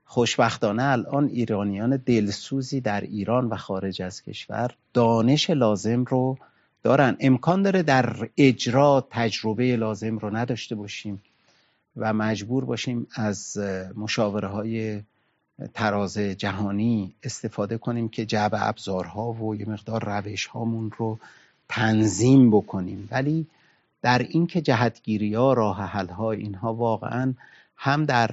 خوشبختانه 0.05 0.83
الان 0.83 1.27
ایرانیان 1.27 1.97
دلسوزی 1.97 2.81
در 2.81 3.01
ایران 3.01 3.45
و 3.49 3.55
خارج 3.55 4.01
از 4.01 4.23
کشور 4.23 4.71
دانش 4.93 5.49
لازم 5.49 6.03
رو 6.03 6.37
دارن. 6.83 7.17
امکان 7.19 7.61
داره 7.61 7.83
در 7.83 8.29
اجرا 8.37 9.07
تجربه 9.11 9.75
لازم 9.75 10.17
رو 10.17 10.35
نداشته 10.35 10.75
باشیم 10.75 11.21
و 11.97 12.13
مجبور 12.13 12.65
باشیم 12.65 13.07
از 13.15 13.57
مشاوره 13.95 14.47
های 14.47 15.01
تراز 15.73 16.17
جهانی 16.17 17.15
استفاده 17.23 17.77
کنیم 17.77 18.09
که 18.09 18.25
جعب 18.25 18.51
ابزارها 18.55 19.31
و 19.31 19.55
یه 19.55 19.69
مقدار 19.69 20.03
روش 20.05 20.45
هامون 20.45 20.91
رو 20.97 21.19
تنظیم 21.69 22.51
بکنیم. 22.51 23.07
ولی 23.11 23.47
در 24.01 24.19
این 24.19 24.47
که 24.47 24.61
جهتگیری 24.61 25.33
ها 25.33 25.53
راه 25.53 25.81
حل 25.81 26.07
ها 26.07 26.31
اینها 26.31 26.73
واقعا 26.73 27.33
هم 27.77 28.05
در 28.05 28.31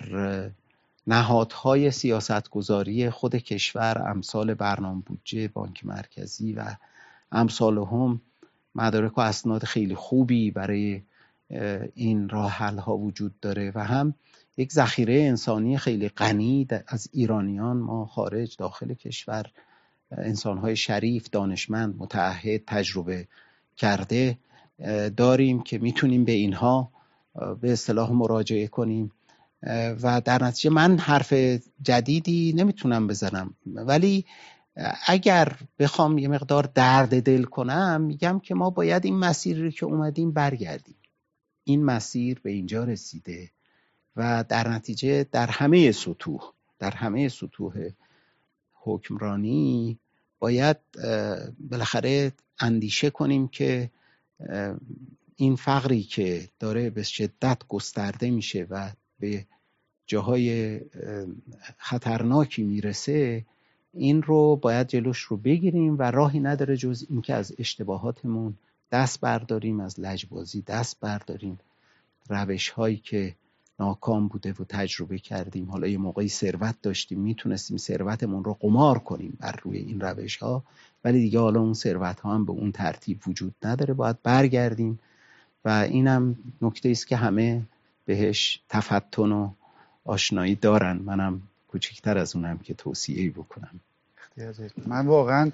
نهادهای 1.06 1.90
سیاستگذاری 1.90 3.10
خود 3.10 3.36
کشور 3.36 4.10
امثال 4.10 4.54
برنامه 4.54 5.02
بودجه 5.06 5.48
بانک 5.48 5.86
مرکزی 5.86 6.52
و 6.52 6.64
امثال 7.32 7.78
هم 7.78 8.20
مدارک 8.74 9.18
و 9.18 9.20
اسناد 9.20 9.64
خیلی 9.64 9.94
خوبی 9.94 10.50
برای 10.50 11.02
این 11.94 12.28
راه 12.28 12.58
ها 12.58 12.96
وجود 12.96 13.40
داره 13.40 13.72
و 13.74 13.84
هم 13.84 14.14
یک 14.56 14.72
ذخیره 14.72 15.14
انسانی 15.14 15.78
خیلی 15.78 16.08
غنی 16.08 16.68
از 16.86 17.08
ایرانیان 17.12 17.76
ما 17.76 18.06
خارج 18.06 18.56
داخل 18.56 18.94
کشور 18.94 19.46
انسانهای 20.18 20.76
شریف 20.76 21.30
دانشمند 21.30 21.94
متعهد 21.98 22.62
تجربه 22.66 23.28
کرده 23.76 24.38
داریم 25.16 25.62
که 25.62 25.78
می‌تونیم 25.78 26.24
به 26.24 26.32
اینها 26.32 26.90
به 27.60 27.72
اصطلاح 27.72 28.12
مراجعه 28.12 28.66
کنیم. 28.66 29.12
و 30.02 30.22
در 30.24 30.44
نتیجه 30.44 30.70
من 30.70 30.98
حرف 30.98 31.32
جدیدی 31.82 32.52
نمی‌تونم 32.56 33.06
بزنم. 33.06 33.54
ولی 33.66 34.24
اگر 35.06 35.56
بخوام 35.78 36.18
یه 36.18 36.28
مقدار 36.28 36.70
درد 36.74 37.22
دل 37.22 37.42
کنم 37.42 38.00
میگم 38.00 38.40
که 38.40 38.54
ما 38.54 38.70
باید 38.70 39.04
این 39.04 39.18
مسیر 39.18 39.70
که 39.70 39.86
اومدیم 39.86 40.32
برگردیم. 40.32 40.96
این 41.64 41.84
مسیر 41.84 42.40
به 42.42 42.50
اینجا 42.50 42.84
رسیده 42.84 43.50
و 44.16 44.44
در 44.48 44.68
نتیجه 44.68 45.24
در 45.24 45.46
همه 45.46 45.92
سطوح 45.92 46.40
در 46.78 46.90
همه 46.90 47.28
سطوح 47.28 47.90
حکمرانی 48.84 49.98
باید 50.38 50.76
بالاخره 51.70 52.32
اندیشه 52.60 53.10
کنیم 53.10 53.48
که 53.48 53.90
این 55.36 55.56
فقری 55.56 56.02
که 56.02 56.48
داره 56.58 56.90
به 56.90 57.02
شدت 57.02 57.58
گسترده 57.68 58.30
میشه 58.30 58.66
و 58.70 58.90
به 59.20 59.46
جاهای 60.06 60.80
خطرناکی 61.76 62.62
می‌رسه 62.62 63.44
این 63.94 64.22
رو 64.22 64.56
باید 64.56 64.88
جلوش 64.88 65.18
رو 65.18 65.36
بگیریم 65.36 65.98
و 65.98 66.02
راهی 66.02 66.40
نداره 66.40 66.76
جز 66.76 67.06
اینکه 67.10 67.34
از 67.34 67.54
اشتباهاتمون 67.58 68.54
دست 68.92 69.20
برداریم 69.20 69.80
از 69.80 70.00
لجبازی 70.00 70.62
دست 70.62 71.00
برداریم. 71.00 71.58
روش 72.28 72.68
هایی 72.68 72.96
که 72.96 73.34
ناکام 73.82 74.28
بوده 74.28 74.52
و 74.52 74.64
تجربه 74.68 75.18
کردیم. 75.18 75.70
حالا 75.70 75.86
یه 75.86 75.98
موقعی 75.98 76.28
ثروت 76.28 76.74
داشتیم. 76.82 77.20
می‌تونستیم 77.20 77.76
ثروتمون 77.76 78.44
رو 78.44 78.54
قمار 78.60 78.98
کنیم 78.98 79.36
بر 79.40 79.60
روی 79.62 79.78
این 79.78 80.00
روش 80.00 80.36
ها 80.36 80.64
ولی 81.04 81.18
دیگه 81.18 81.38
حالا 81.38 81.60
اون 81.60 81.74
ثروت 81.74 82.20
ها 82.20 82.34
هم 82.34 82.44
به 82.44 82.52
اون 82.52 82.72
ترتیب 82.72 83.20
وجود 83.26 83.54
نداره. 83.62 83.94
باید 83.94 84.22
برگردیم. 84.22 84.98
و 85.64 85.68
اینم 85.68 86.36
نکته 86.62 86.88
است 86.90 87.06
که 87.06 87.16
همه 87.16 87.62
بهش 88.04 88.60
تفتن 88.68 89.32
و 89.32 89.50
آشنایی 90.04 90.54
دارن. 90.54 90.96
منم 90.96 91.42
کوچکتر 91.68 92.18
از 92.18 92.36
اونم 92.36 92.58
که 92.58 92.74
توصیه 92.74 93.30
بکنم. 93.30 93.80
من 94.86 95.06
واقعا 95.06 95.50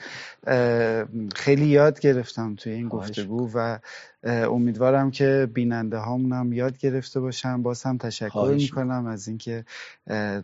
خیلی 1.34 1.66
یاد 1.66 2.00
گرفتم 2.00 2.54
توی 2.54 2.72
این 2.72 2.88
گفتگو 2.88 3.50
و 3.54 3.78
امیدوارم 4.24 5.10
که 5.10 5.48
بیننده 5.54 5.96
هامونم 5.96 6.52
یاد 6.52 6.78
گرفته 6.78 7.20
باشم 7.20 7.62
باز 7.62 7.82
هم 7.82 7.98
تشکر 7.98 8.54
می‌کنم. 8.56 9.06
از 9.06 9.28
اینکه 9.28 9.64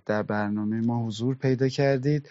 در 0.07 0.22
برنامه 0.22 0.80
ما 0.80 1.07
حضور 1.07 1.35
پیدا 1.35 1.68
کردید. 1.68 2.28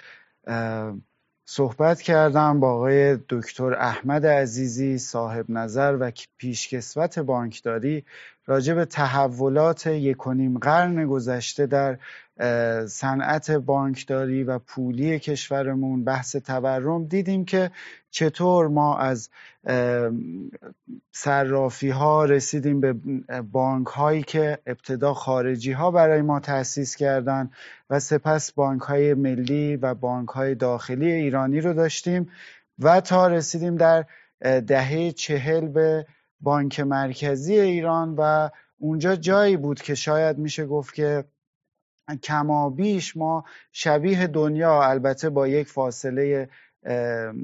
صحبت 1.46 2.02
کردم 2.02 2.60
با 2.60 2.72
آقای 2.72 3.18
دکتر 3.30 3.74
احمد 3.74 4.26
عزیزی 4.26 4.98
صاحب 4.98 5.46
نظر 5.50 5.98
و 6.00 6.12
پیشکسوت 6.38 7.20
بانکداری 7.20 8.06
راجع 8.46 8.74
به 8.74 8.86
تحولات 8.86 9.88
یکونیم 9.88 10.58
قرن 10.58 11.06
گذشته 11.06 11.66
در 11.66 11.98
صنعت 12.88 13.52
بانکداری 13.52 14.44
و 14.44 14.60
پولی 14.60 15.20
کشورمون 15.20 16.04
بحث 16.04 16.36
تورم 16.36 17.06
دیدیم 17.06 17.46
که 17.46 17.72
چطور 18.12 18.68
ما 18.68 18.98
از 18.98 19.30
صرافی 21.12 21.90
ها 21.90 22.26
رسیدیم 22.26 22.82
به 22.82 22.94
بانک 23.52 23.88
هایی 23.88 24.24
که 24.24 24.60
ابتدا 24.66 25.14
خارجی 25.14 25.72
ها 25.72 25.92
برای 25.92 26.22
ما 26.22 26.40
تأسیس 26.40 26.96
کردن 26.96 27.52
و 27.90 28.00
سپس 28.00 28.52
بانک 28.52 28.82
های 28.82 29.14
ملی 29.14 29.76
و 29.76 29.94
بانک 29.94 30.30
های 30.30 30.56
داخلی 30.56 31.12
ایرانی 31.12 31.62
رو 31.62 31.74
داشتیم 31.74 32.30
و 32.80 33.02
تا 33.02 33.28
رسیدیم 33.28 33.76
در 33.76 34.06
دهه 34.42 35.12
چهل 35.12 35.68
به 35.68 36.06
بانک 36.42 36.80
مرکزی 36.80 37.60
ایران 37.60 38.16
و 38.18 38.50
اونجا 38.80 39.16
جایی 39.16 39.58
بود 39.58 39.82
که 39.82 39.96
شاید 39.96 40.38
میشه 40.38 40.66
گفت 40.66 40.94
که 40.94 41.24
کمابیش 42.24 43.18
ما 43.18 43.44
شبیه 43.72 44.28
دنیا 44.28 44.84
البته 44.84 45.30
با 45.30 45.48
یک 45.48 45.68
فاصله 45.68 46.50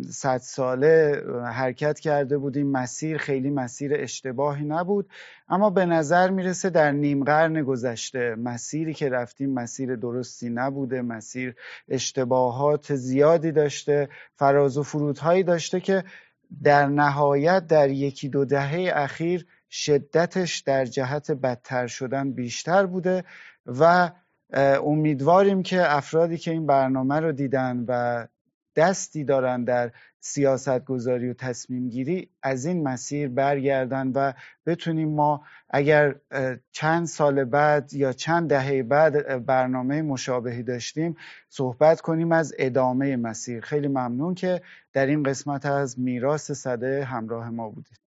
صد 0.10 0.38
ساله 0.38 1.24
حرکت 1.54 2.00
کرده 2.00 2.38
بودیم. 2.38 2.72
مسیر 2.72 3.18
خیلی 3.18 3.50
مسیر 3.50 3.92
اشتباهی 3.96 4.66
نبود. 4.66 5.10
اما 5.50 5.70
به 5.70 5.86
نظر 5.86 6.30
می‌رسه 6.30 6.70
در 6.70 6.92
نیم 6.92 7.24
قرن 7.24 7.64
گذشته 7.64 8.36
مسیری 8.36 8.94
که 8.94 9.10
رفتیم 9.10 9.54
مسیر 9.54 9.96
درستی 9.96 10.50
نبوده. 10.50 11.02
مسیر 11.02 11.56
اشتباهات 11.90 12.96
زیادی 12.96 13.52
داشته 13.52 14.10
فراز 14.36 14.78
و 14.78 14.84
فرودهایی 14.84 15.44
داشته 15.44 15.80
که 15.80 16.04
در 16.64 16.88
نهایت 16.88 17.68
در 17.68 17.90
یکی 17.90 18.30
دو 18.30 18.46
دهه 18.46 18.92
اخیر 18.96 19.46
شدتش 19.70 20.60
در 20.60 20.86
جهت 20.86 21.32
بدتر 21.32 21.88
شدن 21.88 22.32
بیشتر 22.32 22.86
بوده 22.86 23.24
و 23.66 24.12
امیدواریم 24.54 25.64
که 25.64 25.96
افرادی 25.96 26.38
که 26.38 26.52
این 26.52 26.66
برنامه 26.66 27.20
رو 27.20 27.32
دیدن 27.32 27.86
و 27.88 28.28
دستی 28.76 29.24
دارن 29.24 29.64
در 29.64 29.92
سیاست 30.20 30.86
گذاری 30.86 31.30
و 31.30 31.34
تصمیم 31.34 31.90
گیری 31.90 32.30
از 32.42 32.66
این 32.66 32.84
مسیر 32.84 33.30
برگردن 33.30 34.08
و 34.08 34.34
بتونیم 34.66 35.10
ما 35.10 35.42
اگر 35.70 36.16
چند 36.72 37.08
سال 37.08 37.44
بعد 37.44 37.94
یا 37.94 38.14
چند 38.14 38.50
دهه 38.50 38.84
بعد 38.84 39.46
برنامه 39.46 40.02
مشابهی 40.02 40.64
داشتیم 40.64 41.16
صحبت 41.50 42.02
کنیم 42.02 42.32
از 42.32 42.54
ادامه 42.58 43.16
مسیر. 43.16 43.62
خیلی 43.62 43.88
ممنون 43.88 44.36
که 44.36 44.62
در 44.94 45.06
این 45.06 45.24
قسمت 45.24 45.66
از 45.66 46.00
میراث 46.00 46.52
صده 46.52 47.04
همراه 47.04 47.50
ما 47.50 47.70
بودید. 47.70 48.09